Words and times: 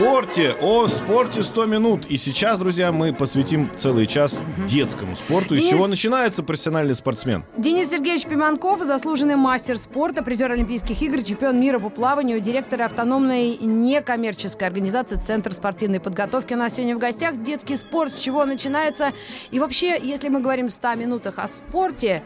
Спорте, 0.00 0.54
о 0.62 0.88
спорте 0.88 1.42
100 1.42 1.66
минут. 1.66 2.06
И 2.06 2.16
сейчас, 2.16 2.58
друзья, 2.58 2.90
мы 2.90 3.12
посвятим 3.12 3.70
целый 3.76 4.06
час 4.06 4.40
детскому 4.66 5.14
спорту. 5.14 5.52
Из 5.52 5.60
Денис- 5.60 5.70
чего 5.72 5.86
начинается 5.88 6.42
профессиональный 6.42 6.94
спортсмен? 6.94 7.44
Денис 7.58 7.90
Сергеевич 7.90 8.24
Пиманков, 8.24 8.82
заслуженный 8.82 9.36
мастер 9.36 9.76
спорта, 9.76 10.24
призер 10.24 10.52
Олимпийских 10.52 11.02
игр, 11.02 11.22
чемпион 11.22 11.60
мира 11.60 11.78
по 11.78 11.90
плаванию, 11.90 12.40
директор 12.40 12.80
автономной 12.80 13.58
некоммерческой 13.58 14.68
организации 14.68 15.16
Центр 15.16 15.52
спортивной 15.52 16.00
подготовки. 16.00 16.54
У 16.54 16.56
нас 16.56 16.76
сегодня 16.76 16.96
в 16.96 16.98
гостях 16.98 17.42
детский 17.42 17.76
спорт, 17.76 18.12
с 18.12 18.18
чего 18.18 18.46
начинается. 18.46 19.12
И 19.50 19.60
вообще, 19.60 20.00
если 20.02 20.30
мы 20.30 20.40
говорим 20.40 20.68
в 20.68 20.72
100 20.72 20.94
минутах 20.94 21.38
о 21.38 21.46
спорте, 21.46 22.22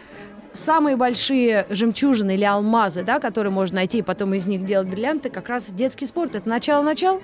самые 0.52 0.96
большие 0.96 1.66
жемчужины 1.70 2.36
или 2.36 2.44
алмазы, 2.44 3.02
да, 3.02 3.18
которые 3.18 3.50
можно 3.50 3.74
найти 3.76 3.98
и 3.98 4.02
потом 4.02 4.32
из 4.34 4.46
них 4.46 4.64
делать 4.64 4.86
бриллианты, 4.86 5.28
как 5.28 5.48
раз 5.48 5.72
детский 5.72 6.06
спорт. 6.06 6.36
Это 6.36 6.48
начало-начал? 6.48 7.20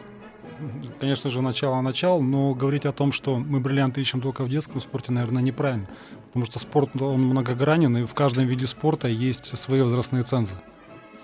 Конечно 1.00 1.30
же, 1.30 1.40
начало-начал, 1.42 2.20
но 2.22 2.54
говорить 2.54 2.84
о 2.84 2.92
том, 2.92 3.12
что 3.12 3.36
мы 3.38 3.60
бриллианты 3.60 4.00
ищем 4.00 4.20
только 4.20 4.44
в 4.44 4.48
детском 4.48 4.80
спорте, 4.80 5.12
наверное, 5.12 5.42
неправильно. 5.42 5.86
Потому 6.28 6.44
что 6.44 6.58
спорт, 6.58 6.90
он 7.00 7.20
многогранен, 7.22 7.96
и 7.98 8.04
в 8.04 8.14
каждом 8.14 8.46
виде 8.46 8.66
спорта 8.66 9.08
есть 9.08 9.56
свои 9.58 9.80
возрастные 9.82 10.22
цензы. 10.22 10.56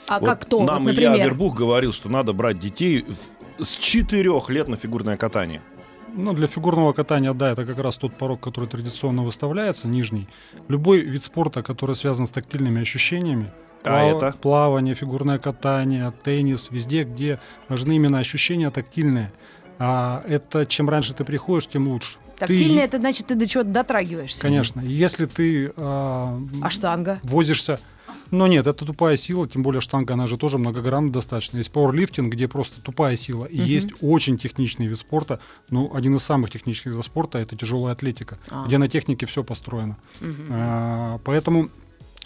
А 0.08 0.18
Вот 0.20 0.26
как 0.28 0.40
кто? 0.42 0.64
Нам 0.64 0.84
Вот, 0.84 0.92
Илья 0.92 1.10
например. 1.10 1.26
Авербух 1.26 1.54
говорил, 1.54 1.92
что 1.92 2.08
надо 2.08 2.32
брать 2.32 2.58
детей 2.58 3.04
в- 3.58 3.64
с 3.64 3.76
4 3.76 4.48
лет 4.48 4.68
на 4.68 4.76
фигурное 4.76 5.16
катание. 5.16 5.60
Ну, 6.14 6.32
для 6.32 6.46
фигурного 6.46 6.92
катания, 6.92 7.32
да, 7.34 7.50
это 7.52 7.66
как 7.66 7.78
раз 7.78 7.98
тот 7.98 8.16
порог, 8.16 8.40
который 8.40 8.68
традиционно 8.68 9.22
выставляется, 9.22 9.86
нижний. 9.88 10.28
Любой 10.68 11.00
вид 11.00 11.22
спорта, 11.22 11.62
который 11.62 11.94
связан 11.94 12.26
с 12.26 12.30
тактильными 12.30 12.80
ощущениями, 12.80 13.52
А 13.84 14.02
это? 14.04 14.34
плавание, 14.40 14.94
фигурное 14.94 15.38
катание, 15.38 16.12
теннис, 16.24 16.68
везде, 16.70 17.04
где 17.04 17.38
важны 17.68 17.96
именно 17.96 18.18
ощущения 18.18 18.70
тактильные. 18.70 19.32
А 19.78 20.22
это 20.26 20.66
чем 20.66 20.88
раньше 20.88 21.14
ты 21.14 21.24
приходишь, 21.24 21.68
тем 21.68 21.88
лучше. 21.88 22.18
Ты- 22.38 22.40
Тактильный, 22.46 22.82
это 22.82 22.98
значит, 22.98 23.28
ты 23.28 23.34
до 23.34 23.46
чего-то 23.46 23.70
дотрагиваешься. 23.70 24.40
Конечно. 24.42 24.80
Если 24.80 25.26
ты 25.26 25.72
а, 25.76 26.38
А 26.62 26.70
штанга? 26.70 27.18
возишься. 27.22 27.78
Но 28.32 28.48
нет, 28.48 28.66
это 28.66 28.84
тупая 28.84 29.16
сила, 29.16 29.46
тем 29.48 29.62
более 29.62 29.80
штанга, 29.80 30.14
она 30.14 30.26
же 30.26 30.36
тоже 30.36 30.58
многогранна 30.58 31.12
достаточно. 31.12 31.58
Есть 31.58 31.70
пауэрлифтинг, 31.70 32.32
где 32.32 32.48
просто 32.48 32.82
тупая 32.82 33.16
сила. 33.16 33.44
И 33.44 33.58
Мгм. 33.60 33.64
есть 33.66 33.88
очень 34.02 34.36
техничный 34.36 34.86
вид 34.88 34.98
спорта. 34.98 35.38
Ну, 35.70 35.92
один 35.94 36.16
из 36.16 36.24
самых 36.24 36.50
техничных 36.50 36.86
видов 36.86 37.04
спорта 37.04 37.38
это 37.38 37.54
тяжелая 37.56 37.92
атлетика, 37.92 38.36
А. 38.50 38.66
где 38.66 38.78
на 38.78 38.88
технике 38.88 39.26
все 39.26 39.44
построено. 39.44 39.96
Мгм. 40.20 40.46
А, 40.50 41.18
поэтому 41.24 41.68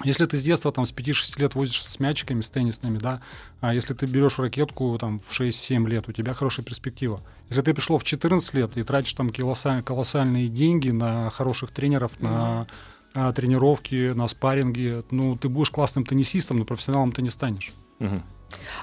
если 0.04 0.26
ты 0.26 0.36
с 0.36 0.42
детства 0.42 0.72
там 0.72 0.86
с 0.86 0.92
5-6 0.92 1.38
лет 1.38 1.54
возишься 1.54 1.90
с 1.90 2.00
мячиками, 2.00 2.40
с 2.40 2.50
теннисными, 2.50 2.98
да, 2.98 3.20
а 3.60 3.74
если 3.74 3.94
ты 3.94 4.06
берешь 4.06 4.38
ракетку 4.38 4.96
там 4.98 5.20
в 5.26 5.38
6-7 5.38 5.86
лет, 5.88 6.08
у 6.08 6.12
тебя 6.12 6.34
хорошая 6.34 6.64
перспектива. 6.64 7.20
Если 7.48 7.62
ты 7.62 7.74
пришло 7.74 7.98
в 7.98 8.04
14 8.04 8.54
лет 8.54 8.76
и 8.76 8.82
тратишь 8.82 9.14
там 9.14 9.28
колосса- 9.28 9.82
колоссальные 9.82 10.48
деньги 10.48 10.90
на 10.90 11.30
хороших 11.30 11.70
тренеров, 11.70 12.12
на 12.20 12.66
а, 13.12 13.32
тренировки, 13.32 14.12
на 14.12 14.28
спарринги, 14.28 15.02
ну, 15.10 15.36
ты 15.36 15.48
будешь 15.48 15.70
классным 15.70 16.06
теннисистом, 16.06 16.58
но 16.58 16.64
профессионалом 16.64 17.10
ты 17.10 17.22
не 17.22 17.30
станешь. 17.30 17.72
Мгм. 17.98 18.22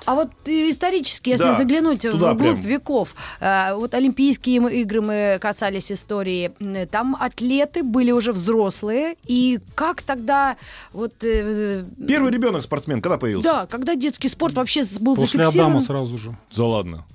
А 0.05 0.15
вот 0.15 0.29
исторически, 0.45 1.29
если 1.29 1.43
Да, 1.43 1.53
заглянуть 1.53 2.05
вглубь 2.05 2.37
прям. 2.37 2.61
веков, 2.61 3.15
э, 3.39 3.73
вот 3.75 3.93
Олимпийские 3.93 4.57
игры 4.81 5.01
мы 5.01 5.37
касались 5.41 5.91
истории, 5.91 6.51
там 6.91 7.15
атлеты 7.19 7.83
были 7.83 8.11
уже 8.11 8.31
взрослые, 8.33 9.15
и 9.25 9.59
как 9.75 10.01
тогда 10.01 10.57
вот... 10.93 11.13
э, 11.23 11.83
э, 12.01 12.05
Первый 12.07 12.31
ребенок 12.31 12.61
спортсмен 12.63 13.01
когда 13.01 13.17
появился? 13.17 13.47
Да, 13.49 13.65
когда 13.67 13.95
детский 13.95 14.29
спорт 14.29 14.55
вообще 14.55 14.83
был 14.99 15.15
После 15.15 15.39
зафиксирован? 15.43 15.67
Адама 15.67 15.79
сразу 15.81 16.17
же. 16.17 16.37
Да 16.55 16.65
ладно. 16.65 17.05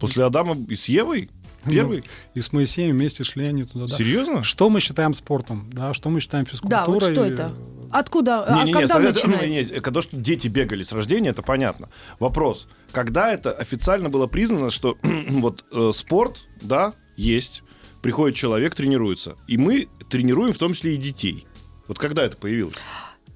После 0.00 0.24
Адама 0.24 0.56
и 0.68 0.76
с 0.76 0.88
Евой? 0.88 1.30
Первый? 1.64 1.98
Ну, 1.98 2.04
и 2.34 2.42
с 2.42 2.52
Моисеем 2.52 2.94
вместе 2.96 3.24
шли 3.24 3.46
они 3.46 3.64
туда. 3.64 3.86
да. 3.86 3.96
Серьезно? 3.96 4.42
Что 4.42 4.68
мы 4.68 4.80
считаем 4.80 5.14
спортом, 5.14 5.66
да, 5.72 5.94
что 5.94 6.10
мы 6.10 6.20
считаем 6.20 6.44
Да, 6.44 6.50
физкультурой. 6.50 6.86
вот 6.86 7.02
что 7.04 7.24
это? 7.24 7.54
Откуда? 7.94 8.42
а 8.44 8.56
Не-не-не, 8.56 8.72
когда 8.72 8.94
совет- 8.96 9.14
начинается? 9.14 9.46
не, 9.74 9.80
когда 9.80 10.02
что 10.02 10.16
дети 10.16 10.48
бегали 10.48 10.82
с 10.82 10.90
рождения, 10.92 11.30
это 11.30 11.42
понятно. 11.42 11.88
Вопрос, 12.18 12.66
когда 12.90 13.32
это 13.32 13.52
официально 13.52 14.08
было 14.10 14.26
признано, 14.26 14.70
что 14.70 14.96
вот 15.02 15.64
э, 15.70 15.92
спорт, 15.94 16.38
да, 16.60 16.92
есть, 17.16 17.62
приходит 18.02 18.36
человек, 18.36 18.74
тренируется, 18.74 19.36
и 19.46 19.56
мы 19.58 19.86
тренируем 20.10 20.52
в 20.52 20.58
том 20.58 20.74
числе 20.74 20.94
и 20.94 20.96
детей. 20.96 21.46
Вот 21.86 21.98
когда 22.00 22.24
это 22.24 22.36
появилось? 22.36 22.74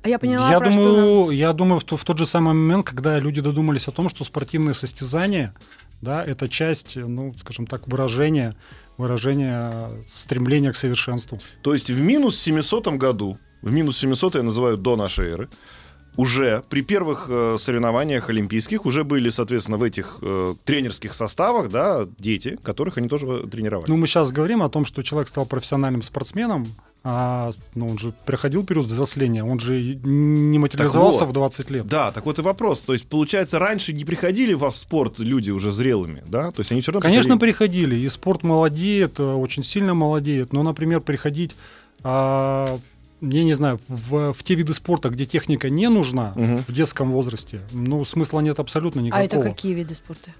А 0.02 0.08
Я 0.08 0.18
поняла, 0.18 0.50
я 0.50 0.58
про 0.58 0.72
что 0.72 0.82
думаю, 0.82 1.30
я 1.36 1.52
думаю, 1.52 1.78
в, 1.80 1.84
то- 1.84 1.96
в 1.96 2.04
тот 2.04 2.18
же 2.18 2.26
самый 2.26 2.54
момент, 2.54 2.84
когда 2.84 3.18
люди 3.20 3.40
додумались 3.40 3.86
о 3.86 3.92
том, 3.92 4.08
что 4.08 4.24
спортивные 4.24 4.74
состязания, 4.74 5.54
да, 6.02 6.24
это 6.24 6.48
часть, 6.48 6.96
ну, 6.96 7.32
скажем 7.40 7.66
так, 7.68 7.86
выражения, 7.86 8.56
выражения 8.96 9.90
стремления 10.12 10.72
к 10.72 10.76
совершенству. 10.76 11.40
То 11.62 11.72
есть 11.74 11.90
в 11.90 12.00
минус 12.00 12.38
700 12.40 12.88
году, 12.96 13.38
в 13.62 13.72
минус 13.72 13.98
700 13.98 14.36
я 14.36 14.42
называю 14.42 14.76
до 14.76 14.96
нашей 14.96 15.30
эры, 15.30 15.48
уже 16.18 16.64
при 16.68 16.82
первых 16.82 17.26
э, 17.28 17.56
соревнованиях 17.60 18.28
олимпийских 18.28 18.86
уже 18.86 19.04
были, 19.04 19.30
соответственно, 19.30 19.76
в 19.76 19.84
этих 19.84 20.18
э, 20.20 20.54
тренерских 20.64 21.14
составах, 21.14 21.70
да, 21.70 22.08
дети, 22.18 22.58
которых 22.60 22.98
они 22.98 23.08
тоже 23.08 23.26
э, 23.26 23.46
тренировали. 23.46 23.88
Ну, 23.88 23.96
мы 23.96 24.08
сейчас 24.08 24.32
говорим 24.32 24.60
о 24.62 24.68
том, 24.68 24.84
что 24.84 25.02
человек 25.04 25.28
стал 25.28 25.46
профессиональным 25.46 26.02
спортсменом, 26.02 26.66
а 27.04 27.52
ну, 27.76 27.86
он 27.86 27.98
же 27.98 28.12
проходил 28.26 28.66
период 28.66 28.86
взросления, 28.86 29.44
он 29.44 29.60
же 29.60 29.80
не 29.80 30.58
материализовался 30.58 31.24
вот. 31.24 31.30
в 31.30 31.34
20 31.34 31.70
лет. 31.70 31.86
Да, 31.86 32.10
так 32.10 32.26
вот 32.26 32.40
и 32.40 32.42
вопрос. 32.42 32.80
То 32.80 32.94
есть, 32.94 33.08
получается, 33.08 33.60
раньше 33.60 33.92
не 33.92 34.04
приходили 34.04 34.54
во 34.54 34.72
спорт 34.72 35.20
люди 35.20 35.52
уже 35.52 35.70
зрелыми, 35.70 36.24
да? 36.26 36.50
То 36.50 36.62
есть 36.62 36.72
они 36.72 36.80
все 36.80 36.90
равно 36.90 37.02
Конечно, 37.02 37.38
приходили. 37.38 37.84
приходили, 37.84 38.06
и 38.06 38.08
спорт 38.08 38.42
молодеет, 38.42 39.20
э, 39.20 39.22
очень 39.22 39.62
сильно 39.62 39.94
молодеет, 39.94 40.52
но, 40.52 40.64
например, 40.64 41.00
приходить, 41.00 41.52
а, 42.02 42.78
я 43.20 43.44
не 43.44 43.54
знаю, 43.54 43.80
в, 43.88 44.32
в 44.32 44.42
те 44.42 44.54
виды 44.54 44.72
спорта, 44.74 45.08
где 45.10 45.26
техника 45.26 45.70
не 45.70 45.88
нужна 45.88 46.32
Мгм. 46.36 46.64
в 46.66 46.72
детском 46.72 47.10
возрасте, 47.10 47.60
ну, 47.72 48.04
смысла 48.04 48.40
нет 48.40 48.58
абсолютно 48.58 49.00
А 49.00 49.04
никакого. 49.04 49.24
это 49.24 49.42
какие 49.42 49.74
виды 49.74 49.94
спорта? 49.94 50.30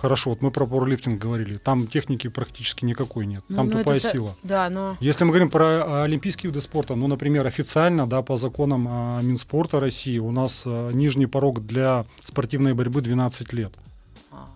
Хорошо, 0.00 0.30
вот 0.30 0.42
мы 0.42 0.50
про 0.50 0.66
пауэрлифтинг 0.66 1.18
говорили, 1.18 1.54
там 1.54 1.86
техники 1.86 2.28
практически 2.28 2.84
никакой 2.84 3.24
нет, 3.24 3.42
Ну, 3.48 3.56
там 3.56 3.70
ну, 3.70 3.78
тупая 3.78 3.96
это 3.96 4.10
сила. 4.10 4.36
Да, 4.42 4.68
но... 4.68 4.98
Если 5.00 5.24
мы 5.24 5.30
говорим 5.30 5.48
про 5.48 5.64
а, 5.64 6.04
олимпийские 6.04 6.50
виды 6.50 6.60
спорта, 6.60 6.94
ну, 6.94 7.06
например, 7.06 7.46
официально, 7.46 8.06
да, 8.06 8.20
по 8.20 8.36
законам 8.36 8.86
а, 8.90 9.20
Минспорта 9.22 9.80
России 9.80 10.18
у 10.18 10.30
нас 10.30 10.64
а, 10.66 10.90
нижний 10.90 11.24
порог 11.26 11.64
для 11.64 12.04
спортивной 12.22 12.74
борьбы 12.74 13.00
12 13.00 13.52
лет. 13.54 13.72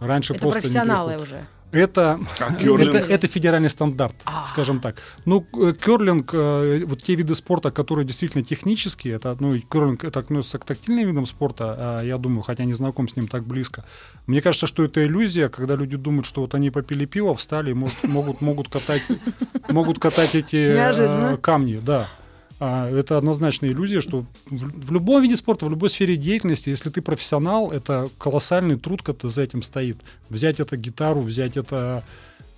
Раньше 0.01 0.35
Это 0.35 0.43
просто 0.43 0.61
профессионалы 0.61 1.17
уже. 1.17 1.47
Это, 1.71 2.19
А 2.41 2.55
это, 2.55 2.99
это 2.99 3.27
федеральный 3.27 3.69
стандарт, 3.69 4.15
А. 4.25 4.45
скажем 4.45 4.81
так. 4.81 4.97
Ну, 5.27 5.43
к- 5.43 5.73
керлинг, 5.75 6.31
э, 6.33 6.85
вот 6.87 7.03
те 7.03 7.15
виды 7.15 7.35
спорта, 7.35 7.71
которые 7.71 8.07
действительно 8.07 8.43
технические, 8.43 9.15
это, 9.17 9.37
ну, 9.39 9.53
керлинг, 9.59 10.03
это 10.05 10.19
относится 10.21 10.59
к 10.59 10.65
тактильным 10.65 11.07
видам 11.09 11.27
спорта, 11.27 11.75
а, 11.79 12.03
я 12.03 12.17
думаю, 12.17 12.43
хотя 12.43 12.65
не 12.65 12.73
знаком 12.75 13.07
с 13.09 13.17
ним 13.17 13.29
так 13.29 13.45
близко. 13.45 13.85
Мне 14.27 14.41
кажется, 14.41 14.67
что 14.67 14.83
это 14.83 15.05
иллюзия, 15.05 15.49
когда 15.51 15.77
люди 15.77 15.97
думают, 15.97 16.25
что 16.27 16.41
вот 16.41 16.55
они 16.55 16.71
попили 16.71 17.05
пиво, 17.05 17.35
встали 17.35 17.71
и 17.71 17.75
могут, 17.75 18.03
могут, 18.05 18.41
могут 18.41 18.69
катать, 18.71 19.03
могут 19.69 19.99
катать 19.99 20.35
эти 20.35 20.57
э, 20.57 20.75
Неожиданно. 20.75 21.37
камни, 21.37 21.79
да. 21.83 22.09
А, 22.61 22.91
это 22.91 23.17
однозначно 23.17 23.67
иллюзия, 23.67 24.01
что 24.01 24.25
в, 24.47 24.87
в 24.89 24.93
любом 24.93 25.23
виде 25.23 25.37
спорта, 25.37 25.67
в 25.67 25.71
любой 25.71 25.91
сфере 25.91 26.17
деятельности, 26.17 26.71
если 26.71 26.91
ты 26.91 27.03
профессионал, 27.03 27.71
это 27.71 28.09
колоссальный 28.19 28.77
труд, 28.77 29.03
который 29.03 29.31
за 29.31 29.43
этим 29.43 29.63
стоит. 29.63 29.99
Взять 30.29 30.59
это 30.59 30.77
гитару, 30.77 31.21
взять 31.21 31.57
это, 31.57 32.03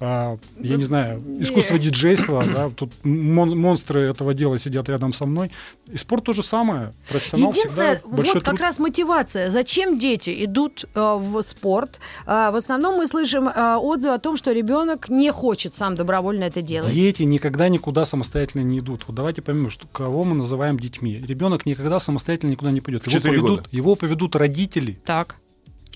я 0.00 0.38
не 0.76 0.84
знаю, 0.84 1.22
искусство 1.40 1.78
диджейства, 1.78 2.42
да, 2.42 2.70
тут 2.70 2.92
мон- 3.04 3.56
монстры 3.58 4.00
этого 4.00 4.32
дела 4.32 4.58
сидят 4.58 4.88
рядом 4.88 5.12
со 5.12 5.26
мной. 5.26 5.50
И 5.92 5.96
спорт 5.98 6.24
то 6.24 6.32
же 6.32 6.42
самое. 6.42 6.92
Профессионал 7.10 7.50
Единственное, 7.50 7.96
всегда 7.96 8.16
большой 8.16 8.34
вот 8.34 8.44
как 8.44 8.54
труд. 8.54 8.60
раз 8.60 8.78
мотивация. 8.78 9.50
Зачем 9.50 9.98
дети 9.98 10.44
идут 10.44 10.84
э, 10.94 11.00
в 11.18 11.42
спорт? 11.42 12.00
Э, 12.26 12.50
в 12.50 12.56
основном 12.56 12.96
мы 12.96 13.06
слышим 13.06 13.48
э, 13.48 13.76
отзывы 13.76 14.14
о 14.14 14.18
том, 14.18 14.36
что 14.36 14.52
ребенок 14.52 15.08
не 15.10 15.30
хочет 15.30 15.74
сам 15.74 15.96
добровольно 15.96 16.44
это 16.44 16.62
делать. 16.62 16.94
Дети 16.94 17.24
никогда 17.24 17.68
никуда 17.68 18.04
самостоятельно 18.04 18.62
не 18.62 18.78
идут. 18.78 19.02
Вот 19.06 19.16
давайте 19.16 19.42
поймем, 19.42 19.70
что 19.70 19.86
кого 19.88 20.24
мы 20.24 20.34
называем 20.34 20.78
детьми. 20.78 21.22
Ребенок 21.26 21.66
никогда 21.66 22.00
самостоятельно 22.00 22.52
никуда 22.52 22.70
не 22.70 22.80
пойдет. 22.80 23.02
Четыре 23.04 23.20
поведут, 23.20 23.50
года. 23.50 23.68
его 23.70 23.94
поведут 23.96 24.34
родители. 24.36 24.98
Так. 25.04 25.36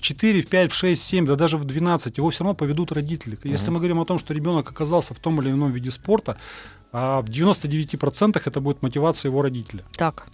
В 0.05 0.07
4, 0.07 0.41
в 0.41 0.47
5, 0.47 0.71
в 0.71 0.75
6, 0.75 1.03
7, 1.03 1.25
да 1.25 1.35
даже 1.35 1.57
в 1.57 1.63
12, 1.63 2.17
его 2.17 2.29
все 2.29 2.43
равно 2.43 2.53
поведут 2.53 2.91
родители. 2.91 3.37
Если 3.43 3.71
мы 3.71 3.79
говорим 3.79 3.99
о 3.99 4.05
том, 4.05 4.19
что 4.19 4.33
ребенок 4.33 4.69
оказался 4.69 5.13
в 5.13 5.19
том 5.19 5.41
или 5.41 5.49
ином 5.49 5.71
виде 5.71 5.89
спорта, 5.89 6.37
а 6.91 7.21
в 7.21 7.25
99% 7.25 8.41
это 8.45 8.61
будет 8.61 8.83
мотивация 8.83 9.29
его 9.29 9.41
родителя. 9.41 9.83
Так. 9.97 10.27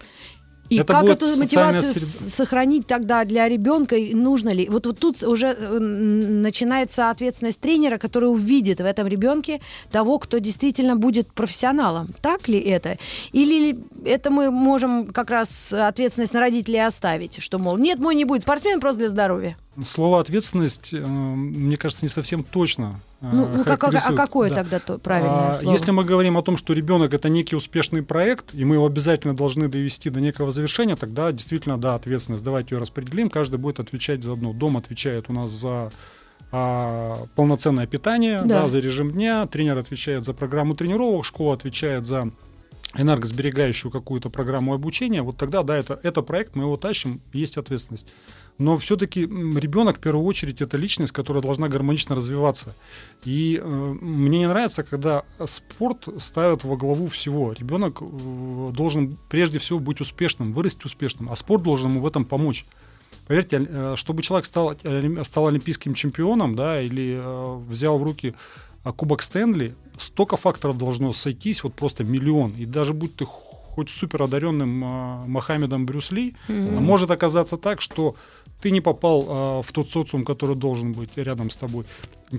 И 0.71 0.77
Это 0.77 0.94
как 0.94 1.03
эту 1.03 1.35
мотивацию 1.35 1.94
среда. 1.94 2.29
сохранить 2.29 2.88
тогда 2.88 3.25
для 3.25 3.50
ребенка? 3.50 3.97
И 3.97 4.13
Нужно 4.13 4.51
ли? 4.53 4.69
Вот, 4.69 4.85
вот 4.85 5.00
тут 5.00 5.21
уже 5.21 5.47
э, 5.47 5.79
начинается 5.79 7.09
ответственность 7.09 7.59
тренера, 7.59 7.97
который 7.97 8.31
увидит 8.31 8.79
в 8.79 8.85
этом 8.85 9.06
ребенке 9.06 9.59
того, 9.91 10.18
кто 10.18 10.38
действительно 10.38 10.95
будет 10.95 11.27
профессионалом. 11.33 12.07
Так 12.21 12.47
ли 12.47 12.57
это? 12.57 12.97
Или 13.33 13.79
это 14.06 14.29
мы 14.29 14.50
можем 14.50 15.07
как 15.07 15.29
раз 15.29 15.73
ответственность 15.73 16.33
на 16.33 16.39
родителей 16.39 16.79
оставить, 16.79 17.44
что, 17.44 17.59
мол, 17.59 17.77
нет, 17.77 18.00
мой 18.00 18.15
не 18.15 18.23
будет 18.23 18.44
спортсмен 18.44 18.79
просто 18.79 19.00
для 19.00 19.09
здоровья. 19.09 19.57
Слово 19.85 20.21
ответственность, 20.21 20.94
э, 20.94 21.06
мне 21.06 21.75
кажется, 21.75 22.06
не 22.06 22.09
совсем 22.09 22.45
точно. 22.45 23.01
Э, 23.21 23.29
Ну, 23.31 23.47
ну, 23.47 23.63
как- 23.63 23.83
а, 23.83 23.88
а 23.88 24.13
какое 24.13 24.50
Да. 24.50 24.56
тогда 24.56 24.79
то 24.79 24.97
правильное 24.97 25.51
А, 25.51 25.53
слово? 25.53 25.73
Если 25.73 25.91
мы 25.91 26.03
говорим 26.03 26.38
о 26.38 26.41
том, 26.41 26.57
что 26.57 26.73
ребенок 26.73 27.13
это 27.13 27.29
некий 27.29 27.56
успешный 27.56 28.01
проект, 28.03 28.53
и 28.53 28.65
мы 28.65 28.75
его 28.75 28.85
обязательно 28.85 29.35
должны 29.35 29.68
довести 29.68 30.09
до 30.09 30.19
некого 30.21 30.51
завершения, 30.51 30.95
тогда 30.95 31.31
действительно, 31.31 31.77
да, 31.77 31.95
ответственность. 31.95 32.44
Давайте 32.44 32.75
ее 32.75 32.81
распределим, 32.81 33.29
каждый 33.29 33.57
будет 33.59 33.79
отвечать 33.79 34.23
за 34.23 34.33
одно. 34.33 34.53
Дом 34.53 34.77
отвечает 34.77 35.25
у 35.29 35.33
нас 35.33 35.51
за 35.51 35.91
а, 36.53 37.18
полноценное 37.35 37.88
питание, 37.88 38.41
Да. 38.44 38.63
да. 38.63 38.68
за 38.69 38.79
режим 38.79 39.12
дня, 39.12 39.45
тренер 39.47 39.77
отвечает 39.77 40.25
за 40.25 40.33
программу 40.33 40.75
тренировок, 40.75 41.23
школа 41.23 41.53
отвечает 41.53 42.06
за 42.06 42.29
энергосберегающую 42.97 43.89
какую-то 43.91 44.29
программу 44.29 44.73
обучения, 44.73 45.21
вот 45.21 45.38
тогда, 45.38 45.63
да, 45.63 45.77
это, 45.77 46.00
это 46.03 46.21
проект, 46.21 46.56
мы 46.56 46.63
его 46.63 46.75
тащим, 46.77 47.21
есть 47.31 47.57
ответственность. 47.57 48.07
Но 48.61 48.77
все-таки 48.77 49.21
ребенок, 49.21 49.97
в 49.97 49.99
первую 49.99 50.23
очередь, 50.23 50.61
это 50.61 50.77
личность, 50.77 51.11
которая 51.11 51.41
должна 51.41 51.67
гармонично 51.67 52.15
развиваться. 52.15 52.75
И 53.25 53.59
э, 53.59 53.95
мне 54.01 54.37
не 54.37 54.47
нравится, 54.47 54.83
когда 54.83 55.23
спорт 55.45 56.07
ставят 56.19 56.63
во 56.63 56.77
главу 56.77 57.07
всего. 57.07 57.53
Ребенок 57.53 58.01
э, 58.01 58.69
должен 58.71 59.17
прежде 59.29 59.57
всего 59.57 59.79
быть 59.79 59.99
успешным, 59.99 60.53
вырасти 60.53 60.85
успешным, 60.85 61.31
а 61.31 61.35
спорт 61.35 61.63
должен 61.63 61.89
ему 61.89 62.01
в 62.01 62.05
этом 62.05 62.23
помочь. 62.23 62.67
Поверьте, 63.25 63.65
э, 63.67 63.95
чтобы 63.97 64.21
человек 64.21 64.45
стал, 64.45 64.75
стал 65.23 65.47
олимпийским 65.47 65.95
чемпионом, 65.95 66.53
да, 66.53 66.83
или 66.83 67.17
э, 67.17 67.55
взял 67.67 67.97
в 67.97 68.03
руки 68.03 68.35
э, 68.83 68.91
Кубок 68.91 69.23
Стэнли, 69.23 69.73
столько 69.97 70.37
факторов 70.37 70.77
должно 70.77 71.13
сойтись, 71.13 71.63
вот 71.63 71.73
просто 71.73 72.03
миллион. 72.03 72.51
И 72.51 72.65
даже 72.65 72.93
будь 72.93 73.15
ты 73.15 73.25
хоть 73.81 73.89
супер 73.89 74.22
одаренным 74.22 74.83
э, 74.83 75.25
Мохаммедом 75.28 75.88
Брюс 75.88 76.12
Ли, 76.12 76.36
а 76.48 76.80
может 76.80 77.10
оказаться 77.10 77.57
так, 77.57 77.81
что 77.81 78.16
ты 78.62 78.69
не 78.69 78.80
попал 78.80 79.25
а, 79.28 79.62
в 79.63 79.72
тот 79.72 79.89
социум, 79.89 80.24
который 80.24 80.56
должен 80.56 80.94
быть 80.94 81.10
рядом 81.16 81.50
с 81.50 81.57
тобой. 81.57 81.86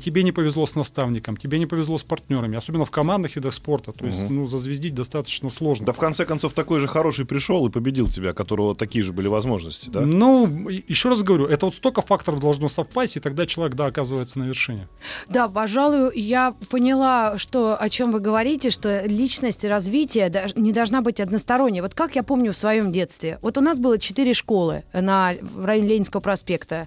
Тебе 0.00 0.22
не 0.22 0.32
повезло 0.32 0.66
с 0.66 0.74
наставником, 0.74 1.36
тебе 1.36 1.58
не 1.58 1.66
повезло 1.66 1.98
с 1.98 2.02
партнерами, 2.02 2.56
особенно 2.56 2.84
в 2.84 2.90
командных 2.90 3.36
видах 3.36 3.54
спорта. 3.54 3.92
То 3.92 4.06
есть, 4.06 4.22
Мгм. 4.24 4.34
ну, 4.36 4.46
зазвездить 4.46 4.94
достаточно 4.94 5.50
сложно. 5.50 5.86
Да 5.86 5.92
в 5.92 5.98
конце 5.98 6.24
концов 6.24 6.52
такой 6.52 6.80
же 6.80 6.88
хороший 6.88 7.24
пришел 7.26 7.66
и 7.66 7.70
победил 7.70 8.08
тебя, 8.08 8.30
у 8.30 8.34
которого 8.34 8.74
такие 8.74 9.04
же 9.04 9.12
были 9.12 9.28
возможности, 9.28 9.88
да? 9.90 10.00
Ну, 10.00 10.68
еще 10.68 11.08
раз 11.08 11.22
говорю, 11.22 11.46
это 11.46 11.66
вот 11.66 11.74
столько 11.74 12.02
факторов 12.02 12.40
должно 12.40 12.68
совпасть, 12.68 13.16
и 13.16 13.20
тогда 13.20 13.46
человек, 13.46 13.76
да, 13.76 13.86
оказывается 13.86 14.38
на 14.38 14.44
вершине. 14.44 14.88
Да, 15.28 15.48
пожалуй, 15.48 16.18
я 16.18 16.54
поняла, 16.70 17.38
что, 17.38 17.76
о 17.76 17.88
чем 17.88 18.12
вы 18.12 18.20
говорите, 18.20 18.70
что 18.70 19.02
личность 19.06 19.64
и 19.64 19.68
развитие 19.68 20.32
не 20.56 20.72
должна 20.72 21.02
быть 21.02 21.20
односторонней. 21.20 21.80
Вот 21.80 21.94
как 21.94 22.16
я 22.16 22.22
помню 22.22 22.52
в 22.52 22.56
своем 22.56 22.92
детстве. 22.92 23.38
Вот 23.42 23.58
у 23.58 23.60
нас 23.60 23.78
было 23.78 23.98
четыре 23.98 24.34
школы 24.34 24.84
на, 24.92 25.32
в 25.40 25.64
районе 25.64 25.88
Ленинского 25.88 26.20
проспекта. 26.20 26.86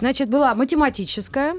Значит, 0.00 0.28
была 0.28 0.54
математическая, 0.54 1.54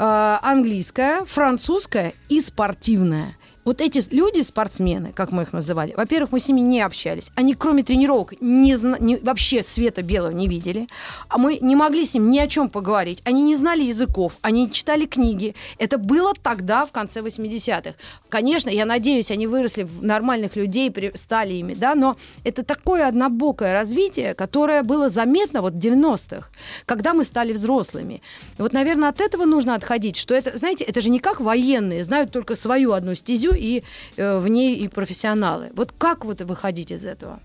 английская, 0.00 1.24
французская 1.24 2.14
и 2.28 2.40
спортивная. 2.40 3.36
Вот 3.64 3.80
эти 3.82 4.02
люди, 4.14 4.40
спортсмены, 4.40 5.12
как 5.12 5.32
мы 5.32 5.42
их 5.42 5.52
называли, 5.52 5.92
во-первых, 5.96 6.32
мы 6.32 6.40
с 6.40 6.48
ними 6.48 6.60
не 6.60 6.80
общались. 6.80 7.30
Они, 7.34 7.54
кроме 7.54 7.82
тренировок, 7.82 8.40
не, 8.40 8.76
не- 9.00 9.18
вообще 9.18 9.62
света 9.62 10.02
белого 10.02 10.32
не 10.32 10.48
видели. 10.48 10.88
А 11.28 11.36
мы 11.36 11.58
не 11.60 11.76
могли 11.76 12.04
с 12.04 12.14
ним 12.14 12.30
ни 12.30 12.38
о 12.38 12.48
чем 12.48 12.70
поговорить. 12.70 13.20
Они 13.24 13.42
не 13.42 13.56
знали 13.56 13.82
языков, 13.82 14.38
они 14.40 14.62
не 14.64 14.72
читали 14.72 15.04
книги. 15.04 15.54
Это 15.78 15.98
было 15.98 16.32
тогда, 16.42 16.86
в 16.86 16.92
конце 16.92 17.20
80-х. 17.20 17.94
Конечно, 18.30 18.70
я 18.70 18.86
надеюсь, 18.86 19.30
они 19.30 19.46
выросли 19.46 19.82
в 19.82 20.02
нормальных 20.02 20.56
людей, 20.56 20.90
стали 21.16 21.52
ими, 21.54 21.74
да, 21.74 21.94
но 21.94 22.16
это 22.44 22.62
такое 22.62 23.06
однобокое 23.06 23.72
развитие, 23.74 24.34
которое 24.34 24.82
было 24.82 25.10
заметно 25.10 25.60
вот 25.60 25.74
в 25.74 25.78
90-х, 25.78 26.48
когда 26.86 27.12
мы 27.12 27.24
стали 27.24 27.52
взрослыми. 27.52 28.22
И 28.58 28.62
вот, 28.62 28.72
наверное, 28.72 29.10
от 29.10 29.20
этого 29.20 29.44
нужно 29.44 29.74
отходить, 29.74 30.16
что 30.16 30.34
это, 30.34 30.56
знаете, 30.56 30.84
это 30.84 31.00
же 31.02 31.10
не 31.10 31.18
как 31.18 31.40
военные, 31.40 32.04
знают 32.04 32.32
только 32.32 32.56
свою 32.56 32.92
одну 32.92 33.14
стезю 33.14 33.49
и 33.54 33.82
э, 34.16 34.38
в 34.38 34.48
ней 34.48 34.76
и 34.76 34.88
профессионалы. 34.88 35.70
Вот 35.74 35.92
как 35.96 36.24
вот 36.24 36.40
выходить 36.42 36.90
из 36.90 37.04
этого? 37.04 37.40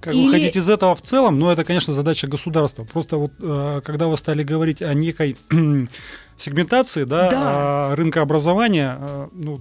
Как 0.00 0.14
Или- 0.14 0.26
выходить 0.26 0.56
из 0.56 0.68
этого 0.68 0.94
в 0.94 1.00
целом, 1.02 1.38
ну, 1.38 1.50
это, 1.50 1.64
конечно, 1.64 1.94
задача 1.94 2.26
государства. 2.26 2.84
Просто 2.84 3.16
вот, 3.16 3.32
э, 3.40 3.80
когда 3.84 4.06
вы 4.06 4.16
стали 4.16 4.42
говорить 4.44 4.82
о 4.82 4.92
некой 4.94 5.36
сегментации, 6.36 7.04
да, 7.04 7.30
Да. 7.30 7.40
а, 7.42 7.96
рынка 7.96 8.20
образования, 8.20 8.96
э, 9.00 9.28
ну, 9.32 9.60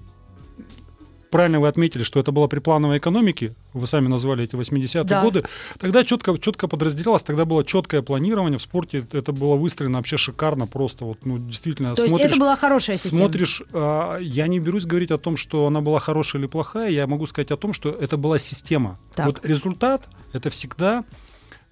правильно 1.33 1.59
вы 1.59 1.67
отметили, 1.67 2.03
что 2.03 2.19
это 2.19 2.31
было 2.31 2.45
при 2.45 2.59
плановой 2.59 2.99
экономике, 2.99 3.55
вы 3.73 3.87
сами 3.87 4.07
назвали 4.07 4.43
эти 4.43 4.53
80-е 4.53 5.03
Да. 5.03 5.23
годы, 5.23 5.43
тогда 5.79 6.05
четко, 6.05 6.37
четко 6.37 6.67
подразделялось, 6.67 7.23
тогда 7.23 7.43
было 7.43 7.65
четкое 7.65 8.03
планирование 8.03 8.59
в 8.59 8.61
спорте, 8.61 9.03
это 9.11 9.31
было 9.31 9.55
выстроено 9.55 9.97
вообще 9.97 10.17
шикарно, 10.17 10.67
просто 10.67 11.05
вот, 11.05 11.25
ну, 11.25 11.39
действительно, 11.39 11.95
То 11.95 12.03
есть 12.03 12.09
смотришь... 12.09 12.29
это 12.29 12.39
была 12.39 12.55
хорошая 12.55 12.95
система. 12.95 13.17
Смотришь, 13.17 13.63
а, 13.73 14.19
я 14.19 14.45
не 14.45 14.59
берусь 14.59 14.85
говорить 14.85 15.09
о 15.09 15.17
том, 15.17 15.35
что 15.35 15.65
она 15.65 15.81
была 15.81 15.99
хорошая 15.99 16.39
или 16.39 16.47
плохая, 16.47 16.91
я 16.91 17.07
могу 17.07 17.25
сказать 17.25 17.49
о 17.49 17.57
том, 17.57 17.73
что 17.73 17.89
это 17.89 18.15
была 18.15 18.37
система. 18.37 18.99
Так. 19.15 19.25
Вот 19.25 19.43
результат 19.43 20.07
это 20.33 20.51
всегда 20.51 21.03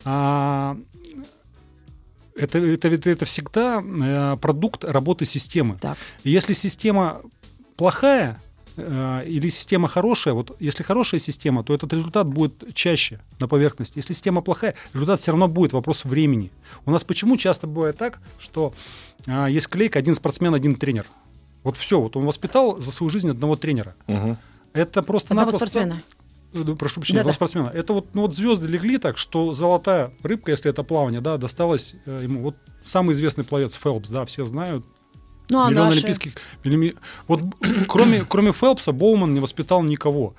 а, 0.06 0.76
это, 2.36 2.58
это, 2.58 2.88
это, 2.88 3.10
это 3.12 3.26
всегда 3.26 3.84
э, 3.84 4.38
продукт 4.42 4.84
работы 4.86 5.26
системы. 5.26 5.78
Так. 5.80 6.00
И 6.24 6.32
если 6.32 6.54
система 6.54 7.22
плохая 7.78 8.40
или 8.78 9.50
система 9.50 9.88
хорошая, 9.88 10.34
вот 10.34 10.56
если 10.60 10.84
хорошая 10.84 11.20
система, 11.20 11.64
то 11.64 11.74
этот 11.74 11.92
результат 11.94 12.28
будет 12.28 12.74
чаще 12.74 13.20
на 13.40 13.48
поверхности. 13.48 13.98
Если 13.98 14.14
система 14.14 14.42
плохая, 14.42 14.76
результат 14.94 15.20
все 15.20 15.32
равно 15.32 15.48
будет 15.48 15.74
вопрос 15.74 16.06
времени. 16.06 16.52
У 16.86 16.92
нас 16.92 17.04
почему 17.04 17.38
часто 17.38 17.68
бывает 17.68 17.98
так, 17.98 18.20
что 18.40 18.74
а, 19.28 19.48
есть 19.48 19.68
клейка 19.68 20.00
один 20.00 20.16
спортсмен, 20.16 20.54
один 20.54 20.76
тренер. 20.76 21.06
Вот 21.64 21.78
все, 21.78 22.00
вот 22.00 22.16
он 22.16 22.26
воспитал 22.26 22.80
за 22.80 22.92
свою 22.92 23.10
жизнь 23.10 23.30
одного 23.30 23.56
тренера. 23.56 23.96
Мгм. 24.08 24.38
Это 24.74 25.04
просто 25.04 25.34
Одного 25.34 25.52
напросто. 25.52 25.68
спортсмена. 25.70 26.02
Э, 26.54 26.64
да, 26.64 26.76
Прошу 26.76 26.96
прощения, 27.02 27.20
Да-да. 27.20 27.30
одного 27.30 27.34
спортсмена. 27.34 27.68
Это 27.74 27.94
вот, 27.94 28.08
ну 28.14 28.22
вот 28.22 28.36
звезды 28.36 28.68
легли 28.68 28.98
так, 28.98 29.18
что 29.18 29.54
золотая 29.54 30.12
рыбка, 30.24 30.52
если 30.52 30.70
это 30.72 30.84
плавание, 30.84 31.22
да, 31.22 31.38
досталась 31.38 31.96
э, 32.06 32.20
ему. 32.24 32.42
Вот 32.42 32.56
самый 32.86 33.14
известный 33.14 33.44
пловец 33.44 33.76
Фелпс, 33.76 34.10
да, 34.10 34.26
все 34.26 34.46
знают. 34.46 34.86
Ну, 35.52 35.60
а 35.66 35.70
Миллион 35.70 35.86
наши? 35.88 35.98
олимпийских. 36.00 36.34
Вот 37.28 37.42
кроме, 37.88 38.24
кроме 38.28 38.52
Фелпса 38.54 38.92
Боуман 38.92 39.34
не 39.34 39.40
воспитал 39.40 39.84
никого. 39.84 40.34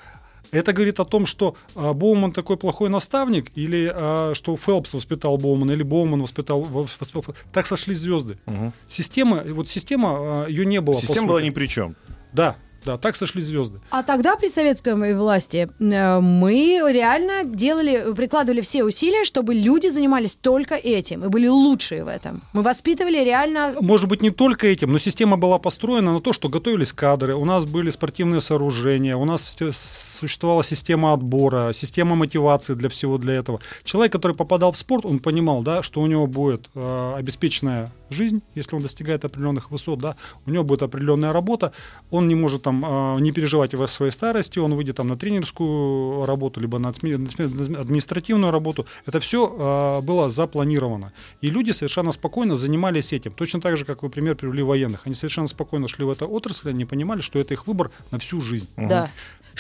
Это 0.51 0.75
говорит 0.75 1.01
о 1.01 1.05
том, 1.07 1.25
что 1.27 1.55
а, 1.75 1.95
Боуман 1.95 2.33
такой 2.33 2.57
плохой 2.59 2.91
наставник, 2.91 3.51
или 3.55 3.91
а, 3.95 4.33
что 4.35 4.57
Фелпс 4.57 4.93
воспитал 4.95 5.39
Боумана, 5.39 5.73
или 5.73 5.83
Боуман 5.83 6.21
воспитал, 6.21 6.63
вос- 6.63 6.91
воспитал- 7.01 7.35
Так 7.53 7.67
сошлись 7.67 7.99
звезды. 7.99 8.37
Мгм. 8.47 8.73
Система, 8.87 9.43
вот 9.47 9.69
система, 9.69 10.09
а, 10.11 10.47
ее 10.49 10.67
не 10.67 10.81
было. 10.81 10.97
Система 10.97 11.29
была 11.29 11.43
ни 11.43 11.51
при 11.51 11.67
чем. 11.69 11.97
Да, 12.35 12.57
да, 12.85 12.99
так 12.99 13.17
сошлись 13.17 13.47
звезды. 13.47 13.79
А 13.91 14.03
тогда 14.03 14.37
при 14.37 14.49
советской 14.49 15.15
власти 15.15 15.69
э, 15.79 16.21
мы 16.21 16.81
реально 16.93 17.45
делали, 17.45 18.13
прикладывали 18.15 18.61
все 18.61 18.85
усилия, 18.85 19.25
чтобы 19.25 19.55
люди 19.55 19.89
занимались 19.89 20.35
только 20.35 20.75
этим 20.75 21.25
и 21.25 21.29
были 21.29 21.49
лучшие 21.49 22.05
в 22.05 22.09
этом. 22.09 22.43
Мы 22.53 22.63
воспитывали 22.63 23.19
реально 23.25 23.75
Может 23.81 24.09
быть, 24.09 24.23
не 24.23 24.31
только 24.31 24.67
этим, 24.67 24.93
но 24.93 24.99
система 24.99 25.37
была 25.37 25.59
построена 25.59 26.13
на 26.13 26.21
то, 26.21 26.33
что 26.33 26.49
готовились 26.49 26.93
кадры, 26.93 27.35
у 27.35 27.45
нас 27.45 27.65
были 27.65 27.91
спортивные 27.91 28.41
сооружения, 28.41 29.17
у 29.17 29.25
нас 29.25 29.57
существовала 29.73 30.65
система 30.65 31.13
отбора, 31.13 31.73
система 31.73 32.15
мотивации 32.15 32.75
для 32.75 32.89
всего 32.89 33.19
для 33.19 33.35
этого. 33.35 33.61
Человек, 33.85 34.13
который 34.13 34.37
попадал 34.37 34.73
в 34.73 34.79
спорт, 34.79 35.05
он 35.05 35.19
понимал, 35.19 35.63
да, 35.63 35.83
что 35.83 36.01
у 36.01 36.07
него 36.07 36.27
будет 36.27 36.69
э, 36.75 37.15
обеспеченная 37.17 37.91
жизнь, 38.13 38.43
если 38.55 38.77
он 38.77 38.83
достигает 38.83 39.25
определенных 39.25 39.71
высот, 39.71 39.99
да, 39.99 40.17
у 40.47 40.51
него 40.51 40.65
будет 40.65 40.83
определенная 40.83 41.33
работа, 41.33 41.73
он 42.11 42.29
не 42.29 42.35
может 42.35 42.63
там 42.63 42.85
э, 42.85 43.21
не 43.21 43.33
переживать 43.33 43.75
о 43.75 43.87
своей 43.87 44.13
старости, 44.13 44.59
он 44.59 44.75
выйдет 44.75 44.97
там 44.97 45.09
на 45.09 45.17
тренерскую 45.17 46.27
работу, 46.27 46.61
либо 46.61 46.79
на 46.79 46.89
адми- 46.89 47.17
на 47.17 47.29
адми- 47.29 47.77
административную 47.77 48.53
работу. 48.53 48.87
Это 49.07 49.21
все 49.21 50.01
было 50.03 50.31
запланировано. 50.31 51.13
И 51.41 51.51
люди 51.51 51.71
совершенно 51.71 52.13
спокойно 52.13 52.57
занимались 52.57 53.13
этим. 53.13 53.33
Точно 53.33 53.61
так 53.61 53.77
же, 53.77 53.85
как 53.85 54.03
вы 54.03 54.11
пример 54.11 54.37
привели 54.37 54.63
военных. 54.63 55.07
Они 55.07 55.15
совершенно 55.15 55.49
спокойно 55.49 55.89
шли 55.89 56.05
в 56.05 56.11
эту 56.11 56.29
отрасль, 56.29 56.71
они 56.71 56.85
понимали, 56.85 57.21
что 57.21 57.39
это 57.39 57.55
их 57.55 57.67
выбор 57.67 57.91
на 58.11 58.19
всю 58.19 58.41
жизнь. 58.41 58.69
Да. 58.77 59.11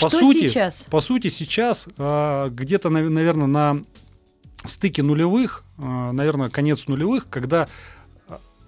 По 0.00 0.08
что 0.08 0.20
сути, 0.20 0.48
сейчас? 0.48 0.86
По 0.90 1.00
сути, 1.00 1.28
сейчас 1.28 1.86
а, 1.98 2.48
где-то, 2.48 2.88
наверное, 2.88 3.46
на 3.46 3.82
стыке 4.64 5.02
нулевых, 5.02 5.64
наверное, 5.76 6.48
конец 6.48 6.86
нулевых, 6.86 7.28
когда 7.28 7.62
а, 7.62 7.68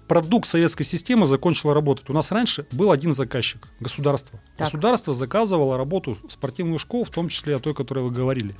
продукт 0.07 0.47
советской 0.47 0.83
системы 0.83 1.27
закончил 1.27 1.73
работать. 1.73 2.09
У 2.09 2.13
нас 2.13 2.31
раньше 2.31 2.65
был 2.71 2.91
один 2.91 3.13
заказчик– 3.13 3.67
государство. 3.79 4.39
Так. 4.57 4.67
Государство 4.67 5.13
заказывало 5.13 5.77
работу 5.77 6.17
спортивных 6.29 6.81
школ, 6.81 7.05
в 7.05 7.09
том 7.09 7.29
числе 7.29 7.55
о 7.55 7.59
той, 7.59 7.73
о 7.73 7.75
которой 7.75 8.03
вы 8.03 8.11
говорили. 8.11 8.55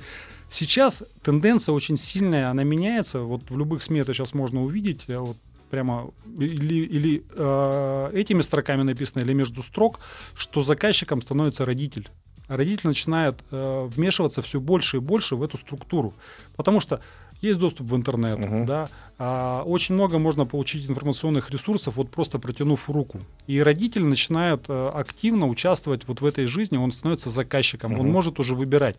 Сейчас 0.48 1.02
тенденция 1.22 1.72
очень 1.72 1.96
сильная, 1.96 2.50
она 2.50 2.64
меняется. 2.64 3.20
Вот 3.20 3.42
в 3.50 3.56
любых 3.56 3.82
СМИ 3.82 4.00
это 4.00 4.14
сейчас 4.14 4.34
можно 4.34 4.62
увидеть. 4.62 5.04
Вот 5.08 5.36
прямо 5.70 6.10
или, 6.38 6.84
или 6.84 7.24
э, 7.34 8.10
этими 8.14 8.42
строками 8.42 8.82
написано, 8.82 9.22
или 9.22 9.32
между 9.32 9.62
строк, 9.62 10.00
что 10.34 10.62
заказчиком 10.62 11.22
становится 11.22 11.64
родитель. 11.64 12.08
Родитель 12.48 12.86
начинает 12.88 13.36
э, 13.50 13.88
вмешиваться 13.90 14.40
все 14.42 14.60
больше 14.60 14.98
и 14.98 15.00
больше 15.00 15.34
в 15.34 15.42
эту 15.42 15.58
структуру. 15.58 16.14
Потому 16.56 16.80
что 16.80 17.00
есть 17.40 17.58
доступ 17.58 17.88
в 17.88 17.96
интернет, 17.96 18.38
Мгм. 18.38 18.66
да, 18.66 18.88
а, 19.18 19.62
очень 19.64 19.94
много 19.94 20.18
можно 20.18 20.46
получить 20.46 20.88
информационных 20.88 21.50
ресурсов, 21.50 21.96
вот 21.96 22.10
просто 22.10 22.38
протянув 22.38 22.88
руку. 22.90 23.20
И 23.46 23.60
родитель 23.60 24.04
начинает 24.04 24.64
э, 24.68 24.90
активно 24.94 25.46
участвовать 25.46 26.06
вот 26.06 26.20
в 26.20 26.26
этой 26.26 26.46
жизни, 26.46 26.76
он 26.76 26.92
становится 26.92 27.30
заказчиком, 27.30 27.92
он 27.92 28.00
Мгм. 28.00 28.10
может 28.10 28.40
уже 28.40 28.54
выбирать. 28.54 28.96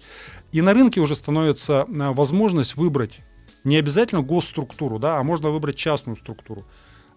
И 0.52 0.62
на 0.62 0.74
рынке 0.74 1.00
уже 1.02 1.16
становится 1.16 1.86
э, 1.88 2.12
возможность 2.14 2.76
выбрать 2.76 3.20
не 3.64 3.76
обязательно 3.76 4.22
госструктуру, 4.22 4.98
да, 4.98 5.18
а 5.20 5.24
можно 5.24 5.50
выбрать 5.50 5.76
частную 5.76 6.16
структуру. 6.16 6.64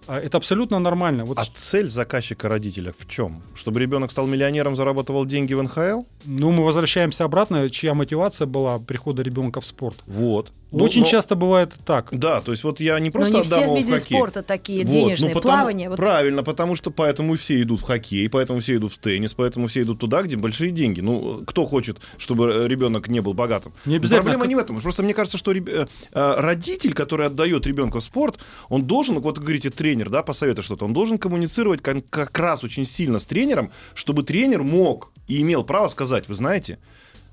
А, 0.07 0.19
Это 0.19 0.38
абсолютно 0.38 0.78
нормально. 0.78 1.25
Вот 1.25 1.38
А 1.38 1.45
цель 1.54 1.88
заказчика 1.88 2.49
родителя 2.49 2.92
в 2.99 3.07
чем? 3.09 3.42
Чтобы 3.54 3.80
ребенок 3.80 4.11
стал 4.11 4.26
миллионером, 4.26 4.75
зарабатывал 4.76 5.25
деньги 5.26 5.54
в 5.54 5.62
НХЛ? 5.62 6.02
Ну, 6.25 6.50
мы 6.50 6.64
возвращаемся 6.64 7.25
обратно, 7.25 7.69
чья 7.71 7.95
мотивация 7.95 8.47
была 8.47 8.78
прихода 8.78 9.23
ребенка 9.23 9.61
в 9.61 9.66
спорт. 9.66 9.99
Вот. 10.07 10.50
Ну, 10.73 10.85
Очень 10.85 11.02
но- 11.02 11.09
часто 11.09 11.35
бывает 11.35 11.75
так. 11.85 12.09
Да, 12.12 12.40
то 12.40 12.52
есть 12.52 12.62
вот 12.62 12.78
я 12.80 12.99
не 13.00 13.09
Но 13.09 13.12
просто 13.12 13.33
не 13.33 13.40
отдам 13.40 13.45
все 13.59 13.62
его 13.62 13.75
в 13.75 13.78
виды 13.78 13.92
хоккей. 13.99 14.16
спорта 14.16 14.42
такие 14.42 14.85
Вот, 14.85 14.92
денежные, 14.92 15.30
ну, 15.30 15.35
потому- 15.40 15.54
плавание. 15.57 15.88
Вот 15.88 15.97
Правильно, 15.97 16.42
потому 16.45 16.76
что 16.76 16.90
поэтому 16.92 17.35
все 17.37 17.61
идут 17.62 17.80
в 17.80 17.83
хоккей, 17.83 18.28
поэтому 18.28 18.61
все 18.61 18.76
идут 18.76 18.92
в 18.92 18.99
теннис, 18.99 19.35
поэтому 19.35 19.66
все 19.66 19.83
идут 19.83 19.99
туда, 19.99 20.23
где 20.23 20.37
большие 20.37 20.71
деньги. 20.71 21.00
Ну, 21.00 21.42
кто 21.45 21.66
хочет, 21.66 21.99
чтобы 22.19 22.52
э, 22.52 22.69
ребенок 22.69 23.09
не 23.09 23.21
был 23.21 23.35
богатым? 23.35 23.73
Не 23.85 23.97
обязательно. 23.97 24.23
Проблема 24.30 24.47
не 24.47 24.54
в 24.54 24.59
этом. 24.59 24.80
Просто 24.80 25.02
мне 25.02 25.12
кажется, 25.12 25.38
что 25.38 25.50
реб- 25.50 25.69
э, 25.69 25.87
э, 26.12 26.35
родитель, 26.40 26.95
который 26.95 27.26
отдает 27.26 27.66
ребенка 27.66 27.99
в 27.99 28.04
спорт, 28.04 28.38
он 28.69 28.85
должен, 28.85 29.19
вот 29.19 29.38
вы 29.38 29.42
говорите, 29.42 29.71
тренер, 29.71 30.00
да, 30.09 30.23
посоветует 30.23 30.64
что-то, 30.64 30.85
он 30.85 30.92
должен 30.92 31.19
коммуницировать 31.19 31.83
кон- 31.83 32.02
как 32.02 32.38
раз 32.38 32.64
очень 32.64 32.87
сильно 32.87 33.19
с 33.19 33.26
тренером, 33.26 33.71
чтобы 33.95 34.23
тренер 34.23 34.62
мог 34.62 35.12
и 35.28 35.40
имел 35.42 35.64
право 35.64 35.88
сказать, 35.88 36.28
вы 36.28 36.35
знаете, 36.35 36.78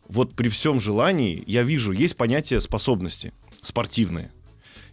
вот 0.08 0.34
при 0.36 0.50
всем 0.50 0.80
желании, 0.80 1.44
я 1.48 1.64
вижу, 1.64 1.92
есть 1.92 2.18
понятие 2.18 2.62
способности 2.62 3.34
спортивные. 3.62 4.32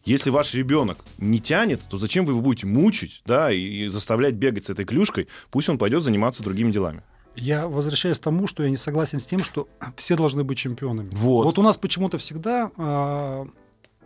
Если 0.04 0.28
ваш 0.30 0.52
ребенок 0.54 0.98
не 1.18 1.40
тянет, 1.40 1.80
то 1.88 1.96
зачем 1.96 2.26
вы 2.26 2.32
его 2.32 2.42
будете 2.42 2.66
мучить, 2.66 3.22
да, 3.24 3.50
и, 3.50 3.88
заставлять 3.88 4.34
бегать 4.34 4.66
с 4.66 4.70
этой 4.70 4.84
клюшкой? 4.84 5.28
Пусть 5.50 5.68
он 5.68 5.78
пойдет 5.78 6.02
заниматься 6.02 6.42
другими 6.42 6.70
делами. 6.70 7.02
Я 7.36 7.66
возвращаюсь 7.66 8.18
к 8.18 8.22
тому, 8.22 8.46
что 8.46 8.62
я 8.62 8.70
не 8.70 8.76
согласен 8.76 9.18
с 9.18 9.24
тем, 9.24 9.42
что 9.42 9.66
все 9.96 10.16
должны 10.16 10.44
быть 10.44 10.58
чемпионами. 10.58 11.08
Вот. 11.12 11.58
у 11.58 11.62
нас 11.62 11.76
почему-то 11.76 12.18
всегда 12.18 12.70
а, 12.76 13.46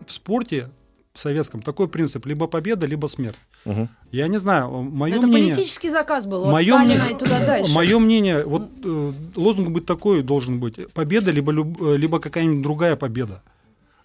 в 0.06 0.12
спорте 0.12 0.70
советском 1.18 1.62
такой 1.62 1.86
принцип: 1.88 2.26
либо 2.26 2.46
победа, 2.46 2.86
либо 2.86 3.06
смерть. 3.08 3.38
Мгм. 3.64 3.88
Я 4.12 4.28
не 4.28 4.38
знаю, 4.38 4.68
мое 4.82 5.16
это 5.16 5.26
мнение. 5.26 5.54
политический 5.54 5.90
заказ 5.90 6.26
был 6.26 6.44
Сталина 6.76 6.78
мнение- 6.84 7.12
и 7.12 7.18
туда 7.18 7.46
дальше. 7.46 7.74
Мое 7.74 7.98
мнение, 7.98 8.44
вот 8.44 8.62
э, 8.84 9.12
лозунг 9.36 9.68
быть 9.70 9.86
такой 9.86 10.22
должен 10.22 10.58
быть: 10.60 10.92
победа, 10.92 11.30
либо 11.32 11.52
люб- 11.52 11.80
э, 11.82 11.96
либо 11.96 12.18
какая-нибудь 12.20 12.62
другая 12.62 12.96
победа. 12.96 13.42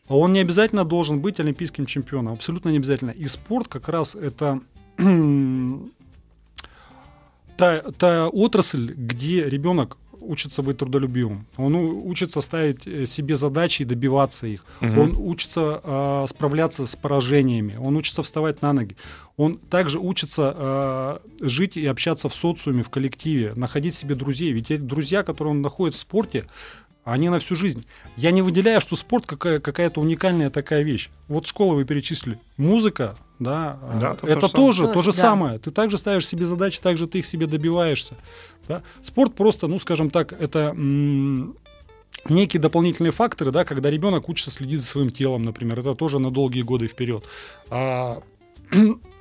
А 0.10 0.16
он 0.18 0.34
не 0.34 0.40
обязательно 0.42 0.84
должен 0.84 1.20
быть 1.22 1.40
олимпийским 1.40 1.86
чемпионом, 1.86 2.34
абсолютно 2.34 2.70
не 2.72 2.78
обязательно. 2.78 3.12
И 3.12 3.28
спорт 3.30 3.68
как 3.68 3.90
раз 3.90 4.16
это 4.16 4.60
та, 7.58 7.80
та 7.98 8.28
отрасль, 8.28 8.94
где 8.96 9.50
ребенок 9.50 9.98
учится 10.24 10.62
быть 10.64 10.78
трудолюбивым. 10.78 11.46
Он 11.58 11.76
учится 11.76 12.42
ставить 12.42 12.88
э, 12.88 13.06
себе 13.06 13.36
задачи 13.36 13.82
и 13.82 13.86
добиваться 13.86 14.48
их. 14.48 14.66
Мгм. 14.82 15.00
Он 15.00 15.16
учится 15.18 15.82
э, 15.84 16.26
справляться 16.30 16.86
с 16.86 16.96
поражениями. 16.96 17.76
Он 17.80 17.96
учится 17.98 18.24
вставать 18.24 18.62
на 18.62 18.74
ноги. 18.74 18.96
Он 19.38 19.58
также 19.58 20.00
учится 20.00 20.54
э, 20.56 21.20
жить 21.42 21.78
и 21.78 21.86
общаться 21.86 22.30
в 22.30 22.36
социуме, 22.36 22.84
в 22.84 22.90
коллективе, 22.90 23.54
находить 23.56 23.96
себе 23.96 24.16
друзей. 24.16 24.52
Ведь 24.54 24.72
эти 24.72 24.82
друзья, 24.82 25.24
которые 25.24 25.52
он 25.52 25.62
находит 25.62 25.96
в 25.96 26.00
спорте, 26.00 26.46
они 27.04 27.30
на 27.30 27.40
всю 27.40 27.56
жизнь. 27.56 27.86
Я 28.16 28.32
не 28.32 28.42
выделяю, 28.42 28.80
что 28.80 28.96
спорт 28.96 29.26
какая- 29.26 29.60
какая-то 29.60 30.00
уникальная 30.00 30.50
такая 30.50 30.84
вещь. 30.84 31.10
Вот 31.28 31.46
школу 31.48 31.76
вы 31.76 31.84
перечислили. 31.84 32.40
Музыка, 32.58 33.16
да, 33.44 33.78
э, 33.94 34.00
Да, 34.00 34.14
то- 34.16 34.22
то 34.22 34.28
это 34.28 34.42
же 34.42 34.48
самое. 34.48 34.68
тоже 34.68 34.88
то 34.88 34.94
Тоже, 34.94 35.12
же 35.12 35.18
да. 35.18 35.22
самое. 35.22 35.60
Ты 35.60 35.72
также 35.72 35.98
ставишь 35.98 36.28
себе 36.28 36.46
задачи, 36.46 36.80
также 36.82 37.08
ты 37.08 37.20
их 37.20 37.26
себе 37.26 37.46
добиваешься. 37.48 38.16
да. 38.68 38.82
Спорт 39.02 39.36
просто, 39.36 39.68
ну, 39.68 39.80
скажем 39.80 40.10
так, 40.10 40.32
это 40.34 40.60
м, 40.76 41.56
некие 42.30 42.62
дополнительные 42.62 43.12
факторы, 43.12 43.52
да, 43.52 43.66
когда 43.66 43.92
ребенок 43.92 44.30
учится 44.30 44.52
следить 44.52 44.80
за 44.80 44.86
своим 44.86 45.12
телом, 45.12 45.44
например, 45.44 45.80
это 45.80 45.94
тоже 45.96 46.20
на 46.20 46.32
долгие 46.32 46.62
годы 46.62 46.88
вперед. 46.88 47.26
А 47.70 48.22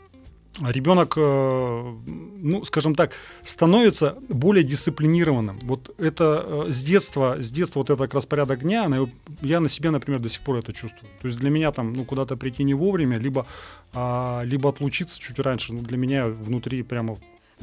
ребенок, 0.60 1.14
э, 1.16 1.94
ну, 2.36 2.64
скажем 2.64 2.94
так, 2.94 3.12
становится 3.44 4.18
более 4.28 4.64
дисциплинированным. 4.64 5.58
Вот 5.62 5.94
это 5.98 6.44
э, 6.46 6.72
с 6.72 6.82
детства, 6.82 7.36
с 7.40 7.50
детства 7.50 7.80
вот 7.80 7.90
этот 7.90 8.14
распорядок 8.14 8.60
дня, 8.60 8.90
я 9.40 9.60
на 9.60 9.68
себе, 9.68 9.90
например, 9.90 10.20
до 10.20 10.28
сих 10.28 10.42
пор 10.42 10.56
это 10.56 10.72
чувствую. 10.72 11.10
То 11.20 11.28
есть 11.28 11.38
для 11.38 11.50
меня 11.50 11.72
там, 11.72 11.94
ну, 11.94 12.04
куда-то 12.04 12.36
прийти 12.36 12.64
не 12.64 12.74
вовремя, 12.74 13.18
либо, 13.18 13.46
а, 13.94 14.42
либо 14.44 14.68
отлучиться 14.68 15.18
чуть 15.18 15.38
раньше, 15.38 15.72
ну, 15.72 15.80
для 15.80 15.96
меня 15.96 16.26
внутри 16.26 16.82
прямо 16.82 17.18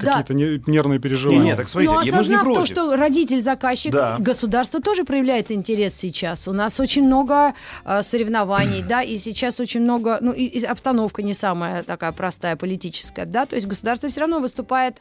Да. 0.05 0.21
какие-то 0.21 0.33
не- 0.33 0.61
нервные 0.71 0.99
переживания. 0.99 1.39
Не-не, 1.41 1.55
так 1.55 1.69
смотрите, 1.69 1.93
Но 1.93 2.01
я- 2.01 2.15
мы 2.15 2.23
же 2.23 2.29
не 2.29 2.35
осознав 2.35 2.43
то, 2.47 2.53
против. 2.55 2.73
что 2.73 2.95
родитель-заказчик, 2.95 3.91
Да. 3.91 4.17
государство 4.19 4.81
тоже 4.81 5.03
проявляет 5.03 5.51
интерес 5.51 5.95
сейчас. 5.95 6.47
У 6.47 6.53
нас 6.53 6.79
очень 6.79 7.03
много 7.05 7.53
э, 7.85 8.03
соревнований, 8.03 8.83
да, 8.83 9.01
и 9.03 9.17
сейчас 9.17 9.59
очень 9.59 9.81
много, 9.81 10.17
ну, 10.21 10.31
и, 10.31 10.45
и 10.45 10.63
обстановка 10.65 11.21
не 11.23 11.33
самая 11.33 11.83
такая 11.83 12.11
простая 12.11 12.55
политическая, 12.55 13.25
да, 13.25 13.45
то 13.45 13.55
есть 13.55 13.67
государство 13.67 14.09
все 14.09 14.21
равно 14.21 14.39
выступает 14.39 14.99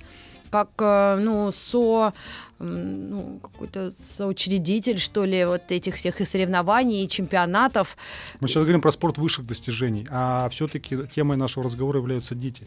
как, 0.51 0.71
э, 0.79 1.19
ну, 1.21 1.51
со, 1.51 2.13
ну, 2.59 3.39
какой-то 3.43 3.93
соучредитель, 4.17 4.99
что 4.99 5.25
ли, 5.27 5.45
вот 5.45 5.71
этих 5.71 5.97
всех 5.97 6.21
и 6.21 6.25
соревнований, 6.25 7.05
и 7.05 7.09
чемпионатов. 7.09 7.97
Мы 8.41 8.49
сейчас 8.49 8.63
говорим 8.63 8.81
про 8.81 8.91
спорт 8.93 9.19
высших 9.19 9.47
достижений, 9.47 10.07
а 10.11 10.49
все-таки 10.49 10.97
темой 11.15 11.37
нашего 11.37 11.65
разговора 11.65 11.99
являются 11.99 12.35
дети. 12.35 12.67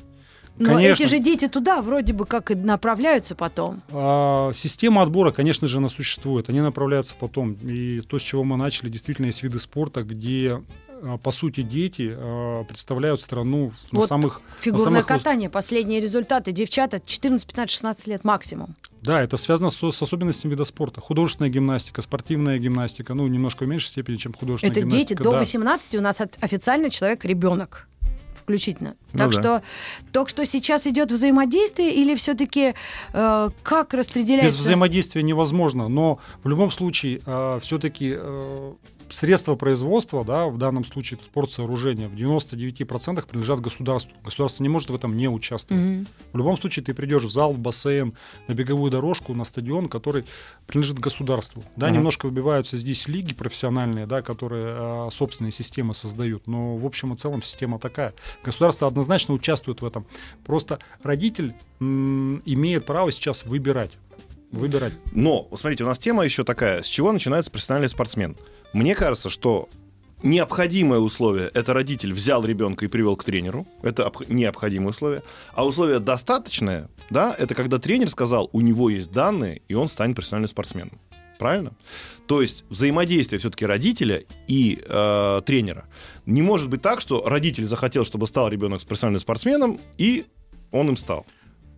Но 0.57 0.75
Конечно. 0.75 1.03
эти 1.03 1.09
же 1.09 1.19
дети 1.19 1.47
туда 1.47 1.81
вроде 1.81 2.13
бы 2.13 2.25
как 2.25 2.51
и 2.51 2.55
направляются 2.55 3.33
потом. 3.35 3.81
А, 3.91 4.51
Система 4.53 5.01
отбора, 5.01 5.31
конечно 5.31 5.67
же, 5.67 5.77
она 5.77 5.89
существует. 5.89 6.49
Они 6.49 6.61
направляются 6.61 7.15
потом. 7.19 7.53
И 7.53 8.01
то, 8.01 8.19
с 8.19 8.21
чего 8.21 8.43
мы 8.43 8.57
начали, 8.57 8.89
действительно 8.89 9.27
есть 9.27 9.41
виды 9.41 9.59
спорта, 9.59 10.03
где, 10.03 10.61
а, 11.01 11.17
по 11.17 11.31
сути, 11.31 11.61
дети 11.61 12.13
а, 12.15 12.63
представляют 12.65 13.21
страну 13.21 13.71
на 13.91 13.99
Вот 14.01 14.09
самых... 14.09 14.41
на 14.51 14.57
Фигурное 14.61 14.83
самых 14.83 15.03
выс- 15.05 15.07
катание, 15.07 15.49
последние 15.49 15.99
результаты. 15.99 16.51
Девчата 16.51 17.01
14, 17.03 17.47
15, 17.47 17.69
16 17.73 18.07
лет 18.07 18.23
максимум. 18.23 18.75
Да, 19.01 19.19
это 19.21 19.37
связано 19.37 19.71
с, 19.71 19.77
с 19.91 20.01
особенностями 20.03 20.51
вида 20.51 20.65
спорта. 20.65 21.01
Художественная 21.01 21.49
гимнастика, 21.49 22.03
спортивная 22.03 22.59
гимнастика, 22.59 23.15
ну, 23.15 23.25
немножко 23.25 23.63
в 23.63 23.67
меньшей 23.67 23.87
степени, 23.87 24.17
чем 24.17 24.33
художественная 24.33 24.71
Это 24.73 24.81
дети 24.83 24.91
гимнастика. 25.13 25.23
до 25.23 25.31
да. 25.31 25.37
18 25.39 25.95
у 25.95 26.01
нас 26.01 26.21
официально 26.39 26.89
человек 26.91 27.25
ребенок 27.25 27.87
включительно. 28.51 28.95
Ну 29.13 29.19
так 29.19 29.31
да. 29.31 29.39
что 29.39 29.63
только 30.11 30.29
что 30.29 30.45
сейчас 30.45 30.85
идет 30.87 31.11
взаимодействие 31.11 31.93
или 31.95 32.15
все-таки 32.15 32.73
как 33.13 33.93
распределяется? 33.93 34.57
Без 34.57 34.63
взаимодействия 34.63 35.23
невозможно, 35.23 35.87
но 35.87 36.19
в 36.43 36.49
любом 36.49 36.71
случае 36.71 37.21
все-таки 37.61 38.17
средства 39.13 39.55
производства, 39.55 40.23
да, 40.25 40.47
в 40.47 40.57
данном 40.57 40.85
случае 40.85 41.17
это 41.17 41.25
спортсооружения, 41.25 42.07
в 42.07 42.13
99% 42.13 43.25
принадлежат 43.27 43.61
государству. 43.61 44.13
Государство 44.23 44.63
не 44.63 44.69
может 44.69 44.89
в 44.89 44.95
этом 44.95 45.15
не 45.17 45.27
участвовать. 45.27 45.83
Мгм. 45.83 46.07
В 46.33 46.37
любом 46.37 46.57
случае 46.57 46.83
ты 46.85 46.93
придешь 46.93 47.23
в 47.23 47.31
зал, 47.31 47.53
в 47.53 47.59
бассейн, 47.59 48.13
на 48.47 48.53
беговую 48.53 48.91
дорожку, 48.91 49.33
на 49.33 49.43
стадион, 49.43 49.89
который 49.89 50.25
принадлежит 50.67 50.99
государству. 50.99 51.63
Да, 51.75 51.87
Мгм. 51.87 51.95
немножко 51.97 52.25
выбиваются 52.25 52.77
здесь 52.77 53.07
лиги 53.07 53.33
профессиональные, 53.33 54.05
да, 54.05 54.21
которые 54.21 54.65
а, 54.69 55.09
собственные 55.11 55.51
системы 55.51 55.93
создают, 55.93 56.47
но 56.47 56.75
в 56.75 56.85
общем 56.85 57.13
и 57.13 57.17
целом 57.17 57.41
система 57.43 57.79
такая. 57.79 58.13
Государство 58.43 58.87
однозначно 58.87 59.33
участвует 59.33 59.81
в 59.81 59.85
этом. 59.85 60.05
Просто 60.45 60.79
родитель 61.03 61.53
м, 61.79 62.41
имеет 62.45 62.85
право 62.85 63.11
сейчас 63.11 63.45
выбирать. 63.45 63.91
Выбирать. 64.51 64.93
Но, 65.13 65.47
смотрите, 65.55 65.85
у 65.85 65.87
нас 65.87 65.97
тема 65.97 66.25
еще 66.25 66.43
такая. 66.43 66.83
С 66.83 66.87
чего 66.87 67.11
начинается 67.13 67.49
профессиональный 67.49 67.87
спортсмен? 67.87 68.35
Мне 68.73 68.95
кажется, 68.95 69.29
что 69.29 69.69
необходимое 70.23 70.99
условие– 70.99 71.49
это 71.53 71.73
родитель 71.73 72.13
взял 72.13 72.45
ребенка 72.45 72.85
и 72.85 72.87
привел 72.87 73.15
к 73.15 73.23
тренеру. 73.23 73.67
Это 73.81 74.03
обх- 74.03 74.31
необходимое 74.31 74.89
условие. 74.89 75.23
А 75.53 75.65
условие 75.65 75.99
достаточное, 75.99 76.89
да, 77.09 77.35
это 77.37 77.55
когда 77.55 77.79
тренер 77.79 78.09
сказал, 78.09 78.49
у 78.53 78.61
него 78.61 78.89
есть 78.89 79.11
данные, 79.11 79.61
и 79.67 79.73
он 79.73 79.89
станет 79.89 80.15
профессиональным 80.15 80.47
спортсменом. 80.47 80.99
Правильно? 81.37 81.73
То 82.27 82.41
есть 82.41 82.65
взаимодействие 82.69 83.39
все-таки 83.39 83.65
родителя 83.65 84.23
и 84.47 84.81
э, 84.85 85.41
тренера. 85.43 85.85
Не 86.27 86.43
может 86.43 86.69
быть 86.69 86.83
так, 86.83 87.01
что 87.01 87.27
родитель 87.27 87.65
захотел, 87.65 88.05
чтобы 88.05 88.27
стал 88.27 88.47
ребенок 88.47 88.83
профессиональным 88.85 89.19
спортсменом, 89.21 89.79
и 89.97 90.27
он 90.71 90.89
им 90.89 90.97
стал. 90.97 91.25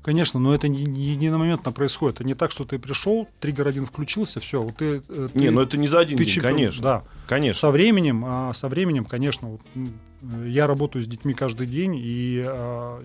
Конечно, 0.03 0.38
но 0.39 0.53
это 0.53 0.67
не, 0.67 0.81
единомоментно 0.83 1.72
происходит. 1.72 2.15
Это 2.17 2.25
не 2.25 2.33
так, 2.33 2.51
что 2.51 2.65
ты 2.65 2.77
пришел, 2.77 3.27
триггер 3.39 3.67
один 3.67 3.86
включился, 3.86 4.39
все, 4.41 4.62
вот 4.62 4.75
ты, 4.75 5.01
э, 5.07 5.29
ты 5.31 5.39
Не, 5.39 5.50
ну 5.50 5.62
это 5.62 5.77
не 5.77 5.88
за 5.88 6.00
один 6.00 6.17
ты 6.17 6.25
день, 6.25 6.33
чемпион. 6.33 6.53
конечно. 6.53 6.83
Да. 6.83 7.03
Конечно. 7.27 7.60
Со 7.60 7.72
временем, 7.72 8.24
а, 8.25 8.53
со 8.53 8.67
временем, 8.67 9.05
конечно, 9.05 9.48
вот, 9.51 9.62
э, 9.75 10.50
я 10.50 10.67
работаю 10.67 11.03
с 11.03 11.07
детьми 11.07 11.33
каждый 11.33 11.67
день, 11.67 11.95
и 11.98 12.43
а, 12.45 13.01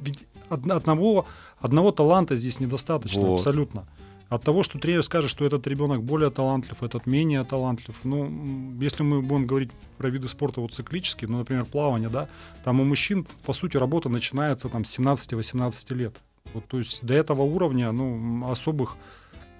ведь 0.00 0.26
од- 0.50 0.68
одного, 0.68 1.26
одного 1.60 1.92
таланта 1.92 2.36
здесь 2.36 2.58
недостаточно 2.58 3.20
Вот. 3.22 3.34
абсолютно. 3.36 3.86
От 4.28 4.42
того, 4.42 4.62
что 4.62 4.78
тренер 4.78 5.02
скажет, 5.04 5.30
что 5.30 5.44
этот 5.44 5.66
ребенок 5.66 6.02
более 6.02 6.30
талантлив, 6.30 6.82
этот 6.82 7.06
менее 7.06 7.44
талантлив. 7.44 7.94
Ну, 8.02 8.74
если 8.80 9.02
мы 9.04 9.20
будем 9.20 9.46
говорить 9.46 9.70
про 9.98 10.08
виды 10.08 10.26
спорта 10.26 10.60
вот 10.62 10.72
циклические, 10.72 11.28
ну, 11.28 11.38
например, 11.38 11.66
плавание, 11.66 12.08
да, 12.08 12.28
там 12.64 12.80
у 12.80 12.84
мужчин, 12.84 13.26
по 13.44 13.52
сути, 13.52 13.76
работа 13.76 14.08
начинается 14.08 14.68
там 14.70 14.84
с 14.84 14.90
17-18 14.98 15.94
лет. 15.94 16.16
Вот, 16.54 16.66
то 16.66 16.78
есть 16.78 17.04
до 17.04 17.14
этого 17.14 17.42
уровня, 17.42 17.92
ну, 17.92 18.48
особых, 18.50 18.96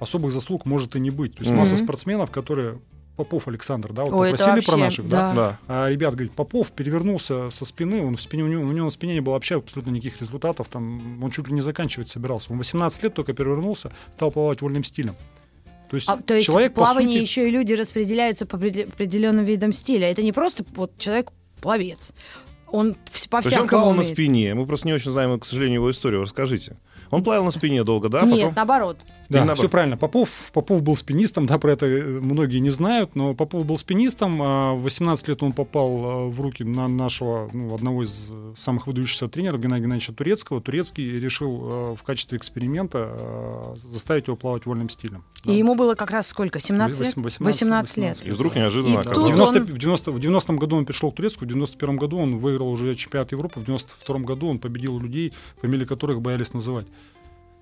особых 0.00 0.32
заслуг 0.32 0.66
может 0.66 0.96
и 0.96 1.00
не 1.00 1.10
быть. 1.10 1.34
То 1.34 1.40
есть 1.40 1.50
Мгм. 1.50 1.60
масса 1.60 1.76
спортсменов, 1.76 2.30
которые 2.30 2.80
Попов 3.16 3.46
Александр, 3.46 3.92
да, 3.92 4.04
вот 4.04 4.14
Ой, 4.14 4.18
вы 4.30 4.34
это 4.34 4.44
просили 4.44 4.64
про 4.64 4.72
вообще, 4.72 4.84
наших, 4.84 5.08
да? 5.08 5.32
да. 5.34 5.58
А 5.68 5.90
ребят, 5.90 6.14
говорит, 6.14 6.32
Попов 6.32 6.70
перевернулся 6.70 7.50
со 7.50 7.64
спины, 7.66 8.02
он 8.02 8.16
в 8.16 8.22
спине, 8.22 8.42
у 8.42 8.46
него, 8.46 8.62
у 8.62 8.72
него 8.72 8.86
на 8.86 8.90
спине 8.90 9.14
не 9.14 9.20
было 9.20 9.34
вообще 9.34 9.56
абсолютно 9.56 9.90
никаких 9.90 10.20
результатов, 10.22 10.68
там, 10.68 11.22
он 11.22 11.30
чуть 11.30 11.46
ли 11.46 11.52
не 11.52 11.60
заканчивать 11.60 12.08
собирался. 12.08 12.50
Он 12.52 12.58
18 12.58 13.02
лет 13.02 13.12
только 13.14 13.34
перевернулся, 13.34 13.92
стал 14.14 14.32
плавать 14.32 14.62
вольным 14.62 14.82
стилем. 14.82 15.14
То 15.90 15.96
есть, 15.96 16.08
А, 16.08 16.16
то 16.16 16.32
есть 16.32 16.46
человек, 16.46 16.72
в 16.72 16.76
плавании 16.76 17.18
сути, 17.18 17.22
еще 17.28 17.48
и 17.48 17.50
люди 17.52 17.74
распределяются 17.74 18.46
по 18.46 18.56
определе- 18.56 18.86
определенным 18.86 19.44
видам 19.44 19.72
стиля. 19.72 20.10
Это 20.10 20.22
не 20.22 20.32
просто 20.32 20.64
вот 20.74 20.96
человек 20.96 21.32
пловец. 21.60 22.14
Он 22.72 22.94
по 22.94 22.98
То 23.00 23.14
есть 23.14 23.32
он 23.34 23.42
всякому 23.42 23.68
плавал 23.68 23.90
на 23.92 23.98
умеет. 23.98 24.12
спине. 24.14 24.54
Мы 24.54 24.66
просто 24.66 24.86
не 24.86 24.94
очень 24.94 25.10
знаем, 25.10 25.38
к 25.38 25.44
сожалению, 25.44 25.80
его 25.80 25.90
историю. 25.90 26.22
Расскажите. 26.22 26.76
Он 27.10 27.22
плавал 27.22 27.44
на 27.44 27.50
спине 27.50 27.84
долго, 27.84 28.08
да? 28.08 28.22
Нет, 28.22 28.38
Потом... 28.38 28.54
наоборот. 28.56 28.98
Да, 29.28 29.38
наоборот? 29.38 29.58
все 29.58 29.68
правильно. 29.68 29.96
Попов, 29.96 30.30
Попов 30.52 30.82
был 30.82 30.96
спинистом, 30.96 31.46
да, 31.46 31.58
про 31.58 31.72
это 31.72 31.86
э, 31.86 32.20
многие 32.20 32.58
не 32.58 32.70
знают, 32.70 33.14
но 33.14 33.34
Попов 33.34 33.64
был 33.66 33.78
спинистом. 33.78 34.40
а 34.42 34.74
В 34.74 34.82
18 34.82 35.28
лет 35.28 35.42
он 35.42 35.52
попал 35.52 35.90
э, 35.90 36.28
в 36.28 36.40
руки 36.40 36.64
на 36.64 36.88
нашего, 36.88 37.48
ну, 37.52 37.74
одного 37.74 38.02
из 38.04 38.28
э, 38.30 38.54
самых 38.56 38.86
выдающихся 38.86 39.28
тренеров, 39.28 39.60
Геннадия 39.60 39.84
Геннадьевича 39.84 40.12
Турецкого. 40.12 40.60
Турецкий 40.60 41.18
решил 41.18 41.96
в 41.98 42.02
качестве 42.02 42.38
эксперимента 42.38 43.74
заставить 43.90 44.26
его 44.26 44.36
плавать 44.36 44.66
вольным 44.66 44.88
стилем. 44.88 45.24
И 45.44 45.52
ему 45.52 45.74
было 45.74 45.94
как 45.94 46.10
раз 46.10 46.28
сколько? 46.28 46.60
17 46.60 46.98
лет? 47.00 47.16
18, 47.16 47.40
18 47.40 47.96
лет. 47.98 48.18
И 48.24 48.30
вдруг 48.30 48.54
неожиданно 48.54 48.92
И 48.92 48.96
в, 48.96 49.00
оказалось. 49.00 49.32
90, 49.32 49.60
в, 49.60 49.78
90, 49.78 50.12
в 50.12 50.20
90 50.20 50.52
году 50.54 50.76
он 50.76 50.84
пришел 50.86 51.10
к 51.10 51.16
Турецку, 51.16 51.44
в 51.44 51.48
91 51.48 51.96
году 51.96 52.18
он 52.18 52.36
выиграл 52.36 52.61
уже 52.62 52.94
чемпионат 52.94 53.32
Европы, 53.32 53.60
в 53.60 53.64
92 53.64 54.18
году 54.20 54.48
он 54.48 54.58
победил 54.58 54.98
людей, 54.98 55.32
фамилии 55.60 55.84
которых 55.84 56.20
боялись 56.20 56.52
называть 56.52 56.86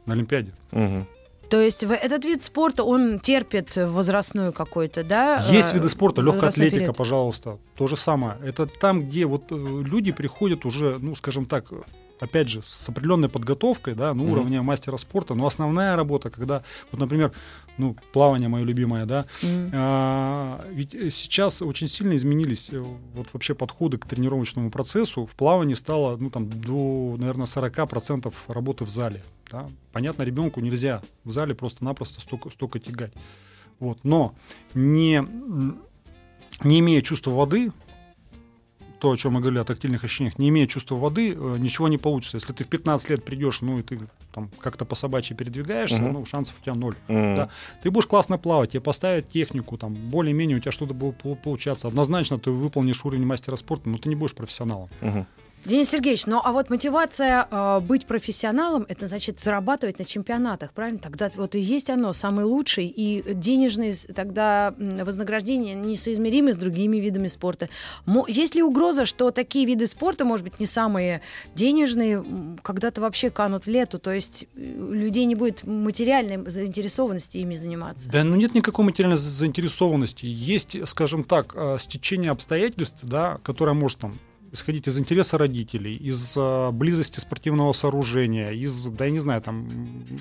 на 0.06 0.14
Олимпиаде. 0.14 0.52
Мгм. 0.72 1.06
То 1.50 1.60
есть 1.60 1.82
этот 1.82 2.24
вид 2.24 2.44
спорта, 2.44 2.84
он 2.84 3.18
терпит 3.18 3.74
возрастную 3.76 4.52
какой-то, 4.52 5.02
да? 5.02 5.44
Есть 5.50 5.72
э, 5.72 5.74
виды 5.74 5.88
спорта, 5.88 6.22
легкая 6.22 6.50
атлетика, 6.50 6.78
период? 6.78 6.96
пожалуйста, 6.96 7.58
то 7.76 7.88
же 7.88 7.96
самое. 7.96 8.36
Это 8.44 8.66
там, 8.66 9.08
где 9.08 9.26
вот 9.26 9.50
э, 9.50 9.54
люди 9.56 10.12
приходят 10.12 10.64
уже, 10.64 10.98
ну, 11.00 11.16
скажем 11.16 11.46
так, 11.46 11.72
опять 12.20 12.48
же, 12.48 12.62
с 12.62 12.88
определенной 12.88 13.28
подготовкой, 13.28 13.94
да, 13.94 14.14
на 14.14 14.22
уровне 14.22 14.62
мастера 14.62 14.96
спорта, 14.96 15.34
но 15.34 15.46
основная 15.46 15.96
работа, 15.96 16.30
когда, 16.30 16.62
вот, 16.92 17.00
например, 17.00 17.32
ну, 17.80 17.96
плавание 18.12 18.48
мое 18.48 18.64
любимое, 18.64 19.06
да, 19.06 19.26
Мгм. 19.42 19.70
а, 19.72 20.64
ведь 20.70 20.94
э, 20.94 21.10
сейчас 21.10 21.62
очень 21.62 21.88
сильно 21.88 22.14
изменились 22.14 22.70
э, 22.72 22.78
вот 23.14 23.28
вообще 23.32 23.54
подходы 23.54 23.98
к 23.98 24.06
тренировочному 24.06 24.70
процессу. 24.70 25.26
В 25.26 25.34
плавании 25.34 25.74
стало, 25.74 26.16
ну, 26.16 26.30
там, 26.30 26.48
до, 26.48 27.16
наверное, 27.18 27.46
40% 27.46 28.32
работы 28.48 28.84
в 28.84 28.88
зале. 28.90 29.22
да. 29.50 29.66
Понятно, 29.92 30.22
ребенку 30.22 30.60
нельзя 30.60 31.02
в 31.24 31.32
зале 31.32 31.54
просто-напросто 31.54 32.20
столько, 32.20 32.50
столько 32.50 32.78
тягать. 32.78 33.12
Вот. 33.80 33.98
Но 34.04 34.34
не, 34.74 35.24
не 36.62 36.78
имея 36.80 37.02
чувства 37.02 37.30
воды, 37.32 37.72
то, 39.00 39.10
о 39.10 39.16
чем 39.16 39.32
мы 39.32 39.40
говорили 39.40 39.60
о 39.60 39.64
тактильных 39.64 40.04
ощущениях, 40.04 40.38
не 40.38 40.48
имея 40.50 40.66
чувства 40.66 40.96
воды, 40.96 41.32
э, 41.34 41.56
ничего 41.58 41.88
не 41.88 41.98
получится. 41.98 42.36
Если 42.36 42.52
ты 42.52 42.64
в 42.64 42.68
15 42.68 43.10
лет 43.10 43.24
придешь, 43.24 43.60
ну, 43.62 43.78
и 43.78 43.82
ты 43.82 43.98
там 44.32 44.50
как-то 44.60 44.84
по 44.84 44.94
собачьи 44.94 45.34
передвигаешься, 45.36 46.00
Мгм. 46.00 46.12
ну, 46.12 46.26
шансов 46.26 46.56
у 46.60 46.62
тебя 46.62 46.74
ноль. 46.74 46.94
Мгм. 47.08 47.36
Да. 47.36 47.48
Ты 47.82 47.90
будешь 47.90 48.06
классно 48.06 48.38
плавать, 48.38 48.70
тебе 48.72 48.80
поставят 48.80 49.28
технику, 49.28 49.76
там, 49.78 49.94
более-менее 49.94 50.58
у 50.58 50.60
тебя 50.60 50.72
что-то 50.72 50.94
будет 50.94 51.16
пол- 51.18 51.36
получаться. 51.36 51.88
Однозначно 51.88 52.38
ты 52.38 52.50
выполнишь 52.50 53.04
уровень 53.04 53.26
мастера 53.26 53.56
спорта, 53.56 53.88
но 53.88 53.98
ты 53.98 54.08
не 54.08 54.14
будешь 54.14 54.34
профессионалом. 54.34 54.88
Мгм. 55.00 55.26
Денис 55.66 55.90
Сергеевич, 55.90 56.24
ну 56.24 56.40
а 56.42 56.52
вот 56.52 56.70
мотивация 56.70 57.46
э, 57.50 57.80
быть 57.80 58.06
профессионалом, 58.06 58.86
это 58.88 59.06
значит 59.08 59.38
зарабатывать 59.40 59.98
на 59.98 60.06
чемпионатах, 60.06 60.72
правильно? 60.72 60.98
Тогда 60.98 61.30
вот 61.36 61.54
и 61.54 61.60
есть 61.60 61.90
оно, 61.90 62.14
самый 62.14 62.46
лучший, 62.46 62.86
и 62.86 63.34
денежные 63.34 63.92
тогда 64.14 64.74
вознаграждения 64.78 65.74
несоизмеримы 65.74 66.54
с 66.54 66.56
другими 66.56 66.96
видами 66.96 67.28
спорта. 67.28 67.68
Мо- 68.06 68.24
есть 68.26 68.54
ли 68.54 68.62
угроза, 68.62 69.04
что 69.04 69.30
такие 69.32 69.66
виды 69.66 69.86
спорта, 69.86 70.24
может 70.24 70.44
быть, 70.44 70.58
не 70.60 70.66
самые 70.66 71.20
денежные, 71.54 72.24
когда-то 72.62 73.02
вообще 73.02 73.28
канут 73.28 73.66
в 73.66 73.68
лету, 73.68 73.98
то 73.98 74.12
есть 74.12 74.46
э, 74.56 74.76
у 74.78 74.92
людей 74.92 75.26
не 75.26 75.34
будет 75.34 75.64
материальной 75.64 76.50
заинтересованности 76.50 77.36
ими 77.36 77.54
заниматься? 77.54 78.08
Да, 78.08 78.24
ну 78.24 78.34
нет 78.34 78.54
никакой 78.54 78.86
материальной 78.86 79.18
за- 79.18 79.28
заинтересованности. 79.30 80.24
Есть, 80.24 80.76
скажем 80.88 81.22
так, 81.22 81.52
э, 81.54 81.76
стечение 81.78 82.30
обстоятельств, 82.30 83.00
да, 83.02 83.38
которое 83.42 83.74
может 83.74 83.98
там 83.98 84.18
исходить 84.52 84.88
из 84.88 84.98
интереса 84.98 85.38
родителей, 85.38 85.94
из 85.94 86.34
э, 86.36 86.70
близости 86.72 87.20
спортивного 87.20 87.72
сооружения, 87.72 88.50
из, 88.50 88.86
да 88.86 89.04
я 89.04 89.10
не 89.10 89.18
знаю, 89.18 89.42
там, 89.42 89.68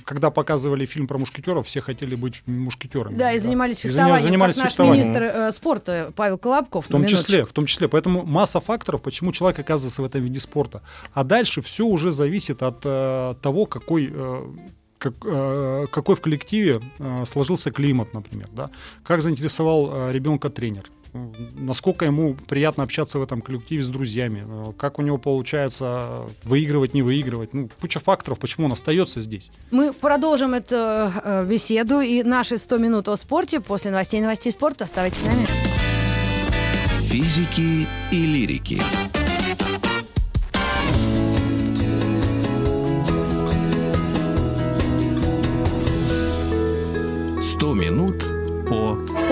когда 0.06 0.30
показывали 0.30 0.86
фильм 0.86 1.08
про 1.08 1.18
мушкетеров, 1.18 1.68
все 1.68 1.82
хотели 1.82 2.16
быть 2.16 2.42
мушкетерами. 2.46 3.16
Да, 3.16 3.32
и 3.32 3.40
занимались 3.40 3.80
И 3.80 3.88
фехтованием, 3.88 4.22
занимались 4.22 4.56
как 4.56 4.64
наш 4.66 4.74
фехтованием. 4.74 5.06
министр 5.08 5.24
э, 5.24 5.52
спорта 5.52 6.14
Павел 6.16 6.38
Колобков. 6.38 6.86
В 6.86 6.90
том 6.90 7.06
числе, 7.06 7.46
в 7.46 7.54
том 7.54 7.66
числе. 7.66 7.88
Поэтому 7.88 8.24
масса 8.24 8.60
факторов, 8.60 9.02
почему 9.02 9.32
человек 9.32 9.60
оказывается 9.60 10.02
в 10.02 10.06
этом 10.06 10.24
виде 10.24 10.40
спорта. 10.40 10.82
А 11.14 11.24
дальше 11.24 11.62
все 11.62 11.86
уже 11.86 12.12
зависит 12.12 12.62
от 12.64 12.82
э, 12.84 13.36
того, 13.42 13.66
какой 13.66 14.10
э, 14.14 14.46
как, 15.00 15.14
э, 15.26 15.88
какой 15.92 16.16
в 16.16 16.22
коллективе 16.22 16.82
э, 17.00 17.24
сложился 17.26 17.72
климат, 17.72 18.14
например, 18.14 18.50
да? 18.52 18.70
как 19.04 19.22
заинтересовал 19.22 19.90
э, 19.92 20.12
ребенка 20.12 20.50
тренер, 20.50 20.84
насколько 21.14 22.06
ему 22.06 22.36
приятно 22.48 22.84
общаться 22.84 23.20
в 23.20 23.24
этом 23.24 23.42
коллективе 23.42 23.84
с 23.84 23.88
друзьями, 23.88 24.46
э, 24.48 24.74
как 24.78 25.00
у 25.00 25.02
него 25.02 25.18
получается 25.18 26.28
выигрывать, 26.44 26.94
не 26.94 27.02
выигрывать, 27.02 27.54
ну, 27.54 27.70
куча 27.82 28.00
факторов, 28.00 28.40
почему 28.40 28.66
он 28.66 28.74
остается 28.74 29.22
здесь. 29.22 29.52
Мы 29.72 29.94
продолжим 29.94 30.54
эту 30.54 30.76
э, 30.76 31.46
беседу 31.50 32.00
и 32.00 32.24
наши 32.24 32.58
100 32.58 32.78
минут 32.78 33.08
о 33.08 33.18
спорте 33.18 33.60
после 33.60 33.92
новостей 33.92 34.22
новостей 34.22 34.52
спорта. 34.52 34.86
Оставайтесь 34.86 35.20
с 35.20 35.26
нами. 35.26 35.46
Физики 37.02 37.88
и 38.12 38.26
лирики. 38.26 38.80
Сто 47.42 47.74
минут 47.74 48.29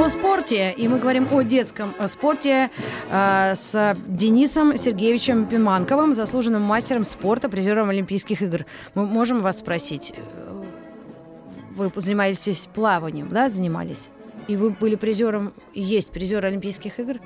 О 0.08 0.10
спорте. 0.10 0.72
И 0.72 0.88
мы 0.88 1.00
говорим 1.00 1.28
о 1.34 1.42
детском 1.42 1.94
э, 2.00 2.08
спорте 2.08 2.70
э, 3.10 3.56
с 3.56 3.98
Денисом 4.08 4.78
Сергеевичем 4.78 5.48
Пиманковым, 5.48 6.14
заслуженным 6.14 6.62
мастером 6.62 7.04
спорта, 7.04 7.50
призером 7.50 7.90
Олимпийских 7.90 8.42
игр. 8.42 8.66
Мы 8.96 9.06
можем 9.06 9.42
вас 9.42 9.60
спросить, 9.60 10.14
э, 10.16 10.64
вы 11.76 11.92
занимались 11.98 12.70
плаванием, 12.74 13.28
да, 13.28 13.50
занимались? 13.50 14.10
И 14.48 14.56
вы 14.56 14.70
были 14.70 14.96
призером, 14.96 15.52
есть 15.74 16.12
призер 16.12 16.46
Олимпийских 16.46 17.02
игр? 17.02 17.18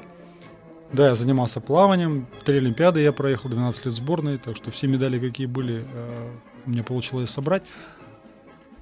Да, 0.92 1.10
я 1.10 1.14
занимался 1.14 1.62
плаванием, 1.62 2.26
три 2.46 2.58
Олимпиады 2.58 3.00
я 3.02 3.14
проехал, 3.14 3.48
12 3.52 3.86
лет 3.86 3.94
сборной, 3.94 4.40
так 4.40 4.56
что 4.56 4.72
все 4.72 4.88
медали, 4.88 5.20
какие 5.20 5.46
были, 5.46 5.86
э, 5.94 6.32
мне 6.66 6.82
получилось 6.82 7.30
собрать. 7.30 7.62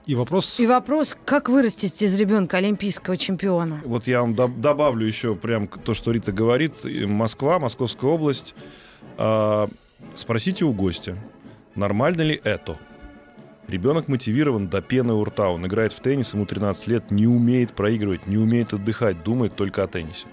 И 0.09 0.15
вопрос... 0.15 0.59
И 0.59 0.65
вопрос, 0.65 1.15
как 1.23 1.49
вырастить 1.49 2.01
из 2.01 2.19
ребенка 2.19 2.57
олимпийского 2.57 3.15
чемпиона? 3.15 3.79
Вот 3.85 4.07
я 4.07 4.21
вам 4.21 4.33
доб- 4.33 4.59
добавлю 4.59 5.05
еще 5.05 5.35
прям 5.35 5.67
то, 5.67 5.93
что 5.93 6.11
Рита 6.11 6.31
говорит. 6.31 6.73
Москва, 6.83 7.59
Московская 7.59 8.09
область. 8.09 8.55
А, 9.19 9.69
спросите 10.15 10.65
у 10.65 10.73
гостя, 10.73 11.15
нормально 11.75 12.23
ли 12.23 12.41
это? 12.43 12.79
Ребенок 13.67 14.07
мотивирован 14.07 14.67
до 14.67 14.81
пены 14.81 15.13
у 15.13 15.23
рта. 15.23 15.47
Он 15.51 15.67
играет 15.67 15.93
в 15.93 15.99
теннис, 15.99 16.33
ему 16.33 16.47
13 16.47 16.87
лет, 16.87 17.11
не 17.11 17.27
умеет 17.27 17.73
проигрывать, 17.73 18.25
не 18.25 18.37
умеет 18.39 18.73
отдыхать, 18.73 19.21
думает 19.21 19.55
только 19.55 19.83
о 19.83 19.87
теннисе. 19.87 20.25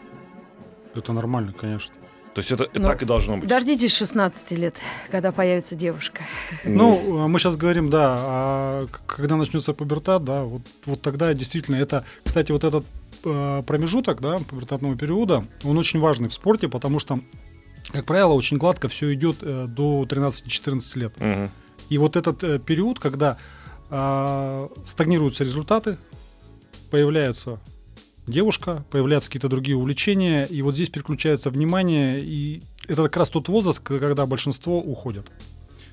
Это 0.95 1.13
нормально, 1.13 1.53
конечно. 1.53 1.95
То 2.37 2.41
есть 2.41 2.53
это 2.53 2.69
Ну, 2.75 2.87
так 2.87 3.01
и 3.01 3.07
должно 3.07 3.39
быть. 3.39 3.49
Дождитесь 3.49 3.97
16 3.97 4.51
лет, 4.59 4.77
когда 5.11 5.33
появится 5.33 5.75
девушка. 5.75 6.23
Ну, 6.67 7.23
а 7.23 7.29
мы 7.29 7.39
сейчас 7.39 7.57
говорим, 7.57 7.89
да, 7.89 8.17
а 8.19 8.87
когда 9.07 9.37
начнется 9.37 9.73
пубертат, 9.73 10.23
да, 10.23 10.43
вот, 10.43 10.61
вот 10.85 11.01
тогда 11.01 11.33
действительно 11.33 11.77
это, 11.77 12.05
кстати, 12.23 12.53
вот 12.53 12.65
этот 12.65 12.85
э, 13.25 13.63
промежуток, 13.67 14.21
да, 14.21 14.37
пубертатного 14.37 14.95
периода, 14.99 15.47
он 15.65 15.79
очень 15.79 15.99
важный 15.99 16.29
в 16.29 16.35
спорте, 16.35 16.69
потому 16.69 16.99
что, 16.99 17.21
как 17.91 18.05
правило, 18.05 18.35
очень 18.35 18.59
гладко 18.59 18.91
все 18.91 19.15
идет 19.15 19.39
э, 19.41 19.65
до 19.67 20.05
13-14 20.05 20.99
лет. 20.99 21.19
Мгм. 21.19 21.51
И 21.89 21.97
вот 21.97 22.17
этот 22.17 22.45
э, 22.45 22.59
период, 22.59 22.99
когда 22.99 23.39
э, 23.89 24.69
стагнируются 24.87 25.43
результаты, 25.43 25.97
появляется 26.91 27.59
девушка, 28.27 28.85
появляются 28.91 29.31
какие-то 29.31 29.49
другие 29.49 29.77
увлечения, 29.77 30.45
и 30.45 30.63
вот 30.63 30.75
здесь 30.75 30.91
переключается 30.91 31.51
внимание, 31.51 32.21
и 32.23 32.63
это 32.89 33.05
как 33.05 33.17
раз 33.17 33.31
тот 33.31 33.49
возраст, 33.49 33.81
когда 33.81 34.27
большинство 34.27 34.79
уходят. 34.79 35.27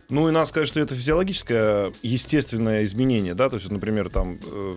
Ну 0.10 0.28
и 0.30 0.32
надо 0.32 0.46
сказать, 0.48 0.68
что 0.68 0.80
это 0.80 0.96
физиологическое, 0.96 1.92
естественное 2.02 2.84
изменение, 2.84 3.34
да, 3.34 3.50
то 3.50 3.56
есть, 3.56 3.72
например, 3.72 4.10
там 4.10 4.38
э, 4.46 4.74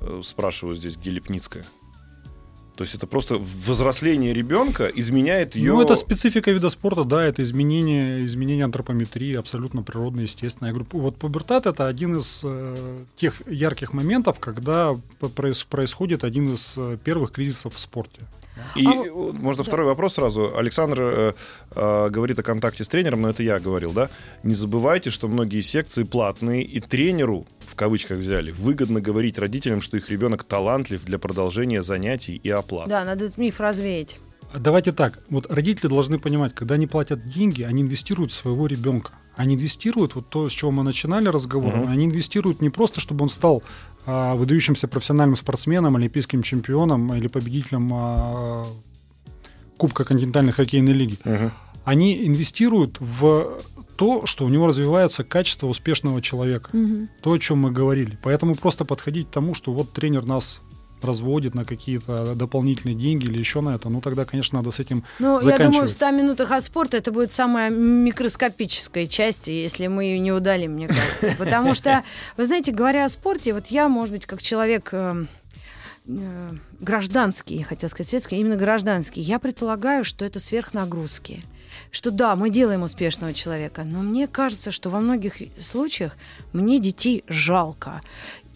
э, 0.00 0.20
спрашиваю 0.22 0.76
здесь 0.76 0.96
Гелепницкая. 0.96 1.64
То 2.76 2.84
есть 2.84 2.94
это 2.94 3.06
просто 3.06 3.36
взросление 3.38 4.34
ребенка 4.34 4.86
изменяет 4.86 5.56
ее... 5.56 5.72
Ну, 5.72 5.80
это 5.80 5.94
специфика 5.94 6.50
вида 6.50 6.68
спорта, 6.68 7.04
да, 7.04 7.24
это 7.24 7.42
изменение, 7.42 8.24
изменение 8.26 8.66
антропометрии, 8.66 9.34
абсолютно 9.34 9.82
природное, 9.82 10.24
естественно. 10.24 10.68
Я 10.68 10.74
говорю, 10.74 10.88
вот 10.92 11.16
пубертат— 11.16 11.66
это 11.68 11.86
один 11.86 12.18
из 12.18 12.42
э, 12.44 12.76
тех 13.16 13.40
ярких 13.48 13.94
моментов, 13.94 14.38
когда 14.40 14.94
проис- 15.20 15.66
происходит 15.68 16.22
один 16.22 16.52
из 16.52 16.74
э, 16.76 16.98
первых 17.02 17.32
кризисов 17.32 17.76
в 17.76 17.80
спорте. 17.80 18.20
И 18.74 18.86
а, 18.86 18.92
можно 19.32 19.64
да. 19.64 19.68
второй 19.68 19.86
вопрос 19.86 20.14
сразу. 20.14 20.56
Александр 20.56 21.00
э, 21.00 21.32
э, 21.74 22.10
говорит 22.10 22.38
о 22.38 22.42
контакте 22.42 22.84
с 22.84 22.88
тренером, 22.88 23.22
но 23.22 23.30
это 23.30 23.42
я 23.42 23.58
говорил, 23.58 23.92
да? 23.92 24.10
Не 24.42 24.54
забывайте, 24.54 25.10
что 25.10 25.28
многие 25.28 25.60
секции 25.62 26.04
платные, 26.04 26.62
и 26.62 26.80
тренеру 26.80 27.46
кавычках 27.76 28.18
взяли, 28.18 28.50
выгодно 28.50 29.00
говорить 29.00 29.38
родителям, 29.38 29.80
что 29.80 29.96
их 29.96 30.10
ребенок 30.10 30.44
талантлив 30.44 31.04
для 31.04 31.18
продолжения 31.18 31.82
занятий 31.82 32.40
и 32.42 32.50
оплаты. 32.50 32.90
Да, 32.90 33.04
надо 33.04 33.26
этот 33.26 33.38
миф 33.38 33.60
развеять. 33.60 34.18
Давайте 34.54 34.92
так. 34.92 35.18
Вот 35.28 35.50
родители 35.52 35.88
должны 35.88 36.18
понимать, 36.18 36.54
когда 36.54 36.76
они 36.76 36.86
платят 36.86 37.20
деньги, 37.28 37.62
они 37.62 37.82
инвестируют 37.82 38.32
в 38.32 38.34
своего 38.34 38.66
ребенка. 38.66 39.12
Они 39.36 39.54
инвестируют, 39.54 40.14
вот 40.14 40.28
то, 40.28 40.48
с 40.48 40.52
чего 40.52 40.70
мы 40.70 40.82
начинали 40.82 41.28
разговор, 41.28 41.74
угу. 41.78 41.88
они 41.88 42.06
инвестируют 42.06 42.62
не 42.62 42.70
просто, 42.70 43.00
чтобы 43.00 43.22
он 43.22 43.28
стал 43.28 43.62
а, 44.06 44.34
выдающимся 44.34 44.88
профессиональным 44.88 45.36
спортсменом, 45.36 45.96
олимпийским 45.96 46.42
чемпионом 46.42 47.12
или 47.14 47.26
победителем 47.26 47.90
а, 47.92 48.64
Кубка 49.76 50.04
континентальной 50.04 50.52
хоккейной 50.52 50.92
лиги. 50.92 51.18
Угу. 51.24 51.50
Они 51.84 52.26
инвестируют 52.26 52.96
в 52.98 53.58
то, 53.96 54.26
что 54.26 54.44
у 54.44 54.48
него 54.48 54.66
развивается 54.66 55.24
качество 55.24 55.66
успешного 55.66 56.20
человека. 56.22 56.70
Угу. 56.72 57.08
То, 57.22 57.32
о 57.32 57.38
чем 57.38 57.58
мы 57.58 57.70
говорили. 57.70 58.18
Поэтому 58.22 58.54
просто 58.54 58.84
подходить 58.84 59.28
к 59.28 59.30
тому, 59.30 59.54
что 59.54 59.72
вот 59.72 59.92
тренер 59.92 60.26
нас 60.26 60.62
разводит 61.02 61.54
на 61.54 61.64
какие-то 61.64 62.34
дополнительные 62.34 62.94
деньги 62.94 63.26
или 63.26 63.38
еще 63.38 63.60
на 63.60 63.74
это, 63.74 63.88
ну 63.88 64.00
тогда, 64.00 64.24
конечно, 64.24 64.58
надо 64.58 64.70
с 64.70 64.80
этим 64.80 65.04
ну. 65.18 65.40
Я 65.40 65.58
думаю, 65.58 65.88
в 65.88 65.90
100 65.90 66.10
минутах 66.10 66.50
от 66.50 66.64
спорта 66.64 66.96
это 66.96 67.12
будет 67.12 67.32
самая 67.32 67.70
микроскопическая 67.70 69.06
часть, 69.06 69.48
если 69.48 69.86
мы 69.86 70.04
ее 70.04 70.18
не 70.18 70.32
удалим, 70.32 70.72
мне 70.72 70.88
кажется. 70.88 71.34
Потому 71.38 71.74
что, 71.74 72.02
вы 72.36 72.46
знаете, 72.46 72.72
говоря 72.72 73.04
о 73.04 73.08
спорте, 73.08 73.52
вот 73.52 73.66
я, 73.66 73.88
может 73.88 74.14
быть, 74.14 74.26
как 74.26 74.42
человек 74.42 74.88
э, 74.92 75.26
э, 76.08 76.50
гражданский, 76.80 77.56
я 77.56 77.64
хотела 77.64 77.90
сказать 77.90 78.08
светский, 78.08 78.36
именно 78.36 78.56
гражданский, 78.56 79.20
я 79.20 79.38
предполагаю, 79.38 80.04
что 80.04 80.24
это 80.24 80.40
сверхнагрузки 80.40 81.44
что 81.96 82.10
да, 82.10 82.36
мы 82.36 82.50
делаем 82.50 82.82
успешного 82.82 83.32
человека, 83.32 83.82
но 83.82 84.00
мне 84.00 84.26
кажется, 84.26 84.70
что 84.70 84.90
во 84.90 85.00
многих 85.00 85.36
случаях 85.58 86.16
мне 86.52 86.78
детей 86.78 87.24
жалко. 87.26 88.02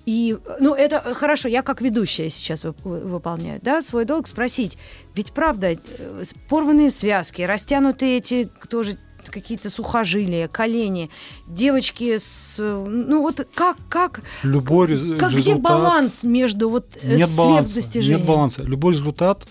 И, 0.04 0.36
ну, 0.60 0.74
это 0.74 1.14
хорошо, 1.14 1.48
я 1.48 1.62
как 1.62 1.80
ведущая 1.80 2.28
сейчас 2.28 2.64
выполняю, 2.84 3.58
да, 3.62 3.80
свой 3.80 4.04
долг 4.04 4.28
спросить. 4.28 4.76
Ведь 5.14 5.32
правда, 5.32 5.68
э, 5.68 6.24
порванные 6.50 6.90
связки, 6.90 7.40
растянутые 7.40 8.18
эти 8.18 8.50
тоже 8.68 8.98
какие-то 9.30 9.70
сухожилия, 9.70 10.46
колени, 10.46 11.10
девочки 11.46 12.18
с, 12.18 12.58
ну 12.58 13.22
вот 13.22 13.46
как 13.54 13.76
как 13.88 14.20
любой 14.42 14.88
как 14.88 14.96
результат, 14.96 15.32
где 15.32 15.54
баланс 15.54 16.22
между 16.24 16.68
вот 16.68 16.86
э, 17.02 17.16
нет 17.16 17.30
баланса, 17.36 18.00
нет 18.00 18.24
баланса. 18.26 18.62
Любой 18.64 18.94
результат, 18.94 19.46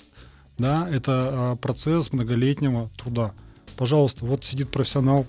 да, 0.58 0.88
это 0.92 1.12
а, 1.32 1.56
процесс 1.56 2.12
многолетнего 2.12 2.90
труда. 2.98 3.34
Пожалуйста, 3.80 4.26
вот 4.26 4.44
сидит 4.44 4.70
профессионал, 4.70 5.26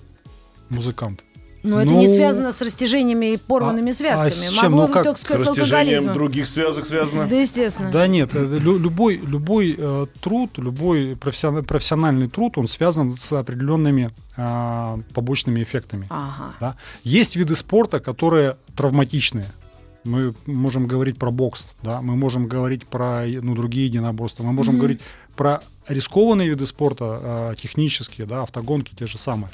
музыкант 0.69 1.23
но 1.63 1.79
это 1.79 1.93
не 1.93 2.07
ну, 2.07 2.13
связано 2.13 2.53
с 2.53 2.61
растяжениями 2.61 3.33
и 3.33 3.37
порванными 3.37 3.91
а, 3.91 3.93
связками. 3.93 4.47
А 4.47 4.49
с 4.49 4.51
чем? 4.51 4.71
Могло 4.71 4.87
ну, 4.87 4.93
как? 4.93 5.03
только 5.03 5.19
с, 5.19 5.23
с 5.23 5.47
растяжением 5.47 6.13
других 6.13 6.47
связок 6.47 6.85
связано. 6.85 7.27
Да, 7.27 7.35
естественно. 7.35 7.91
Да 7.91 8.07
нет, 8.07 8.31
э, 8.33 8.59
любой, 8.59 9.17
любой 9.17 9.75
э, 9.77 10.05
труд, 10.21 10.57
любой 10.57 11.15
профессиональный, 11.15 11.67
профессиональный 11.67 12.29
труд, 12.29 12.57
он 12.57 12.67
связан 12.67 13.15
с 13.15 13.31
определенными 13.33 14.09
э, 14.37 14.97
побочными 15.13 15.61
эффектами. 15.61 16.07
Ага. 16.09 16.53
Да? 16.59 16.75
Есть 17.03 17.35
виды 17.35 17.55
спорта, 17.55 17.99
которые 17.99 18.57
травматичные. 18.75 19.45
Мы 20.03 20.33
можем 20.47 20.87
говорить 20.87 21.19
про 21.19 21.29
бокс, 21.29 21.67
да, 21.83 22.01
мы 22.01 22.15
можем 22.15 22.47
говорить 22.47 22.87
про 22.87 23.23
ну, 23.23 23.53
другие 23.53 23.85
единоборства, 23.85 24.43
мы 24.43 24.51
можем 24.51 24.73
mm-hmm. 24.73 24.79
говорить 24.79 25.01
про 25.35 25.61
рискованные 25.87 26.49
виды 26.49 26.65
спорта, 26.65 27.51
э, 27.51 27.55
технические, 27.61 28.27
да, 28.27 28.43
автогонки 28.43 28.93
те 28.97 29.07
же 29.07 29.17
самые. 29.17 29.49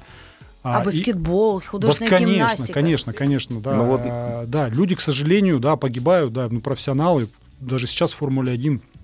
А, 0.63 0.81
а 0.81 0.83
баскетбол, 0.83 1.59
и, 1.59 1.63
художественная 1.63 2.09
конечно, 2.09 2.33
гимнастика. 2.33 2.73
Конечно, 2.73 3.13
конечно, 3.13 3.61
да. 3.61 3.75
Ну, 3.75 3.85
вот... 3.85 4.49
Да, 4.49 4.67
люди, 4.69 4.95
к 4.95 5.01
сожалению, 5.01 5.59
да, 5.59 5.77
погибают, 5.77 6.33
да, 6.33 6.47
ну, 6.49 6.59
профессионалы, 6.59 7.29
даже 7.59 7.87
сейчас 7.87 8.11
в 8.11 8.15
Формуле 8.15 8.51
1 8.51 8.81
а, 8.81 8.96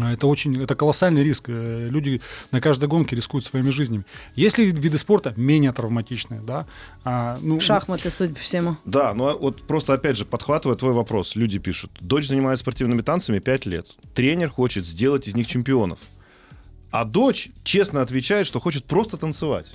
это 0.00 0.26
очень, 0.26 0.62
это 0.62 0.74
колоссальный 0.74 1.22
риск. 1.22 1.44
Э, 1.48 1.88
люди 1.90 2.20
на 2.50 2.60
каждой 2.60 2.88
гонке 2.88 3.16
рискуют 3.16 3.44
своими 3.44 3.70
жизнями. 3.70 4.04
Если 4.36 4.64
виды 4.64 4.98
спорта 4.98 5.34
менее 5.36 5.72
травматичные, 5.72 6.40
да, 6.40 6.66
а, 7.04 7.38
ну, 7.42 7.60
шахматы, 7.60 8.10
судя 8.10 8.34
по 8.34 8.40
всему. 8.40 8.76
Да, 8.84 9.12
ну 9.14 9.36
вот 9.36 9.62
просто 9.62 9.92
опять 9.94 10.16
же 10.16 10.24
подхватывая 10.24 10.76
твой 10.76 10.92
вопрос, 10.92 11.36
люди 11.36 11.58
пишут: 11.58 11.90
дочь 12.00 12.26
занимается 12.26 12.62
спортивными 12.62 13.02
танцами 13.02 13.38
5 13.38 13.66
лет, 13.66 13.86
тренер 14.14 14.48
хочет 14.48 14.86
сделать 14.86 15.28
из 15.28 15.34
них 15.34 15.46
чемпионов, 15.46 15.98
а 16.90 17.04
дочь 17.04 17.50
честно 17.64 18.02
отвечает, 18.02 18.46
что 18.46 18.60
хочет 18.60 18.84
просто 18.84 19.16
танцевать. 19.16 19.66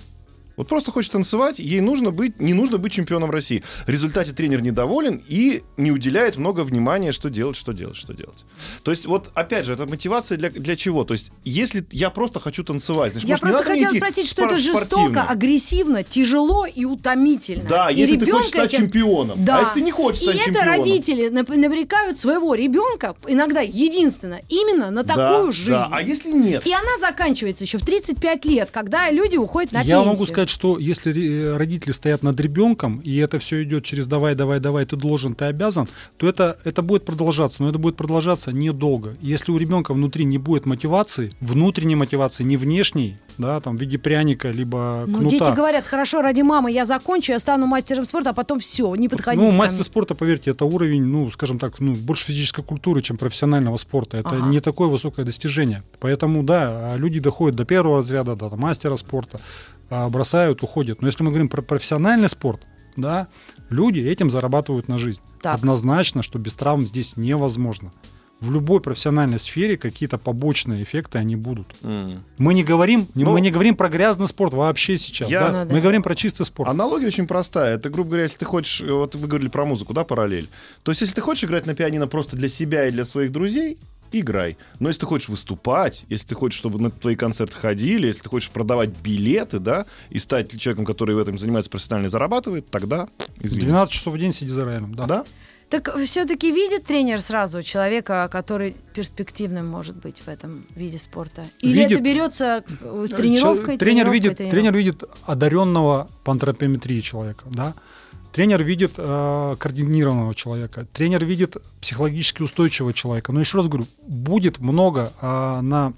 Вот 0.57 0.67
просто 0.67 0.91
хочет 0.91 1.11
танцевать, 1.11 1.59
ей 1.59 1.81
нужно 1.81 2.09
быть, 2.09 2.39
не 2.39 2.55
нужно 2.55 2.79
быть 2.79 2.91
чемпионом 2.91 3.29
России. 3.29 3.63
В 3.85 3.89
результате 3.89 4.33
тренер 4.33 4.61
недоволен 4.61 5.21
и 5.27 5.61
не 5.77 5.91
уделяет 5.91 6.37
много 6.37 6.61
внимания, 6.61 7.11
что 7.11 7.29
делать, 7.29 7.55
что 7.55 7.73
делать, 7.73 7.95
что 7.95 8.13
делать. 8.13 8.43
То 8.81 8.89
есть 8.89 9.05
вот, 9.05 9.29
опять 9.35 9.67
же, 9.67 9.73
это 9.73 9.85
мотивация 9.85 10.35
для, 10.35 10.49
для 10.49 10.75
чего? 10.75 11.03
То 11.03 11.13
есть 11.13 11.31
если 11.43 11.85
я 11.91 12.09
просто 12.09 12.39
хочу 12.39 12.63
танцевать, 12.63 13.11
значит, 13.11 13.29
я 13.29 13.33
может, 13.33 13.41
просто 13.43 13.63
хотела 13.63 13.93
спросить, 13.93 14.27
что 14.27 14.45
это 14.45 14.57
жестоко, 14.57 15.21
агрессивно, 15.21 16.03
тяжело 16.03 16.65
и 16.65 16.85
утомительно. 16.85 17.69
Да, 17.69 17.91
и 17.91 17.95
если 17.95 18.17
ты 18.17 18.31
хочешь 18.31 18.49
стать 18.49 18.73
этим... 18.73 18.85
чемпионом. 18.85 19.45
Да. 19.45 19.59
А 19.59 19.61
если 19.61 19.73
ты 19.75 19.81
не 19.81 19.91
хочешь 19.91 20.23
стать 20.23 20.37
и 20.37 20.39
чемпионом? 20.39 20.69
И 20.69 20.71
это 20.71 20.77
родители 20.77 21.27
навлекают 21.29 22.19
своего 22.19 22.55
ребенка, 22.55 23.15
иногда 23.27 23.61
единственно, 23.61 24.39
именно 24.49 24.89
на 24.89 25.03
такую 25.03 25.47
да, 25.47 25.51
жизнь. 25.51 25.69
Да. 25.69 25.89
А 25.91 26.01
если 26.01 26.31
нет? 26.31 26.65
И 26.65 26.73
она 26.73 26.97
заканчивается 26.99 27.63
еще 27.63 27.77
в 27.77 27.85
35 27.85 28.45
лет, 28.45 28.69
когда 28.71 29.11
люди 29.11 29.37
уходят 29.37 29.71
на 29.71 29.79
я 29.79 29.83
пенсию. 29.83 29.99
Я 29.99 30.05
могу 30.05 30.25
сказать, 30.25 30.46
что 30.47 30.77
если 30.77 31.11
Э, 31.27 31.57
родители 31.57 31.91
стоят 31.91 32.23
над 32.23 32.39
ребенком, 32.39 33.01
и 33.03 33.15
это 33.17 33.39
все 33.39 33.63
идет 33.63 33.83
через 33.83 34.07
давай, 34.07 34.35
давай, 34.35 34.59
давай, 34.59 34.85
ты 34.85 34.95
должен, 34.95 35.35
ты 35.35 35.45
обязан, 35.45 35.87
то 36.17 36.27
это, 36.27 36.57
это 36.63 36.81
будет 36.81 37.05
продолжаться, 37.05 37.63
но 37.63 37.69
это 37.69 37.77
будет 37.79 37.95
продолжаться 37.95 38.51
недолго. 38.51 39.15
Если 39.21 39.51
у 39.51 39.57
ребенка 39.57 39.93
внутри 39.93 40.25
не 40.25 40.37
будет 40.37 40.65
мотивации, 40.65 41.31
внутренней 41.41 41.95
мотивации, 41.95 42.43
не 42.43 42.57
внешней, 42.57 43.17
да, 43.37 43.59
там, 43.59 43.77
в 43.77 43.81
виде 43.81 43.97
пряника, 43.97 44.49
либо 44.51 45.03
ну, 45.07 45.27
дети 45.27 45.51
говорят, 45.55 45.85
хорошо, 45.85 46.21
ради 46.21 46.41
мамы 46.41 46.71
я 46.71 46.85
закончу, 46.85 47.31
я 47.31 47.39
стану 47.39 47.65
мастером 47.67 48.05
спорта, 48.05 48.31
а 48.31 48.33
потом 48.33 48.59
все, 48.59 48.93
не 48.95 49.09
подходите 49.09 49.45
Ну, 49.45 49.51
мастер 49.51 49.83
спорта, 49.83 50.15
поверьте, 50.15 50.51
это 50.51 50.65
уровень, 50.65 51.03
ну, 51.03 51.29
скажем 51.31 51.59
так, 51.59 51.79
ну, 51.79 51.93
больше 51.93 52.25
физической 52.25 52.63
культуры, 52.63 53.01
чем 53.01 53.17
профессионального 53.17 53.77
спорта. 53.77 54.17
Это 54.17 54.29
ага. 54.29 54.47
не 54.47 54.59
такое 54.59 54.87
высокое 54.87 55.25
достижение. 55.25 55.83
Поэтому, 55.99 56.43
да, 56.43 56.95
люди 56.97 57.19
доходят 57.19 57.55
до 57.55 57.65
первого 57.65 57.97
разряда, 57.97 58.35
до 58.35 58.55
мастера 58.55 58.95
спорта, 58.95 59.39
а, 59.39 59.76
бросают, 59.89 60.63
уходят. 60.63 61.01
Но 61.01 61.07
если 61.07 61.23
мы 61.23 61.29
говорим 61.29 61.49
про 61.49 61.61
профессиональный 61.61 62.29
спорт, 62.29 62.61
да, 62.95 63.27
люди 63.69 63.99
этим 63.99 64.29
зарабатывают 64.29 64.87
на 64.87 64.97
жизнь. 64.97 65.21
Так. 65.41 65.55
Однозначно, 65.55 66.23
что 66.23 66.39
без 66.39 66.55
травм 66.55 66.85
здесь 66.85 67.15
невозможно. 67.15 67.91
В 68.39 68.51
любой 68.51 68.81
профессиональной 68.81 69.39
сфере 69.39 69.77
какие-то 69.77 70.19
побочные 70.19 70.83
эффекты 70.83 71.17
они 71.17 71.35
будут. 71.35 71.75
Mm. 71.81 72.19
Мы 72.37 72.53
не 72.53 72.63
говорим, 72.63 73.07
Но... 73.15 73.31
мы 73.31 73.41
не 73.41 73.49
говорим 73.49 73.75
про 73.75 73.89
грязный 73.89 74.27
спорт 74.27 74.53
вообще 74.53 74.99
сейчас. 74.99 75.27
Я... 75.27 75.39
Да? 75.39 75.47
Ну, 75.47 75.69
да. 75.69 75.73
Мы 75.73 75.81
говорим 75.81 76.03
про 76.03 76.13
чистый 76.13 76.45
спорт. 76.45 76.69
Аналогия 76.69 77.07
очень 77.07 77.25
простая. 77.25 77.75
Это, 77.75 77.89
грубо 77.89 78.09
говоря, 78.09 78.23
если 78.23 78.37
ты 78.37 78.45
хочешь, 78.45 78.81
вот 78.81 79.15
вы 79.15 79.27
говорили 79.27 79.49
про 79.49 79.65
музыку, 79.65 79.93
да, 79.93 80.03
параллель. 80.03 80.47
То 80.83 80.91
есть, 80.91 81.01
если 81.01 81.15
ты 81.15 81.21
хочешь 81.21 81.45
играть 81.45 81.65
на 81.65 81.73
пианино 81.73 82.05
просто 82.05 82.35
для 82.35 82.47
себя 82.47 82.87
и 82.87 82.91
для 82.91 83.05
своих 83.05 83.31
друзей, 83.31 83.79
играй. 84.11 84.57
Но 84.79 84.89
если 84.89 85.01
ты 85.01 85.05
хочешь 85.05 85.29
выступать, 85.29 86.05
если 86.09 86.27
ты 86.27 86.35
хочешь, 86.35 86.57
чтобы 86.57 86.79
на 86.79 86.91
твои 86.91 87.15
концерты 87.15 87.57
ходили, 87.57 88.07
если 88.07 88.23
ты 88.23 88.29
хочешь 88.29 88.49
продавать 88.49 88.89
билеты, 89.03 89.59
да, 89.59 89.85
и 90.09 90.19
стать 90.19 90.57
человеком, 90.59 90.85
который 90.85 91.15
в 91.15 91.19
этом 91.19 91.37
занимается 91.37 91.69
профессионально 91.69 92.07
и 92.07 92.09
зарабатывает, 92.09 92.69
тогда 92.69 93.07
извините. 93.39 93.67
12 93.67 93.93
часов 93.93 94.13
в 94.13 94.17
день 94.17 94.33
сиди 94.33 94.49
за 94.49 94.65
роялем, 94.65 94.93
да. 94.93 95.05
Да? 95.05 95.25
Так 95.69 95.93
все-таки 95.97 96.49
видит 96.49 96.85
тренер 96.85 97.19
сразу 97.19 97.61
человека, 97.61 98.29
который 98.31 98.73
перспективным 98.93 99.67
может 99.67 99.97
быть 99.97 100.19
в 100.19 100.29
этом 100.29 100.65
виде 100.75 100.97
спорта? 100.97 101.45
Или 101.59 101.79
видит. 101.79 101.91
это 101.91 102.01
берется 102.01 102.63
тренировкой? 103.15 103.77
Тренер 103.77 104.09
видит, 104.09 104.37
тренер 104.37 104.73
видит 104.73 105.03
одаренного 105.25 106.07
по 106.23 106.31
антропометрии 106.31 107.01
человека, 107.01 107.43
да? 107.47 107.73
Тренер 108.31 108.63
видит 108.63 108.93
э, 108.97 109.55
координированного 109.57 110.35
человека, 110.35 110.85
тренер 110.93 111.25
видит 111.25 111.57
психологически 111.81 112.43
устойчивого 112.43 112.93
человека. 112.93 113.31
Но 113.31 113.39
еще 113.39 113.57
раз 113.57 113.67
говорю, 113.67 113.87
будет 114.07 114.59
много 114.59 115.11
э, 115.21 115.61
на 115.61 115.93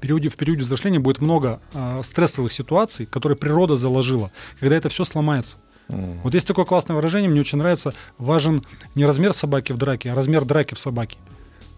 периоде, 0.00 0.28
в 0.28 0.36
периоде 0.36 0.62
взросления 0.62 0.98
будет 0.98 1.20
много 1.20 1.60
э, 1.72 2.00
стрессовых 2.02 2.52
ситуаций, 2.52 3.06
которые 3.06 3.38
природа 3.38 3.76
заложила, 3.76 4.30
когда 4.60 4.76
это 4.76 4.88
все 4.88 5.04
сломается. 5.04 5.56
Mm. 5.88 6.20
Вот 6.24 6.34
есть 6.34 6.46
такое 6.46 6.64
классное 6.64 6.96
выражение, 6.96 7.30
мне 7.30 7.40
очень 7.40 7.58
нравится, 7.58 7.94
важен 8.18 8.64
не 8.94 9.06
размер 9.06 9.32
собаки 9.32 9.72
в 9.72 9.78
драке, 9.78 10.10
а 10.10 10.14
размер 10.14 10.44
драки 10.44 10.74
в 10.74 10.78
собаке. 10.78 11.16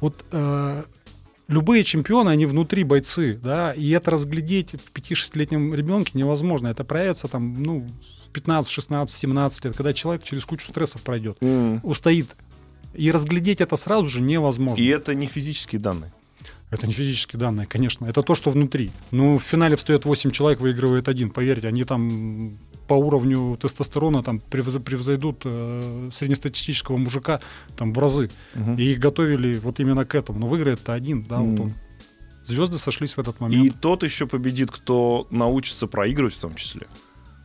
Вот 0.00 0.24
э, 0.32 0.82
любые 1.48 1.84
чемпионы, 1.84 2.30
они 2.30 2.46
внутри 2.46 2.84
бойцы, 2.84 3.38
да, 3.42 3.72
и 3.72 3.90
это 3.90 4.10
разглядеть 4.10 4.72
в 4.72 4.92
5-6-летнем 4.92 5.74
ребенке 5.74 6.12
невозможно. 6.14 6.68
Это 6.68 6.84
проявится 6.84 7.28
там, 7.28 7.62
ну, 7.62 7.86
15, 8.34 8.70
16, 8.70 9.16
17 9.16 9.64
лет, 9.64 9.76
когда 9.76 9.94
человек 9.94 10.24
через 10.24 10.44
кучу 10.44 10.66
стрессов 10.66 11.02
пройдет, 11.02 11.38
mm. 11.40 11.80
устоит. 11.82 12.36
И 12.92 13.10
разглядеть 13.10 13.60
это 13.60 13.76
сразу 13.76 14.06
же 14.06 14.20
невозможно. 14.20 14.82
И 14.82 14.86
это 14.86 15.14
не 15.14 15.26
физические 15.26 15.80
данные. 15.80 16.12
Это 16.70 16.86
не 16.86 16.92
физические 16.92 17.38
данные, 17.38 17.66
конечно. 17.66 18.06
Это 18.06 18.22
то, 18.22 18.34
что 18.34 18.50
внутри. 18.50 18.90
Ну, 19.12 19.38
в 19.38 19.42
финале 19.42 19.76
встает 19.76 20.04
8 20.04 20.32
человек, 20.32 20.60
выигрывает 20.60 21.08
один. 21.08 21.30
Поверьте, 21.30 21.68
они 21.68 21.84
там 21.84 22.58
по 22.88 22.94
уровню 22.94 23.56
тестостерона 23.56 24.22
там 24.22 24.40
превзойдут 24.40 25.42
э, 25.44 26.10
среднестатистического 26.12 26.96
мужика 26.96 27.40
там 27.76 27.92
в 27.92 27.98
разы. 27.98 28.30
Угу. 28.56 28.74
И 28.74 28.92
их 28.92 28.98
готовили 28.98 29.58
вот 29.58 29.78
именно 29.80 30.04
к 30.04 30.14
этому. 30.14 30.40
Но 30.40 30.46
выиграет-то 30.46 30.92
один, 30.92 31.22
да, 31.22 31.40
угу. 31.40 31.50
вот 31.50 31.60
он. 31.60 31.72
Звезды 32.46 32.78
сошлись 32.78 33.16
в 33.16 33.20
этот 33.20 33.40
момент. 33.40 33.64
И 33.64 33.70
тот 33.70 34.02
еще 34.02 34.26
победит, 34.26 34.70
кто 34.70 35.26
научится 35.30 35.86
проигрывать 35.86 36.34
в 36.34 36.40
том 36.40 36.56
числе. 36.56 36.86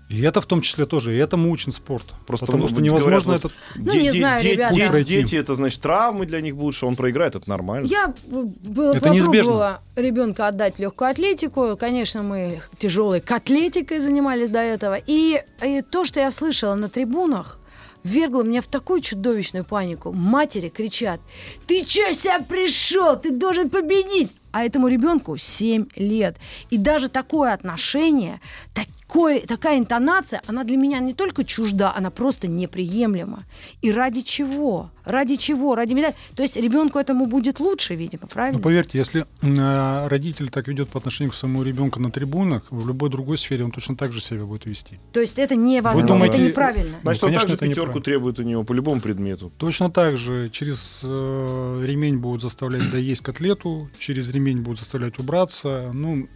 И 0.10 0.22
это 0.22 0.42
в 0.42 0.48
том 0.48 0.62
числе 0.62 0.88
тоже, 0.88 1.16
и 1.16 1.18
этому 1.18 1.52
учен 1.52 1.72
спорт. 1.72 2.04
Просто 2.26 2.48
потому 2.48 2.68
что 2.68 2.82
невозможно 2.82 3.34
говорят, 3.34 3.46
это... 3.46 3.54
Ну, 3.76 3.94
не 3.94 4.12
знаю, 4.12 4.44
ребята. 4.44 5.04
Дети, 5.04 5.36
это 5.36 5.54
значит 5.54 5.82
травмы 5.82 6.26
для 6.26 6.42
них 6.42 6.58
будут, 6.58 6.76
что 6.76 6.88
он 6.88 6.96
проиграет, 6.96 7.36
это 7.36 7.48
нормально. 7.48 7.86
Я 7.86 8.14
было, 8.26 8.94
это 8.96 9.14
попробовала 9.14 9.82
ребенка 9.96 10.48
отдать 10.48 10.80
легкую 10.80 11.12
атлетику. 11.12 11.78
Конечно, 11.78 12.24
мы 12.24 12.62
тяжелой 12.80 13.22
котлетикой 13.22 14.00
занимались 14.00 14.50
до 14.50 14.60
этого. 14.60 14.98
И, 15.06 15.44
и 15.64 15.82
то, 15.84 16.06
что 16.06 16.20
я 16.20 16.32
слышала 16.32 16.74
на 16.74 16.90
трибунах, 16.90 17.60
ввергло 18.04 18.42
меня 18.42 18.64
в 18.64 18.68
такую 18.68 19.02
чудовищную 19.02 19.64
панику. 19.64 20.12
Матери 20.12 20.70
кричат, 20.70 21.22
ты 21.68 21.86
что 21.86 22.12
себя 22.16 22.40
пришел? 22.40 23.16
Ты 23.16 23.30
должен 23.30 23.70
победить! 23.70 24.32
А 24.52 24.64
этому 24.64 24.88
ребенку 24.88 25.38
7 25.38 25.86
лет. 25.96 26.36
И 26.72 26.80
даже 26.80 27.10
такое 27.10 27.54
отношение, 27.54 28.42
так, 28.74 28.86
такое, 29.10 29.42
такая 29.42 29.80
интонация, 29.80 30.42
она 30.48 30.64
для 30.64 30.78
меня 30.78 31.00
не 31.00 31.14
только 31.14 31.44
чужда, 31.44 31.94
она 31.98 32.10
просто 32.12 32.48
неприемлема. 32.48 33.44
И 33.82 33.92
ради 33.92 34.22
чего? 34.22 34.90
Ради 35.04 35.36
чего? 35.36 35.76
Ради 35.76 35.94
медали. 35.94 36.14
То 36.36 36.44
есть 36.44 36.56
ребенку 36.56 37.00
этому 37.00 37.26
будет 37.26 37.60
лучше, 37.60 37.96
видимо, 37.96 38.28
правильно? 38.28 38.60
Ну, 38.60 38.64
поверьте, 38.64 38.98
если 39.00 39.26
э, 39.42 40.08
родитель 40.08 40.50
так 40.50 40.68
ведет 40.68 40.90
по 40.90 41.00
отношению 41.00 41.32
к 41.32 41.36
своему 41.36 41.64
ребенку 41.64 42.00
на 42.00 42.12
трибунах, 42.12 42.64
в 42.70 42.88
любой 42.88 43.10
другой 43.10 43.38
сфере 43.38 43.66
он 43.66 43.72
точно 43.72 43.96
так 43.96 44.14
же 44.14 44.22
себя 44.22 44.46
будет 44.46 44.68
вести. 44.68 45.00
То 45.12 45.20
есть 45.20 45.40
это 45.40 45.56
невозможно, 45.56 46.08
думаете, 46.08 46.36
это 46.36 46.48
неправильно. 46.48 46.98
Ну, 46.98 47.02
Значит, 47.02 47.24
он 47.24 47.30
конечно, 47.30 47.58
также 47.58 47.76
пятерку 47.76 48.00
требует 48.02 48.40
у 48.40 48.44
него 48.44 48.64
по 48.64 48.74
любому 48.74 49.02
предмету. 49.02 49.52
Точно 49.58 49.90
так 49.90 50.18
же 50.18 50.50
через 50.50 51.02
э, 51.04 51.80
ремень 51.84 52.20
будут 52.20 52.44
заставлять 52.44 52.92
доесть 52.92 53.22
котлету, 53.22 53.90
через 53.98 54.30
ремень 54.30 54.62
будут 54.62 54.80
заставлять 54.80 55.18
убраться. 55.18 55.90
Ну, 55.94 56.28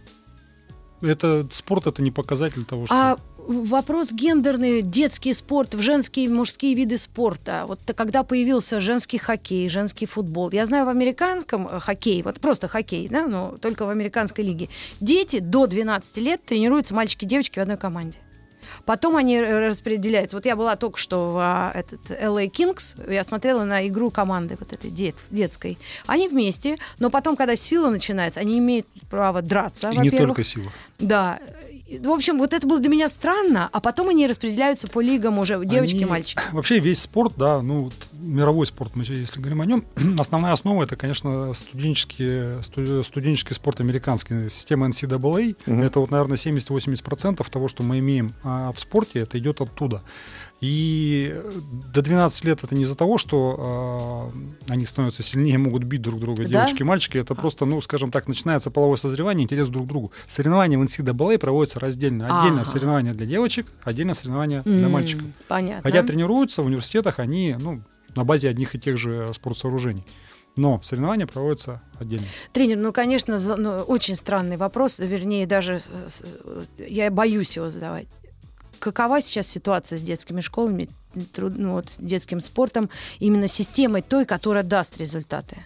это 1.04 1.46
спорт 1.50 1.86
это 1.86 2.02
не 2.02 2.10
показатель 2.10 2.64
того, 2.64 2.86
что. 2.86 2.94
А 2.94 3.16
вопрос 3.46 4.12
гендерный, 4.12 4.82
детский 4.82 5.34
спорт, 5.34 5.74
в 5.74 5.82
женские, 5.82 6.28
мужские 6.28 6.74
виды 6.74 6.98
спорта. 6.98 7.64
Вот 7.66 7.80
когда 7.94 8.22
появился 8.22 8.80
женский 8.80 9.18
хоккей, 9.18 9.68
женский 9.68 10.06
футбол. 10.06 10.50
Я 10.50 10.66
знаю 10.66 10.86
в 10.86 10.88
американском 10.88 11.68
э, 11.68 11.80
хоккее, 11.80 12.22
вот 12.22 12.40
просто 12.40 12.68
хоккей, 12.68 13.08
да, 13.08 13.26
но 13.26 13.56
только 13.60 13.86
в 13.86 13.90
американской 13.90 14.44
лиге. 14.44 14.68
Дети 15.00 15.40
до 15.40 15.66
12 15.66 16.16
лет 16.18 16.42
тренируются, 16.44 16.94
мальчики 16.94 17.24
и 17.24 17.28
девочки 17.28 17.58
в 17.58 17.62
одной 17.62 17.76
команде. 17.76 18.18
Потом 18.84 19.16
они 19.16 19.40
распределяются. 19.40 20.36
Вот 20.36 20.46
я 20.46 20.56
была 20.56 20.76
только 20.76 20.98
что 20.98 21.32
в 21.32 21.38
а, 21.38 21.72
этот 21.74 22.10
LA 22.10 22.50
Kings, 22.50 23.12
я 23.12 23.24
смотрела 23.24 23.64
на 23.64 23.86
игру 23.88 24.10
команды 24.10 24.56
вот 24.58 24.72
этой 24.72 24.90
дет, 24.90 25.16
детской. 25.30 25.78
Они 26.06 26.28
вместе, 26.28 26.78
но 26.98 27.10
потом, 27.10 27.36
когда 27.36 27.56
сила 27.56 27.90
начинается, 27.90 28.40
они 28.40 28.58
имеют 28.58 28.86
право 29.10 29.42
драться. 29.42 29.90
И 29.90 29.98
не 29.98 30.10
только 30.10 30.44
сила. 30.44 30.70
Да, 30.98 31.38
в 32.02 32.10
общем, 32.10 32.38
вот 32.38 32.52
это 32.52 32.66
было 32.66 32.80
для 32.80 32.90
меня 32.90 33.08
странно, 33.08 33.68
а 33.72 33.80
потом 33.80 34.08
они 34.08 34.26
распределяются 34.26 34.88
по 34.88 35.00
лигам 35.00 35.38
уже, 35.38 35.64
девочки 35.64 35.96
и 35.96 36.04
мальчики. 36.04 36.40
Вообще 36.52 36.78
весь 36.78 37.00
спорт, 37.00 37.34
да, 37.36 37.60
ну, 37.62 37.90
мировой 38.12 38.66
спорт, 38.66 38.92
мы 38.94 39.04
если 39.04 39.40
говорим 39.40 39.60
о 39.60 39.66
нем, 39.66 39.84
основная 40.18 40.52
основа 40.52 40.84
это, 40.84 40.96
конечно, 40.96 41.52
студенческий, 41.54 42.62
студенческий 43.04 43.54
спорт 43.54 43.80
американский, 43.80 44.50
система 44.50 44.88
NCAA. 44.88 45.56
Угу. 45.66 45.82
Это 45.82 46.00
вот, 46.00 46.10
наверное, 46.10 46.36
70-80% 46.36 47.44
того, 47.50 47.68
что 47.68 47.82
мы 47.82 47.98
имеем 47.98 48.32
а 48.42 48.72
в 48.72 48.80
спорте, 48.80 49.20
это 49.20 49.38
идет 49.38 49.60
оттуда. 49.60 50.02
И 50.60 51.34
до 51.92 52.00
12 52.00 52.44
лет 52.44 52.62
это 52.62 52.74
не 52.74 52.84
из-за 52.84 52.94
того, 52.94 53.18
что 53.18 54.30
э, 54.68 54.72
они 54.72 54.86
становятся 54.86 55.22
сильнее, 55.22 55.58
могут 55.58 55.84
бить 55.84 56.00
друг 56.00 56.20
друга, 56.20 56.44
да? 56.44 56.48
девочки 56.48 56.80
и 56.80 56.84
мальчики. 56.84 57.18
Это 57.18 57.34
просто, 57.34 57.64
ну, 57.66 57.80
скажем 57.80 58.10
так, 58.10 58.28
начинается 58.28 58.70
половое 58.70 58.96
созревание, 58.96 59.44
интерес 59.44 59.68
друг 59.68 59.84
к 59.84 59.88
другу. 59.88 60.12
Соревнования 60.28 60.78
в 60.78 60.82
NCAA 60.82 61.38
проводятся 61.38 61.80
раздельно. 61.80 62.26
Отдельно 62.26 62.62
ага. 62.62 62.70
соревнования 62.70 63.12
для 63.12 63.26
девочек, 63.26 63.66
отдельно 63.82 64.14
соревнования 64.14 64.62
mm, 64.62 64.78
для 64.78 64.88
мальчиков. 64.88 65.26
Понятно. 65.48 65.82
Хотя 65.82 66.02
тренируются 66.02 66.62
в 66.62 66.66
университетах 66.66 67.18
они, 67.18 67.56
ну, 67.58 67.80
на 68.14 68.24
базе 68.24 68.48
одних 68.48 68.74
и 68.74 68.78
тех 68.78 68.96
же 68.96 69.32
спортсооружений. 69.34 70.04
Но 70.56 70.80
соревнования 70.82 71.26
проводятся 71.26 71.82
отдельно. 71.98 72.26
Тренер, 72.52 72.78
ну, 72.78 72.92
конечно, 72.92 73.38
ну, 73.56 73.78
очень 73.78 74.14
странный 74.14 74.56
вопрос, 74.56 75.00
вернее, 75.00 75.46
даже 75.46 75.82
я 76.78 77.10
боюсь 77.10 77.56
его 77.56 77.70
задавать 77.70 78.06
какова 78.92 79.20
сейчас 79.20 79.46
ситуация 79.46 79.98
с 79.98 80.02
детскими 80.02 80.40
школами, 80.40 80.88
ну, 81.36 81.72
вот, 81.72 81.86
детским 81.98 82.40
спортом, 82.40 82.90
именно 83.18 83.48
системой 83.48 84.02
той, 84.02 84.24
которая 84.24 84.64
даст 84.64 84.98
результаты? 84.98 85.56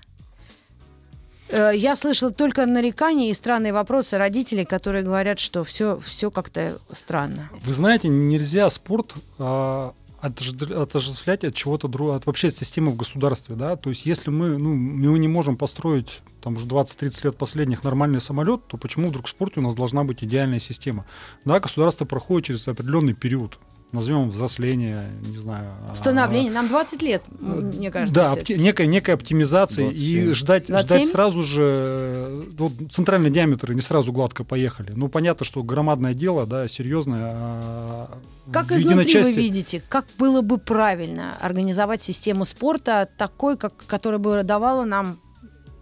Э, 1.48 1.72
я 1.74 1.96
слышала 1.96 2.30
только 2.30 2.66
нарекания 2.66 3.30
и 3.30 3.34
странные 3.34 3.72
вопросы 3.72 4.18
родителей, 4.18 4.64
которые 4.64 5.02
говорят, 5.02 5.38
что 5.38 5.64
все, 5.64 5.98
все 5.98 6.30
как-то 6.30 6.78
странно. 6.92 7.50
Вы 7.64 7.72
знаете, 7.72 8.08
нельзя 8.08 8.68
спорт 8.70 9.14
а, 9.38 9.92
отождествлять 10.20 11.44
от 11.44 11.54
чего-то 11.54 11.88
другого, 11.88 12.16
от 12.16 12.26
вообще 12.26 12.50
системы 12.50 12.90
в 12.92 12.96
государстве, 12.96 13.54
да, 13.54 13.76
то 13.76 13.90
есть 13.90 14.04
если 14.06 14.30
мы, 14.30 14.58
ну, 14.58 14.74
мы 14.74 15.18
не 15.18 15.28
можем 15.28 15.56
построить 15.56 16.22
там 16.42 16.56
уже 16.56 16.66
20-30 16.66 17.24
лет 17.24 17.36
последних 17.36 17.84
нормальный 17.84 18.20
самолет, 18.20 18.66
то 18.66 18.76
почему 18.76 19.08
вдруг 19.08 19.26
в 19.26 19.30
спорте 19.30 19.60
у 19.60 19.62
нас 19.62 19.74
должна 19.74 20.04
быть 20.04 20.24
идеальная 20.24 20.58
система? 20.58 21.04
Да, 21.44 21.60
государство 21.60 22.04
проходит 22.04 22.46
через 22.46 22.66
определенный 22.68 23.14
период, 23.14 23.58
назовем 23.92 24.30
взросление, 24.30 25.10
не 25.22 25.38
знаю. 25.38 25.66
А, 25.90 25.94
Становление. 25.94 26.52
Нам 26.52 26.68
20 26.68 27.02
лет, 27.02 27.22
мне 27.40 27.90
кажется. 27.90 28.14
Да, 28.14 28.34
опти- 28.34 28.56
некая, 28.56 28.86
некая 28.86 29.14
оптимизация. 29.14 29.86
27. 29.86 30.30
И 30.30 30.34
ждать, 30.34 30.68
ждать 30.68 31.06
сразу 31.06 31.42
же... 31.42 32.44
Вот, 32.58 32.72
центральные 32.90 33.30
диаметры 33.30 33.74
не 33.74 33.80
сразу 33.80 34.12
гладко 34.12 34.44
поехали. 34.44 34.92
Ну, 34.94 35.08
понятно, 35.08 35.46
что 35.46 35.62
громадное 35.62 36.14
дело, 36.14 36.46
да, 36.46 36.68
серьезное. 36.68 37.32
А 37.34 38.18
как 38.52 38.72
изнутри 38.72 39.10
части... 39.10 39.32
вы 39.32 39.38
видите, 39.38 39.82
как 39.88 40.06
было 40.18 40.40
бы 40.40 40.58
правильно 40.58 41.36
организовать 41.40 42.02
систему 42.02 42.44
спорта 42.44 43.08
такой, 43.16 43.56
как, 43.56 43.72
которая 43.86 44.18
бы 44.18 44.42
давала 44.42 44.84
нам, 44.84 45.18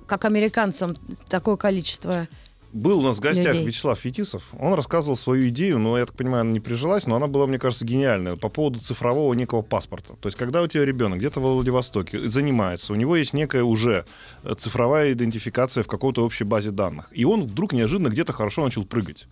как 0.06 0.24
американцам, 0.24 0.96
такое 1.28 1.56
количество 1.56 2.28
был 2.76 3.00
у 3.00 3.02
нас 3.02 3.16
в 3.16 3.20
гостях 3.20 3.54
людей. 3.54 3.66
Вячеслав 3.66 3.98
Фетисов. 3.98 4.42
Он 4.58 4.74
рассказывал 4.74 5.16
свою 5.16 5.48
идею, 5.48 5.78
но, 5.78 5.98
я 5.98 6.06
так 6.06 6.14
понимаю, 6.14 6.42
она 6.42 6.52
не 6.52 6.60
прижилась, 6.60 7.06
но 7.06 7.16
она 7.16 7.26
была, 7.26 7.46
мне 7.46 7.58
кажется, 7.58 7.84
гениальная 7.84 8.36
по 8.36 8.48
поводу 8.48 8.80
цифрового 8.80 9.32
некого 9.34 9.62
паспорта. 9.62 10.14
То 10.20 10.28
есть, 10.28 10.38
когда 10.38 10.62
у 10.62 10.66
тебя 10.66 10.84
ребенок 10.84 11.18
где-то 11.18 11.40
во 11.40 11.54
Владивостоке 11.54 12.28
занимается, 12.28 12.92
у 12.92 12.96
него 12.96 13.16
есть 13.16 13.32
некая 13.32 13.64
уже 13.64 14.04
э, 14.44 14.54
цифровая 14.56 15.12
идентификация 15.12 15.82
в 15.82 15.88
какой-то 15.88 16.24
общей 16.24 16.44
базе 16.44 16.70
данных, 16.70 17.08
и 17.12 17.24
он 17.24 17.42
вдруг 17.42 17.72
неожиданно 17.72 18.08
где-то 18.08 18.32
хорошо 18.32 18.64
начал 18.64 18.84
прыгать. 18.84 19.26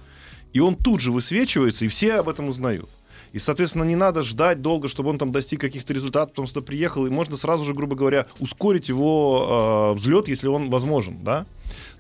И 0.53 0.61
он 0.61 0.77
тут 0.77 1.01
же 1.01 1.13
высвечивается, 1.13 1.85
и 1.85 1.89
все 1.89 2.15
об 2.15 2.29
этом 2.29 2.49
узнают. 2.49 2.89
И, 3.33 3.41
соответственно, 3.41 3.83
не 3.83 3.97
надо 3.97 4.23
ждать 4.23 4.63
долго, 4.63 4.87
чтобы 4.87 5.11
он 5.11 5.19
там 5.19 5.33
достиг 5.33 5.61
каких-то 5.61 5.93
результатов, 5.93 6.31
потом 6.31 6.47
сюда 6.47 6.61
приехал, 6.61 7.05
и 7.07 7.11
можно 7.11 7.37
сразу 7.37 7.65
же, 7.65 7.75
грубо 7.75 7.97
говоря, 7.97 8.27
ускорить 8.39 8.89
его 8.89 9.91
э, 9.91 9.95
взлет, 9.97 10.29
если 10.29 10.47
он 10.47 10.71
возможен, 10.71 11.19
да? 11.25 11.45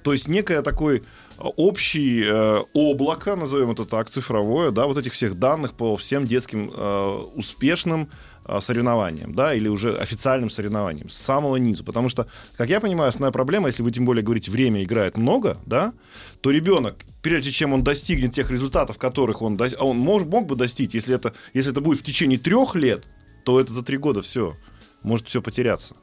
То 0.05 0.13
есть 0.13 0.29
некая 0.29 0.63
такой 0.63 1.03
общий 1.39 2.23
э, 2.25 2.63
облако, 2.73 3.37
назовем 3.37 3.71
это 3.71 3.85
так, 3.85 4.11
цифровое, 4.11 4.71
да, 4.71 4.87
вот 4.87 4.99
этих 4.99 5.13
всех 5.13 5.39
данных 5.39 5.73
по 5.75 5.97
всем 5.97 6.25
детским 6.25 6.71
э, 6.75 7.19
успешным 7.35 8.09
э, 8.47 8.61
соревнованиям, 8.61 9.35
да, 9.35 9.55
или 9.55 9.69
уже 9.69 9.97
официальным 9.97 10.51
соревнованиям 10.51 11.09
с 11.09 11.17
самого 11.17 11.57
низу. 11.57 11.85
Потому 11.85 12.09
что, 12.09 12.27
как 12.57 12.71
я 12.71 12.81
понимаю, 12.81 13.09
основная 13.09 13.33
проблема, 13.33 13.69
если 13.69 13.83
вы 13.83 13.91
тем 13.91 14.05
более 14.05 14.23
говорите, 14.23 14.51
время 14.51 14.83
играет 14.83 15.17
много, 15.17 15.59
да, 15.67 15.93
то 16.41 16.51
ребенок, 16.51 16.97
прежде 17.23 17.51
чем 17.51 17.73
он 17.73 17.83
достигнет 17.83 18.35
тех 18.35 18.51
результатов, 18.51 18.99
которых 18.99 19.43
он, 19.43 19.57
до... 19.57 19.67
а 19.79 19.85
он 19.85 19.99
мог, 19.99 20.25
мог 20.27 20.47
бы 20.47 20.57
достичь, 20.57 20.95
если 20.95 21.15
это, 21.15 21.35
если 21.53 21.73
это 21.73 21.81
будет 21.81 22.01
в 22.01 22.05
течение 22.05 22.39
трех 22.39 22.75
лет, 22.75 23.05
то 23.45 23.61
это 23.61 23.73
за 23.73 23.83
три 23.83 23.99
года 23.99 24.23
все, 24.23 24.55
может 25.03 25.29
все 25.29 25.43
потеряться. 25.43 25.95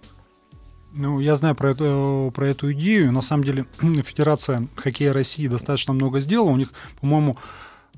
Ну, 0.94 1.20
я 1.20 1.36
знаю 1.36 1.56
про 1.56 1.72
эту, 1.72 2.32
про 2.36 2.50
эту 2.50 2.72
идею. 2.74 3.12
На 3.12 3.22
самом 3.22 3.44
деле, 3.44 3.66
Федерация 4.04 4.68
хоккея 4.76 5.14
России 5.14 5.48
достаточно 5.48 5.94
много 5.94 6.20
сделала. 6.20 6.50
У 6.50 6.58
них, 6.58 6.74
по-моему, 7.00 7.38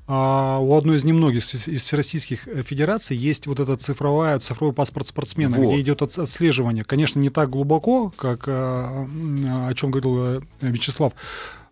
а, 0.06 0.60
у 0.60 0.76
одной 0.76 0.98
из 0.98 1.06
немногих 1.06 1.44
из 1.54 1.94
российских 1.94 2.48
э, 2.48 2.62
федераций 2.64 3.16
есть 3.16 3.48
вот 3.48 3.62
этот 3.62 3.82
цифровая, 3.82 4.38
цифровой 4.40 4.74
паспорт 4.74 5.08
спортсмена, 5.08 5.56
вот. 5.56 5.68
где 5.68 5.82
идет 5.82 6.02
отслеживание. 6.02 6.84
Конечно, 6.84 7.20
не 7.20 7.30
так 7.30 7.50
глубоко, 7.50 8.12
как 8.18 8.44
а, 8.48 9.08
о 9.68 9.74
чем 9.76 9.92
говорил 9.92 10.18
э, 10.20 10.42
Вячеслав, 10.60 11.14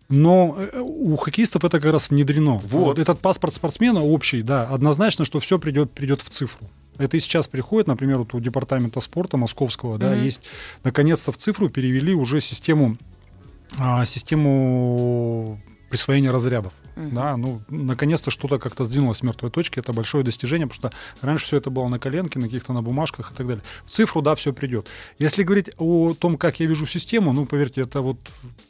но 0.08 0.56
э, 0.58 0.80
у 0.80 1.14
хоккеистов 1.16 1.64
это 1.64 1.78
как 1.78 1.92
раз 1.92 2.08
внедрено. 2.08 2.52
Вот. 2.52 2.62
вот 2.62 2.98
этот 2.98 3.20
паспорт 3.20 3.52
спортсмена 3.52 4.02
общий, 4.02 4.40
да, 4.40 4.64
однозначно, 4.64 5.26
что 5.26 5.38
все 5.38 5.58
придет, 5.58 5.92
придет 5.92 6.22
в 6.22 6.30
цифру. 6.30 6.66
Это 6.98 7.16
и 7.16 7.20
сейчас 7.20 7.46
приходит, 7.46 7.88
например, 7.88 8.18
вот 8.18 8.34
у 8.34 8.40
департамента 8.40 9.00
спорта 9.00 9.36
московского, 9.36 9.98
да, 9.98 10.14
mm-hmm. 10.14 10.24
есть 10.24 10.42
наконец-то 10.84 11.32
в 11.32 11.36
цифру 11.36 11.68
перевели 11.70 12.14
уже 12.14 12.40
систему, 12.40 12.98
а, 13.78 14.04
систему 14.04 15.58
присвоения 15.88 16.30
разрядов. 16.30 16.72
Uh-huh. 16.96 17.12
Да, 17.12 17.36
ну, 17.36 17.60
наконец-то 17.68 18.30
что-то 18.30 18.58
как-то 18.58 18.84
сдвинулось 18.84 19.18
с 19.18 19.22
мертвой 19.22 19.50
точки. 19.50 19.78
Это 19.78 19.92
большое 19.92 20.24
достижение, 20.24 20.66
потому 20.66 20.90
что 20.90 21.26
раньше 21.26 21.46
все 21.46 21.56
это 21.56 21.70
было 21.70 21.88
на 21.88 21.98
коленке, 21.98 22.38
на 22.38 22.46
каких-то 22.46 22.72
на 22.72 22.82
бумажках 22.82 23.32
и 23.32 23.34
так 23.34 23.46
далее. 23.46 23.64
В 23.84 23.90
цифру, 23.90 24.22
да, 24.22 24.34
все 24.34 24.52
придет. 24.52 24.88
Если 25.18 25.42
говорить 25.42 25.70
о 25.78 26.14
том, 26.14 26.36
как 26.36 26.60
я 26.60 26.66
вижу 26.66 26.86
систему, 26.86 27.32
ну, 27.32 27.46
поверьте, 27.46 27.82
это 27.82 28.00
вот 28.00 28.18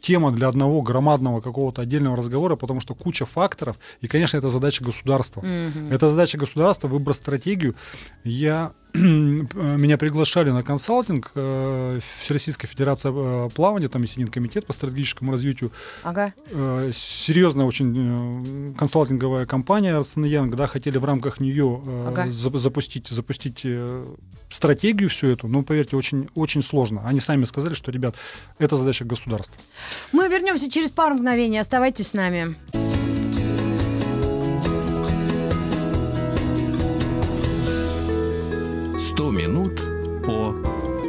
тема 0.00 0.30
для 0.30 0.48
одного 0.48 0.82
громадного 0.82 1.40
какого-то 1.40 1.82
отдельного 1.82 2.16
разговора, 2.16 2.56
потому 2.56 2.80
что 2.80 2.94
куча 2.94 3.26
факторов, 3.26 3.76
и, 4.00 4.08
конечно, 4.08 4.36
это 4.36 4.50
задача 4.50 4.84
государства. 4.84 5.40
Uh-huh. 5.40 5.92
Это 5.92 6.08
задача 6.08 6.38
государства, 6.38 6.88
выбрать 6.88 7.16
стратегию. 7.16 7.74
Я 8.24 8.72
меня 8.94 9.96
приглашали 9.96 10.50
на 10.50 10.62
консалтинг 10.62 11.32
э, 11.34 12.00
Всероссийская 12.20 12.68
Федерация 12.68 13.12
э, 13.12 13.48
плавания, 13.54 13.88
там 13.88 14.02
есть 14.02 14.16
один 14.16 14.28
комитет 14.28 14.66
по 14.66 14.72
стратегическому 14.72 15.32
развитию. 15.32 15.72
Ага. 16.02 16.32
Э, 16.50 16.90
серьезная 16.92 17.64
очень 17.64 18.74
консалтинговая 18.78 19.46
компания 19.46 19.96
Арсен 19.96 20.24
Янг, 20.24 20.54
да, 20.56 20.66
хотели 20.66 20.98
в 20.98 21.04
рамках 21.04 21.40
нее 21.40 21.82
ага. 22.06 22.30
запустить, 22.30 23.08
запустить 23.08 23.66
стратегию 24.50 25.08
всю 25.08 25.28
эту, 25.28 25.48
но 25.48 25.62
поверьте, 25.62 25.96
очень, 25.96 26.28
очень 26.34 26.62
сложно. 26.62 27.02
Они 27.04 27.20
сами 27.20 27.44
сказали, 27.46 27.74
что, 27.74 27.90
ребят, 27.90 28.14
это 28.58 28.76
задача 28.76 29.04
государства. 29.04 29.56
Мы 30.12 30.28
вернемся 30.28 30.70
через 30.70 30.90
пару 30.90 31.14
мгновений. 31.14 31.58
Оставайтесь 31.58 32.08
с 32.08 32.14
нами. 32.14 32.54
100 39.22 39.30
минут 39.30 39.80
по... 40.26 40.52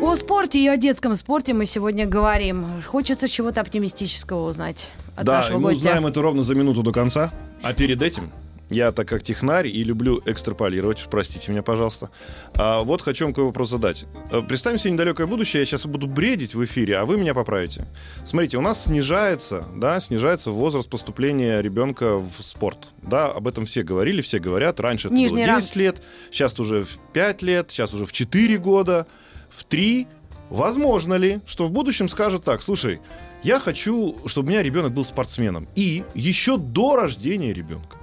О 0.04 0.16
спорте 0.16 0.64
и 0.64 0.68
о 0.68 0.78
детском 0.78 1.16
спорте 1.16 1.56
мы 1.56 1.66
сегодня 1.66 2.06
говорим. 2.06 2.64
Хочется 2.86 3.28
чего-то 3.28 3.62
оптимистического 3.62 4.48
узнать 4.48 4.92
от 5.16 5.26
да, 5.26 5.38
нашего 5.38 5.58
мы 5.58 5.70
гостя. 5.70 5.88
узнаем 5.88 6.06
это 6.06 6.22
ровно 6.22 6.44
за 6.44 6.54
минуту 6.54 6.84
до 6.84 6.92
конца. 6.92 7.34
А 7.64 7.74
перед 7.74 8.04
этим 8.04 8.30
я, 8.74 8.92
так 8.92 9.08
как 9.08 9.24
технарь, 9.24 9.68
и 9.68 9.84
люблю 9.84 10.22
экстраполировать, 10.26 11.08
простите 11.10 11.52
меня, 11.52 11.64
пожалуйста. 11.64 12.10
А 12.56 12.82
вот 12.82 13.02
хочу 13.02 13.26
вам 13.26 13.34
какой 13.34 13.46
вопрос 13.46 13.70
задать. 13.70 14.06
Э, 14.32 14.42
представим 14.42 14.78
себе 14.80 14.92
недалекое 14.92 15.28
будущее, 15.28 15.62
я 15.62 15.66
сейчас 15.66 15.86
буду 15.86 16.08
бредить 16.08 16.56
в 16.56 16.64
эфире, 16.64 16.98
а 16.98 17.06
вы 17.06 17.18
меня 17.18 17.34
поправите. 17.34 17.86
Смотрите, 18.26 18.58
у 18.58 18.62
нас 18.62 18.84
снижается, 18.86 19.64
да, 19.76 20.00
снижается 20.00 20.52
возраст 20.52 20.90
поступления 20.90 21.62
ребенка 21.62 22.18
в 22.18 22.42
спорт. 22.42 22.88
Да, 23.02 23.28
об 23.28 23.48
этом 23.48 23.66
все 23.66 23.84
говорили, 23.84 24.22
все 24.22 24.40
говорят. 24.40 24.80
Раньше 24.80 25.08
это 25.08 25.16
Нижний 25.16 25.46
было 25.46 25.56
10 25.62 25.70
ранг. 25.70 25.76
лет, 25.76 26.04
сейчас 26.32 26.60
уже 26.60 26.84
в 26.84 26.98
5 27.14 27.42
лет, 27.42 27.72
сейчас 27.72 27.94
уже 27.94 28.06
в 28.06 28.12
4 28.12 28.58
года, 28.58 29.08
в 29.50 29.64
3. 29.64 30.08
Возможно 30.50 31.16
ли, 31.16 31.40
что 31.46 31.66
в 31.66 31.72
будущем 31.72 32.10
скажут 32.10 32.44
так, 32.44 32.62
слушай, 32.62 33.00
я 33.44 33.60
хочу, 33.60 34.18
чтобы 34.26 34.48
у 34.48 34.50
меня 34.52 34.62
ребенок 34.64 34.94
был 34.94 35.04
спортсменом. 35.04 35.68
И 35.76 36.04
еще 36.14 36.58
до 36.58 36.96
рождения 36.96 37.54
ребенка 37.54 37.98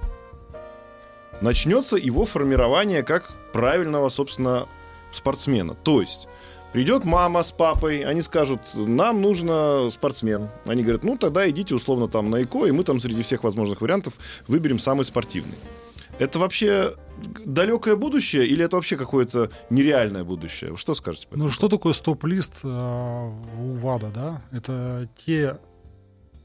начнется 1.41 1.97
его 1.97 2.25
формирование 2.25 3.03
как 3.03 3.31
правильного, 3.51 4.09
собственно, 4.09 4.67
спортсмена. 5.11 5.75
То 5.75 6.01
есть 6.01 6.27
придет 6.71 7.03
мама 7.03 7.43
с 7.43 7.51
папой, 7.51 8.01
они 8.01 8.21
скажут, 8.21 8.61
нам 8.73 9.21
нужно 9.21 9.89
спортсмен. 9.91 10.49
Они 10.65 10.83
говорят, 10.83 11.03
ну 11.03 11.17
тогда 11.17 11.49
идите 11.49 11.75
условно 11.75 12.07
там 12.07 12.29
на 12.29 12.43
ЭКО, 12.43 12.65
и 12.65 12.71
мы 12.71 12.83
там 12.83 12.99
среди 12.99 13.21
всех 13.23 13.43
возможных 13.43 13.81
вариантов 13.81 14.13
выберем 14.47 14.79
самый 14.79 15.05
спортивный. 15.05 15.57
Это 16.19 16.37
вообще 16.39 16.93
далекое 17.45 17.95
будущее 17.95 18.45
или 18.45 18.63
это 18.63 18.75
вообще 18.75 18.95
какое-то 18.95 19.49
нереальное 19.69 20.23
будущее? 20.23 20.75
Что 20.77 20.93
скажете? 20.93 21.27
Ну, 21.31 21.49
что 21.49 21.67
такое 21.67 21.93
стоп-лист 21.93 22.59
э, 22.63 22.67
у 22.67 23.73
ВАДА, 23.73 24.11
да? 24.13 24.41
Это 24.51 25.09
те 25.25 25.57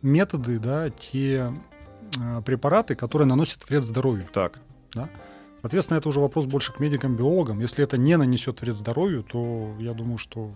методы, 0.02 0.58
да, 0.58 0.90
те 0.90 1.52
э, 2.18 2.42
препараты, 2.42 2.94
которые 2.94 3.26
наносят 3.26 3.68
вред 3.68 3.84
здоровью. 3.84 4.26
Так. 4.32 4.60
Да? 4.96 5.08
Соответственно, 5.60 5.98
это 5.98 6.08
уже 6.08 6.20
вопрос 6.20 6.46
больше 6.46 6.72
к 6.72 6.80
медикам-биологам. 6.80 7.60
Если 7.60 7.84
это 7.84 7.96
не 7.96 8.16
нанесет 8.16 8.60
вред 8.60 8.76
здоровью, 8.76 9.22
то 9.22 9.74
я 9.78 9.92
думаю, 9.92 10.18
что, 10.18 10.50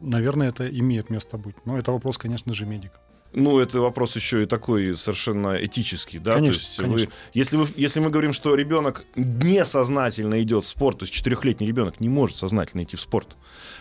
наверное, 0.00 0.48
это 0.48 0.68
имеет 0.68 1.10
место 1.10 1.38
быть. 1.38 1.56
Но 1.64 1.78
это 1.78 1.92
вопрос, 1.92 2.18
конечно 2.18 2.54
же, 2.54 2.66
медикам. 2.66 3.00
Ну, 3.32 3.60
это 3.60 3.80
вопрос 3.80 4.16
еще 4.16 4.42
и 4.42 4.46
такой 4.46 4.96
совершенно 4.96 5.54
этический, 5.54 6.18
да. 6.18 6.34
Конечно, 6.34 6.60
то 6.60 6.66
есть 6.66 6.76
конечно. 6.76 7.06
Вы, 7.06 7.12
если, 7.32 7.56
вы, 7.56 7.68
если 7.76 8.00
мы 8.00 8.10
говорим, 8.10 8.32
что 8.32 8.56
ребенок 8.56 9.04
несознательно 9.14 10.42
идет 10.42 10.64
в 10.64 10.66
спорт, 10.66 10.98
то 10.98 11.04
есть 11.04 11.14
четырехлетний 11.14 11.66
ребенок 11.66 12.00
не 12.00 12.08
может 12.08 12.36
сознательно 12.36 12.82
идти 12.82 12.96
в 12.96 13.00
спорт. 13.00 13.36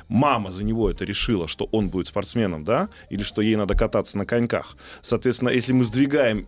Мама 0.07 0.51
за 0.51 0.63
него 0.63 0.89
это 0.89 1.03
решила, 1.03 1.47
что 1.47 1.67
он 1.71 1.89
будет 1.89 2.07
спортсменом, 2.07 2.63
да, 2.63 2.89
или 3.09 3.23
что 3.23 3.41
ей 3.41 3.55
надо 3.55 3.75
кататься 3.75 4.19
на 4.19 4.25
коньках. 4.25 4.77
Соответственно, 5.01 5.49
если 5.49 5.73
мы 5.73 5.83
сдвигаем 5.83 6.47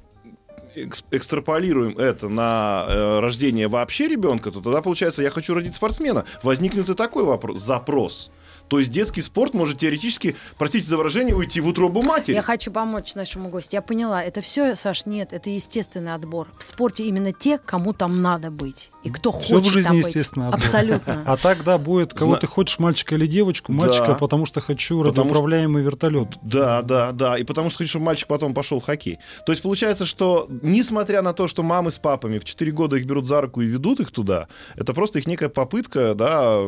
экстраполируем 1.11 1.97
это 1.97 2.29
на 2.29 2.85
э, 2.87 3.19
рождение 3.19 3.67
вообще 3.67 4.07
ребенка, 4.07 4.51
то 4.51 4.61
тогда 4.61 4.81
получается, 4.81 5.21
я 5.21 5.29
хочу 5.29 5.53
родить 5.53 5.75
спортсмена. 5.75 6.25
Возникнет 6.43 6.89
и 6.89 6.95
такой 6.95 7.23
вопрос, 7.23 7.61
запрос. 7.61 8.31
То 8.71 8.79
есть 8.79 8.89
детский 8.89 9.21
спорт 9.21 9.53
может 9.53 9.79
теоретически, 9.79 10.37
простите 10.57 10.87
за 10.87 10.95
выражение, 10.95 11.35
уйти 11.35 11.59
в 11.59 11.67
утробу 11.67 12.01
матери. 12.01 12.35
Я 12.35 12.41
хочу 12.41 12.71
помочь 12.71 13.15
нашему 13.15 13.49
гостю. 13.49 13.75
Я 13.75 13.81
поняла, 13.81 14.23
это 14.23 14.39
все, 14.41 14.77
Саш, 14.77 15.05
нет, 15.05 15.33
это 15.33 15.49
естественный 15.49 16.13
отбор. 16.13 16.47
В 16.57 16.63
спорте 16.63 17.03
именно 17.05 17.33
те, 17.33 17.57
кому 17.57 17.91
там 17.91 18.21
надо 18.21 18.49
быть. 18.49 18.89
И 19.03 19.09
кто 19.09 19.33
Все 19.33 19.55
хочет 19.55 19.67
в 19.69 19.73
жизни 19.73 19.87
там 19.89 19.97
быть. 19.97 20.05
естественно. 20.05 20.45
отбор. 20.45 20.59
Абсолютно. 20.61 21.21
А 21.25 21.35
так, 21.35 21.65
да, 21.65 21.77
будет, 21.77 22.13
кого 22.13 22.31
Зна- 22.31 22.39
ты 22.39 22.47
хочешь, 22.47 22.79
мальчика 22.79 23.15
или 23.15 23.27
девочку. 23.27 23.73
Мальчика, 23.73 24.07
Да. 24.07 24.15
потому 24.15 24.45
что 24.45 24.61
хочу 24.61 25.03
радиоуправляемый 25.03 25.83
вертолет. 25.83 26.29
Да, 26.41 26.81
да, 26.81 27.11
да. 27.11 27.37
И 27.37 27.43
потому 27.43 27.69
что 27.69 27.79
хочу, 27.79 27.89
чтобы 27.89 28.05
мальчик 28.05 28.29
потом 28.29 28.53
пошел 28.53 28.79
в 28.79 28.85
хоккей. 28.85 29.19
То 29.45 29.51
есть 29.51 29.61
получается, 29.63 30.05
что 30.05 30.47
несмотря 30.61 31.21
на 31.21 31.33
то, 31.33 31.49
что 31.49 31.61
мамы 31.61 31.91
с 31.91 31.97
папами 31.99 32.37
в 32.39 32.45
4 32.45 32.71
года 32.71 32.95
их 32.95 33.05
берут 33.05 33.27
за 33.27 33.41
руку 33.41 33.59
и 33.59 33.65
ведут 33.65 33.99
их 33.99 34.11
туда, 34.11 34.47
это 34.77 34.93
просто 34.93 35.19
их 35.19 35.27
некая 35.27 35.49
попытка, 35.49 36.15
да, 36.15 36.61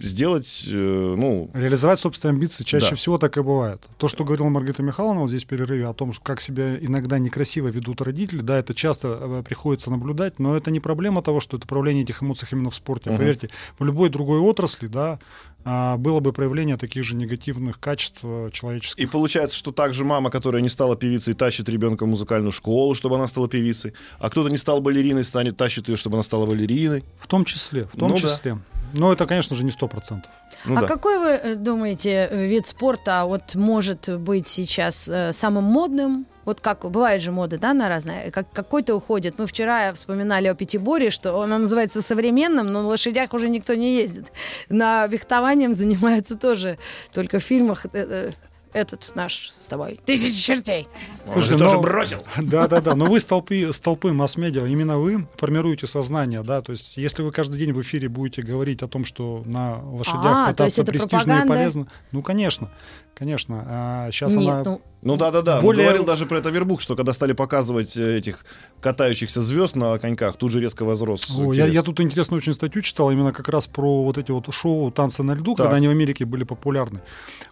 сделать, 0.00 0.64
э, 0.68 0.74
ну, 0.74 1.50
Реализовать 1.54 1.98
собственные 1.98 2.34
амбиции 2.34 2.64
чаще 2.64 2.90
Да. 2.90 2.96
всего 2.96 3.18
так 3.18 3.36
и 3.36 3.42
бывает. 3.42 3.82
То, 3.98 4.08
что 4.08 4.24
говорила 4.24 4.48
Маргарита 4.48 4.82
Михайловна 4.82 5.20
вот 5.20 5.28
здесь 5.28 5.44
в 5.44 5.46
перерыве 5.46 5.86
о 5.86 5.94
том, 5.94 6.12
что 6.12 6.22
как 6.22 6.40
себя 6.40 6.76
иногда 6.78 7.18
некрасиво 7.18 7.68
ведут 7.68 8.00
родители, 8.00 8.40
да, 8.40 8.58
это 8.58 8.74
часто 8.74 9.18
э, 9.20 9.42
приходится 9.44 9.90
наблюдать, 9.90 10.38
но 10.38 10.56
это 10.56 10.70
не 10.70 10.80
проблема 10.80 11.22
того, 11.22 11.40
что 11.40 11.56
это 11.56 11.66
проявление 11.66 12.04
этих 12.04 12.22
эмоций 12.22 12.48
именно 12.52 12.70
в 12.70 12.74
спорте. 12.74 13.10
Мгм. 13.10 13.18
Поверьте, 13.18 13.50
в 13.78 13.84
любой 13.84 14.10
другой 14.10 14.40
отрасли, 14.40 14.86
да, 14.88 15.18
было 15.64 16.20
бы 16.20 16.32
проявление 16.32 16.76
таких 16.76 17.04
же 17.04 17.14
негативных 17.14 17.78
качеств 17.78 18.20
э, 18.22 18.50
человеческих. 18.52 19.02
И 19.02 19.06
получается, 19.06 19.56
что 19.56 19.72
также 19.72 20.04
мама, 20.04 20.30
которая 20.30 20.62
не 20.62 20.68
стала 20.68 20.96
певицей, 20.96 21.34
тащит 21.34 21.68
ребенка 21.68 22.04
в 22.04 22.08
музыкальную 22.08 22.52
школу, 22.52 22.94
чтобы 22.94 23.16
она 23.16 23.26
стала 23.26 23.48
певицей, 23.48 23.92
а 24.18 24.30
кто-то 24.30 24.48
не 24.48 24.56
стал 24.56 24.80
балериной, 24.80 25.24
станет 25.24 25.56
тащит 25.56 25.88
ее, 25.88 25.96
чтобы 25.96 26.16
она 26.16 26.22
стала 26.22 26.46
балериной. 26.46 27.04
В 27.20 27.26
том 27.26 27.44
числе, 27.44 27.84
в 27.84 27.96
том 27.96 28.10
Ну 28.10 28.14
да. 28.16 28.20
числе. 28.20 28.58
Но 28.94 29.12
это, 29.12 29.26
конечно 29.26 29.56
же, 29.56 29.64
не 29.64 29.70
сто 29.70 29.88
процентов. 29.88 30.30
Ну 30.64 30.76
а 30.76 30.82
да. 30.82 30.86
какой 30.86 31.18
вы 31.18 31.28
э, 31.28 31.54
думаете 31.56 32.28
э, 32.30 32.46
вид 32.46 32.66
спорта 32.66 33.24
вот 33.24 33.54
может 33.54 34.08
быть 34.18 34.48
сейчас 34.48 35.10
самым 35.32 35.64
модным? 35.64 36.26
Вот 36.44 36.60
как 36.60 36.80
бывает 36.90 37.22
же 37.22 37.30
мода, 37.32 37.58
да, 37.58 37.72
на 37.74 37.88
разное. 37.88 38.30
Как, 38.30 38.50
какой-то 38.52 38.94
уходит. 38.96 39.38
Мы 39.38 39.46
вчера 39.46 39.92
вспоминали 39.94 40.48
о 40.48 40.54
пятиборе, 40.54 41.10
что 41.10 41.40
она 41.40 41.58
называется 41.58 42.02
современным, 42.02 42.72
но 42.72 42.82
на 42.82 42.88
лошадях 42.88 43.32
уже 43.34 43.48
никто 43.48 43.74
не 43.74 43.96
ездит. 43.96 44.32
На 44.68 45.06
вехтованием 45.06 45.74
занимаются 45.74 46.36
тоже 46.36 46.78
только 47.12 47.38
в 47.38 47.42
фильмах. 47.42 47.86
э, 47.86 47.88
э, 47.94 48.30
этот 48.74 49.12
наш 49.14 49.52
с 49.60 49.66
тобой. 49.66 50.00
Тысячи 50.04 50.40
чертей. 50.42 50.88
Он 51.26 51.42
же 51.42 51.48
Слушайте, 51.48 51.58
тоже 51.58 51.76
но- 51.76 51.82
бросил. 51.82 52.18
Да, 52.38 52.66
да, 52.68 52.80
да. 52.80 52.94
Но 52.94 53.04
вы 53.04 53.20
столпы, 53.20 53.70
столпы 53.72 54.12
масс-медиа, 54.12 54.66
именно 54.66 54.98
вы 54.98 55.26
формируете 55.36 55.86
сознание, 55.86 56.42
да. 56.42 56.62
То 56.62 56.72
есть, 56.72 56.96
если 56.96 57.22
вы 57.22 57.32
каждый 57.32 57.58
день 57.58 57.72
в 57.74 57.80
эфире 57.82 58.08
будете 58.08 58.40
говорить 58.40 58.82
о 58.82 58.88
том, 58.88 59.04
что 59.04 59.42
на 59.44 59.78
лошадях 59.82 60.24
А, 60.24 60.50
это 60.52 60.84
престижно 60.84 61.42
и 61.44 61.48
полезно, 61.48 61.86
ну, 62.12 62.22
конечно, 62.22 62.70
конечно. 63.14 63.64
А 63.66 64.10
сейчас 64.10 64.34
Нет, 64.34 64.48
она 64.48 64.62
ну, 64.64 64.80
Ну 65.02 65.16
да, 65.16 65.30
да, 65.30 65.42
да. 65.42 65.60
Более- 65.60 65.84
говорил 65.84 66.04
даже 66.04 66.26
про 66.26 66.38
это 66.38 66.50
Вербук, 66.50 66.80
что 66.80 66.96
когда 66.96 67.12
стали 67.12 67.32
показывать 67.32 67.96
э, 67.96 68.18
этих 68.18 68.44
катающихся 68.80 69.42
звезд 69.42 69.76
на 69.76 69.98
коньках, 69.98 70.36
тут 70.36 70.50
же 70.52 70.60
резко 70.60 70.84
возрос. 70.84 71.30
О, 71.38 71.52
я, 71.52 71.66
я 71.66 71.82
тут 71.82 72.00
интересную 72.00 72.38
очень 72.38 72.54
статью 72.54 72.82
читал, 72.82 73.10
именно 73.10 73.32
как 73.32 73.48
раз 73.48 73.66
про 73.66 74.04
вот 74.04 74.18
эти 74.18 74.30
вот 74.30 74.52
шоу 74.52 74.90
«Танцы 74.90 75.22
на 75.22 75.32
льду», 75.34 75.54
Так. 75.54 75.66
когда 75.66 75.76
они 75.76 75.88
в 75.88 75.90
Америке 75.90 76.24
были 76.24 76.44
популярны. 76.44 77.00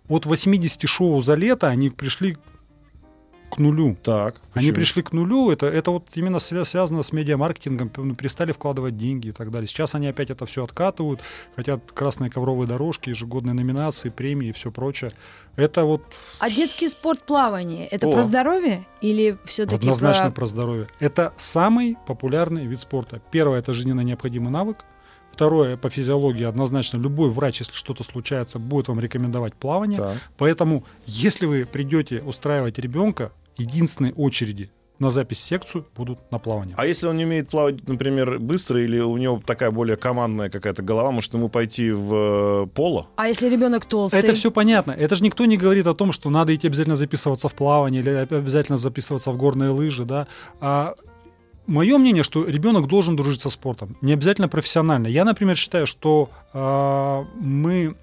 От 0.09 0.27
80 0.27 0.89
шоу 0.89 1.21
за 1.21 1.35
лето 1.35 1.69
они 1.69 1.91
пришли 1.91 2.37
к 3.51 3.59
нулю. 3.59 3.97
Так. 4.03 4.37
Они 4.55 4.67
почему? 4.67 4.75
пришли 4.75 5.03
к 5.03 5.13
нулю, 5.13 5.51
это, 5.51 5.67
это 5.67 5.91
вот 5.91 6.07
именно 6.15 6.37
свя- 6.37 6.65
связано 6.65 7.03
с 7.03 7.13
медиамаркетингом, 7.13 7.91
ну, 7.97 8.15
перестали 8.15 8.53
вкладывать 8.53 8.97
деньги 8.97 9.29
и 9.29 9.33
так 9.33 9.51
далее. 9.51 9.69
Сейчас 9.69 9.95
они 9.95 10.07
опять 10.07 10.31
это 10.31 10.47
все 10.47 10.65
откатывают, 10.65 11.21
хотят 11.57 11.93
красные 11.93 12.31
ковровые 12.31 12.69
дорожки, 12.69 13.11
ежегодные 13.11 13.55
номинации, 13.55 14.09
премии 14.09 14.49
и 14.49 14.53
все 14.53 14.71
прочее. 14.71 15.11
Это 15.57 15.85
вот 15.85 16.03
А 16.39 16.51
детский 16.51 16.89
спорт 16.89 17.23
плавание 17.27 17.87
это 17.87 18.07
О. 18.07 18.13
про 18.13 18.23
здоровье 18.23 18.87
или 19.01 19.37
все-таки 19.45 19.77
однозначно 19.77 20.27
про... 20.27 20.33
про 20.33 20.47
здоровье. 20.47 20.87
Это 21.01 21.33
самый 21.37 21.97
популярный 22.07 22.67
вид 22.67 22.81
спорта. 22.81 23.21
Первое, 23.31 23.59
это 23.59 23.75
жизненно 23.75 24.01
необходимый 24.03 24.51
навык. 24.51 24.85
Второе, 25.33 25.77
по 25.77 25.89
физиологии 25.89 26.45
однозначно 26.45 26.99
любой 26.99 27.31
врач, 27.31 27.61
если 27.61 27.73
что-то 27.73 28.05
случается, 28.05 28.59
будет 28.59 28.89
вам 28.89 29.01
рекомендовать 29.01 29.55
плавание. 29.55 29.99
Так. 29.99 30.19
Поэтому, 30.37 30.85
если 31.07 31.47
вы 31.47 31.65
придете 31.65 32.21
устраивать 32.21 32.79
ребенка, 32.79 33.33
единственной 33.57 34.13
очереди 34.13 34.71
на 35.01 35.11
запись 35.11 35.39
в 35.39 35.41
секцию 35.41 35.87
будут 35.97 36.31
на 36.31 36.39
плавание. 36.39 36.75
А 36.79 36.87
если 36.87 37.07
он 37.07 37.17
не 37.17 37.25
умеет 37.25 37.49
плавать, 37.49 37.89
например, 37.89 38.39
быстро, 38.39 38.81
или 38.83 39.01
у 39.01 39.17
него 39.17 39.43
такая 39.45 39.71
более 39.71 39.97
командная 39.97 40.51
какая-то 40.51 40.83
голова, 40.83 41.11
может 41.11 41.33
ему 41.33 41.49
пойти 41.49 41.91
в 41.91 42.65
э, 42.65 42.67
поло? 42.67 43.09
А 43.17 43.29
если 43.29 43.49
ребенок 43.49 43.87
толстый? 43.87 44.21
Это 44.21 44.35
все 44.35 44.51
понятно. 44.51 44.93
Это 44.93 45.17
же 45.17 45.25
никто 45.25 45.47
не 45.47 45.57
говорит 45.57 45.87
о 45.87 45.95
том, 45.95 46.13
что 46.13 46.29
надо 46.29 46.55
идти 46.55 46.67
обязательно 46.67 46.97
записываться 46.97 47.49
в 47.49 47.55
плавание 47.55 48.03
или 48.03 48.11
обязательно 48.11 48.77
записываться 48.77 49.33
в 49.33 49.39
горные 49.39 49.71
лыжи, 49.71 50.05
да. 50.05 50.27
А 50.61 50.95
мое 51.67 51.97
мнение, 51.97 52.23
что 52.23 52.45
ребенок 52.45 52.87
должен 52.87 53.17
дружить 53.17 53.41
со 53.41 53.49
спортом, 53.49 53.97
не 54.03 54.13
обязательно 54.13 54.49
профессионально. 54.49 55.07
Я, 55.07 55.25
например, 55.25 55.57
считаю, 55.57 55.87
что 55.87 56.29
а, 56.53 57.25
мы 57.37 57.97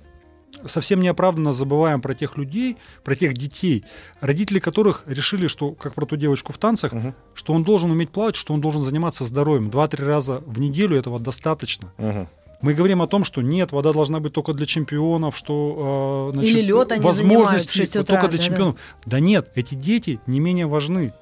совсем 0.66 1.02
неоправданно 1.02 1.54
забываем 1.54 2.02
про 2.02 2.14
тех 2.16 2.38
людей, 2.38 2.78
про 3.04 3.16
тех 3.16 3.34
детей, 3.34 3.84
родители 4.22 4.60
которых 4.60 5.04
решили, 5.08 5.48
что, 5.48 5.72
как 5.72 5.94
про 5.94 6.06
ту 6.06 6.16
девочку 6.16 6.52
в 6.54 6.58
танцах, 6.58 6.94
Мгм. 6.94 7.14
что 7.34 7.54
он 7.54 7.64
должен 7.64 7.92
уметь 7.92 8.10
плавать, 8.10 8.36
что 8.36 8.54
он 8.54 8.62
должен 8.62 8.82
заниматься 8.82 9.24
здоровьем. 9.26 9.70
Два-три 9.70 10.04
раза 10.04 10.42
в 10.46 10.60
неделю 10.60 10.98
этого 10.98 11.20
достаточно. 11.20 11.92
Мгм. 11.98 12.28
Мы 12.62 12.74
говорим 12.74 13.04
о 13.04 13.08
том, 13.08 13.24
что 13.24 13.44
нет, 13.44 13.72
вода 13.72 13.94
должна 13.94 14.20
быть 14.20 14.34
только 14.34 14.54
для 14.54 14.66
чемпионов, 14.66 15.38
что 15.38 16.32
э, 16.36 16.42
Или 16.42 16.62
лёд 16.62 16.92
они 16.92 17.02
в 17.02 17.06
возможности 17.06 17.72
6 17.78 17.96
утра, 17.98 18.16
только 18.16 18.28
для 18.30 18.38
да-да. 18.40 18.44
чемпионов. 18.44 18.76
Да 19.06 19.20
нет, 19.20 19.52
эти 19.54 19.76
дети 19.76 20.20
не 20.26 20.40
менее 20.40 20.66
важны 20.66 21.14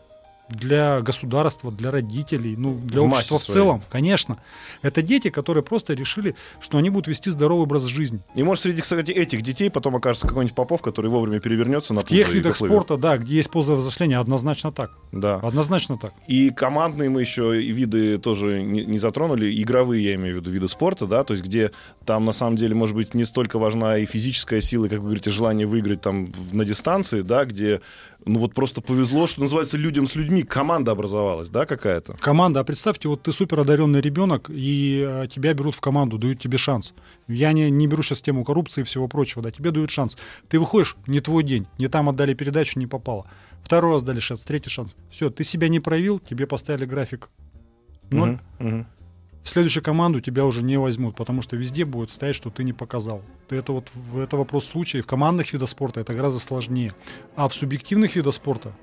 для 0.50 1.02
государства, 1.02 1.72
для 1.72 1.92
родителей, 1.92 2.56
ну, 2.56 2.76
для 2.76 3.02
В 3.02 3.06
общества 3.06 3.40
в 3.40 3.42
своей. 3.42 3.60
целом, 3.60 3.84
конечно. 3.90 4.38
Это 4.82 5.02
дети, 5.02 5.30
которые 5.30 5.64
просто 5.64 5.94
решили, 5.94 6.36
что 6.60 6.78
они 6.78 6.90
будут 6.90 7.08
вести 7.08 7.30
здоровый 7.30 7.64
образ 7.64 7.84
жизни. 7.84 8.20
И 8.36 8.44
может 8.44 8.64
среди, 8.64 8.82
кстати, 8.82 9.12
этих 9.12 9.42
детей 9.42 9.70
потом 9.70 9.96
окажется 9.96 10.28
какой-нибудь 10.28 10.56
Попов, 10.56 10.82
который 10.82 11.10
вовремя 11.10 11.40
перевернется 11.40 11.94
на 11.94 12.02
В 12.02 12.06
тех 12.06 12.32
видах 12.34 12.56
спорта, 12.56 12.98
да, 12.98 13.18
где 13.18 13.36
есть 13.36 13.50
поза 13.50 13.76
взросления, 13.76 14.20
однозначно 14.20 14.72
так. 14.72 14.92
Да. 15.12 15.36
Однозначно 15.38 15.98
так. 15.98 16.14
И 16.28 16.50
командные 16.50 17.10
мы 17.10 17.22
еще 17.22 17.62
и 17.62 17.72
виды 17.72 18.18
тоже 18.18 18.62
не, 18.62 18.86
не 18.86 19.00
затронули, 19.00 19.62
игровые, 19.62 20.04
я 20.04 20.16
имею 20.16 20.38
в 20.38 20.40
виду, 20.42 20.52
виды 20.52 20.70
спорта, 20.70 21.08
да, 21.08 21.24
то 21.24 21.34
есть 21.34 21.44
где 21.44 21.72
там 22.06 22.26
на 22.26 22.32
самом 22.32 22.58
деле 22.58 22.76
может 22.76 22.96
быть 22.96 23.14
не 23.14 23.26
столько 23.26 23.60
важна 23.60 23.98
и 23.98 24.06
физическая 24.06 24.62
сила, 24.62 24.88
как 24.88 25.00
вы 25.00 25.06
говорите, 25.06 25.30
желание 25.30 25.68
выиграть 25.68 26.02
там 26.02 26.30
на 26.52 26.66
дистанции, 26.66 27.22
да, 27.22 27.46
где 27.46 27.82
ну 28.26 28.40
вот 28.40 28.54
просто 28.54 28.82
повезло, 28.82 29.28
что 29.28 29.42
называется, 29.42 29.78
людям 29.78 30.08
с 30.08 30.16
людьми 30.16 30.44
команда 30.44 30.92
образовалась, 30.92 31.50
да, 31.50 31.66
какая-то. 31.66 32.14
Команда, 32.20 32.62
а 32.62 32.64
представьте, 32.64 33.08
вот 33.08 33.22
ты 33.22 33.32
супер 33.32 33.60
одаренный 33.60 34.02
ребенок, 34.02 34.50
и 34.50 35.06
э, 35.08 35.28
тебя 35.28 35.54
берут 35.54 35.76
в 35.76 35.82
команду, 35.82 36.18
дают 36.18 36.40
тебе 36.40 36.58
шанс. 36.58 36.96
Я 37.28 37.54
не, 37.54 37.70
не 37.70 37.88
беру 37.88 38.02
сейчас 38.02 38.22
тему 38.22 38.44
коррупции 38.44 38.82
и 38.82 38.84
всего 38.84 39.08
прочего, 39.08 39.44
да, 39.44 39.52
тебе 39.52 39.72
дают 39.72 39.92
шанс. 39.92 40.18
Ты 40.48 40.60
выходишь, 40.60 40.98
не 41.06 41.20
твой 41.20 41.44
день, 41.44 41.68
не 41.78 41.88
там 41.88 42.10
отдали 42.10 42.34
передачу, 42.34 42.80
не 42.80 42.88
попало. 42.88 43.28
Второй 43.64 43.94
раз 43.94 44.04
дали 44.04 44.20
шанс, 44.20 44.44
третий 44.44 44.70
шанс. 44.70 44.96
Все, 45.12 45.30
ты 45.30 45.44
себя 45.44 45.70
не 45.70 45.80
проявил, 45.80 46.20
тебе 46.20 46.48
поставили 46.48 46.86
график 46.86 47.30
ноль. 48.10 48.40
Мгм, 48.60 48.68
мгм. 48.68 48.86
В 49.46 49.50
следующую 49.50 49.84
команду 49.84 50.22
тебя 50.22 50.44
уже 50.44 50.64
не 50.64 50.78
возьмут, 50.78 51.16
потому 51.16 51.44
что 51.44 51.56
везде 51.56 51.86
будет 51.86 52.10
стоять, 52.10 52.36
что 52.36 52.50
ты 52.50 52.64
не 52.64 52.74
показал. 52.74 53.22
Это 53.50 53.74
вот 53.74 53.90
в- 53.94 54.20
это 54.20 54.38
вопрос 54.38 54.66
случая. 54.66 55.04
В 55.04 55.06
командных 55.06 55.54
видах 55.54 55.70
спорта 55.70 56.00
это 56.02 56.16
гораздо 56.16 56.40
сложнее. 56.40 56.94
А 57.36 57.48
в 57.48 57.54
субъективных 57.54 58.16
видах 58.16 58.34
спорта 58.34 58.74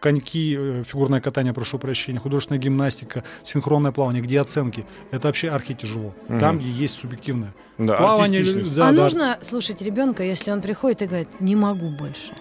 коньки, 0.00 0.56
э, 0.58 0.82
фигурное 0.84 1.20
катание, 1.20 1.52
прошу 1.54 1.78
прощения, 1.78 2.18
художественная 2.18 2.58
гимнастика, 2.60 3.22
синхронное 3.44 3.92
плавание, 3.92 4.20
где 4.20 4.40
оценки, 4.40 4.84
это 5.12 5.28
вообще 5.28 5.48
архитяжело. 5.48 6.12
Мгм. 6.28 6.40
Там, 6.40 6.58
где 6.58 6.70
есть 6.70 6.96
субъективное. 6.98 7.54
Да, 7.78 7.96
Плавание, 7.96 8.42
да, 8.74 8.88
а 8.88 8.92
да. 8.92 9.02
нужно 9.04 9.38
слушать 9.42 9.80
ребенка, 9.80 10.24
если 10.24 10.50
он 10.50 10.60
приходит 10.60 11.02
и 11.02 11.06
говорит, 11.06 11.28
не 11.40 11.54
могу 11.54 11.88
больше. 11.88 12.32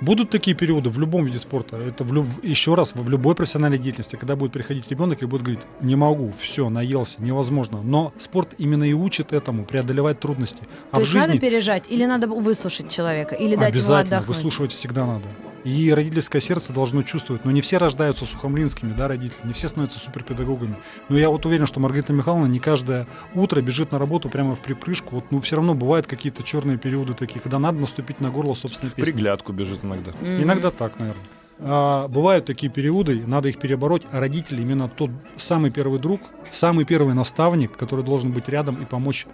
Будут 0.00 0.30
такие 0.30 0.56
периоды 0.56 0.90
в 0.90 0.98
любом 0.98 1.24
виде 1.24 1.38
спорта. 1.38 1.76
Это 1.76 2.04
в 2.04 2.12
люб- 2.12 2.44
еще 2.44 2.74
раз, 2.74 2.92
в 2.94 3.08
любой 3.08 3.34
профессиональной 3.34 3.78
деятельности, 3.78 4.16
когда 4.16 4.36
будет 4.36 4.52
приходить 4.52 4.90
ребенок 4.90 5.22
и 5.22 5.26
будет 5.26 5.42
говорить, 5.42 5.60
не 5.80 5.96
могу, 5.96 6.32
все, 6.32 6.68
наелся, 6.68 7.22
невозможно. 7.22 7.82
Но 7.82 8.12
спорт 8.18 8.54
именно 8.58 8.84
и 8.84 8.92
учит 8.92 9.32
этому, 9.32 9.64
преодолевать 9.64 10.20
трудности. 10.20 10.62
А 10.90 10.96
То 10.96 10.96
в 10.96 11.00
есть 11.00 11.12
жизни 11.12 11.26
надо 11.28 11.40
пережать, 11.40 11.84
или 11.90 12.04
надо 12.04 12.26
выслушать 12.26 12.90
человека, 12.90 13.34
или 13.34 13.54
дать 13.56 13.68
ему 13.68 13.78
обязательно 13.78 14.16
отдохнуть. 14.18 14.36
выслушивать 14.36 14.72
всегда 14.72 15.06
надо. 15.06 15.24
И 15.64 15.92
родительское 15.92 16.40
сердце 16.40 16.72
должно 16.72 17.02
чувствовать. 17.02 17.44
Но 17.44 17.50
не 17.50 17.62
все 17.62 17.78
рождаются 17.78 18.26
сухомлинскими, 18.26 18.92
да, 18.92 19.08
родители, 19.08 19.38
не 19.44 19.54
все 19.54 19.68
становятся 19.68 19.98
суперпедагогами. 19.98 20.76
Но 21.08 21.18
я 21.18 21.30
вот 21.30 21.46
уверен, 21.46 21.66
что 21.66 21.80
Маргарита 21.80 22.12
Михайловна 22.12 22.46
не 22.46 22.58
каждое 22.58 23.06
утро 23.34 23.60
бежит 23.62 23.90
на 23.90 23.98
работу 23.98 24.28
прямо 24.28 24.54
в 24.54 24.60
припрыжку. 24.60 25.16
Вот, 25.16 25.32
ну, 25.32 25.40
все 25.40 25.56
равно 25.56 25.74
бывают 25.74 26.06
какие-то 26.06 26.42
черные 26.42 26.76
периоды 26.76 27.14
такие, 27.14 27.40
когда 27.40 27.58
надо 27.58 27.78
наступить 27.78 28.20
на 28.20 28.30
горло 28.30 28.54
собственной 28.54 28.92
песни. 28.92 29.10
Приглядку 29.10 29.52
бежит 29.52 29.84
иногда. 29.84 30.12
Мгм. 30.20 30.42
Иногда 30.42 30.70
так, 30.70 31.00
наверное. 31.00 31.24
А, 31.60 32.08
бывают 32.08 32.44
такие 32.44 32.70
периоды, 32.70 33.22
надо 33.26 33.48
их 33.48 33.58
перебороть, 33.58 34.02
а 34.10 34.20
родители 34.20 34.60
именно 34.60 34.88
тот 34.88 35.10
самый 35.36 35.70
первый 35.70 35.98
друг, 35.98 36.20
самый 36.50 36.84
первый 36.84 37.14
наставник, 37.14 37.76
который 37.76 38.04
должен 38.04 38.32
быть 38.32 38.48
рядом 38.48 38.82
и 38.82 38.84
помочь 38.84 39.26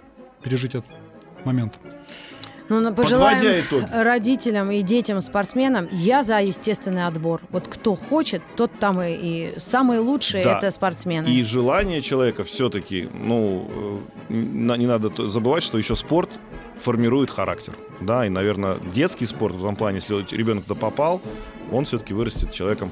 пережить 0.43 0.75
этот 0.75 0.89
момент. 1.43 1.79
Ну, 2.69 2.93
пожелаем 2.93 3.65
родителям 3.91 4.71
и 4.71 4.81
детям, 4.81 5.21
спортсменам, 5.21 5.87
я 5.91 6.23
за 6.23 6.39
естественный 6.41 7.05
отбор. 7.05 7.41
Вот 7.49 7.67
кто 7.67 7.95
хочет, 7.95 8.41
тот 8.55 8.71
там 8.79 9.01
и, 9.01 9.11
и 9.13 9.53
самые 9.59 9.99
лучшие 9.99 10.43
Да. 10.43 10.57
это 10.57 10.71
спортсмены. 10.71 11.27
И 11.27 11.43
желание 11.43 12.01
человека 12.01 12.43
все-таки, 12.43 13.09
ну, 13.13 14.01
э, 14.29 14.33
не 14.33 14.87
надо 14.87 15.29
забывать, 15.29 15.63
что 15.63 15.77
еще 15.77 15.95
спорт 15.95 16.29
формирует 16.77 17.29
характер. 17.29 17.73
Да, 17.99 18.25
и, 18.25 18.29
наверное, 18.29 18.77
детский 18.93 19.25
спорт 19.25 19.55
в 19.55 19.63
этом 19.63 19.75
плане, 19.75 19.97
если 19.97 20.25
ребенок 20.35 20.65
туда 20.65 20.79
попал, 20.79 21.21
он 21.71 21.85
все-таки 21.85 22.13
вырастет 22.13 22.51
человеком 22.51 22.91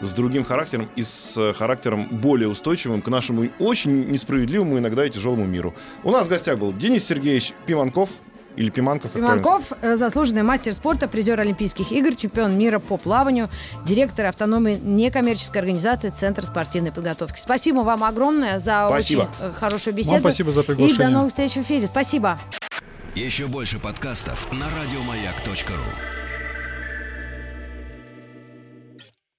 с 0.00 0.12
другим 0.14 0.42
характером 0.44 0.88
и 0.96 1.02
с 1.04 1.52
характером 1.52 2.08
более 2.10 2.48
устойчивым 2.48 3.02
к 3.02 3.08
нашему 3.08 3.48
очень 3.60 4.10
несправедливому 4.10 4.78
иногда 4.78 5.06
и 5.06 5.10
тяжелому 5.10 5.44
миру. 5.46 5.74
У 6.02 6.10
нас 6.10 6.26
в 6.26 6.30
гостях 6.30 6.58
был 6.58 6.72
Денис 6.72 7.06
Сергеевич 7.06 7.52
Пиманков, 7.66 8.10
или 8.56 8.70
Пиманков, 8.70 9.12
как? 9.12 9.20
Пиманков, 9.20 9.72
э, 9.80 9.96
заслуженный 9.96 10.42
мастер 10.42 10.72
спорта, 10.72 11.08
призер 11.08 11.40
Олимпийских 11.40 11.92
игр, 11.92 12.14
чемпион 12.14 12.56
мира 12.58 12.78
по 12.78 12.96
плаванию, 12.96 13.48
директор 13.86 14.26
автономной 14.26 14.78
некоммерческой 14.78 15.60
организации 15.60 16.10
Центр 16.10 16.44
спортивной 16.44 16.92
подготовки. 16.92 17.38
Спасибо 17.38 17.78
вам 17.80 18.04
огромное 18.04 18.58
за 18.58 18.86
Спасибо. 18.88 19.22
очень 19.22 19.30
э, 19.40 19.52
хорошую 19.52 19.94
Вам 19.94 19.98
беседу. 19.98 20.20
спасибо 20.20 20.52
за 20.52 20.60
и 20.60 20.64
приглашение. 20.64 20.98
до 21.06 21.08
новых 21.10 21.28
встреч 21.30 21.52
в 21.52 21.62
эфире. 21.62 21.86
Спасибо. 21.86 22.38
Еще 23.14 23.46
больше 23.46 23.78
подкастов 23.78 24.50
на 24.52 24.66
радиомаяк.ру. 24.66 26.21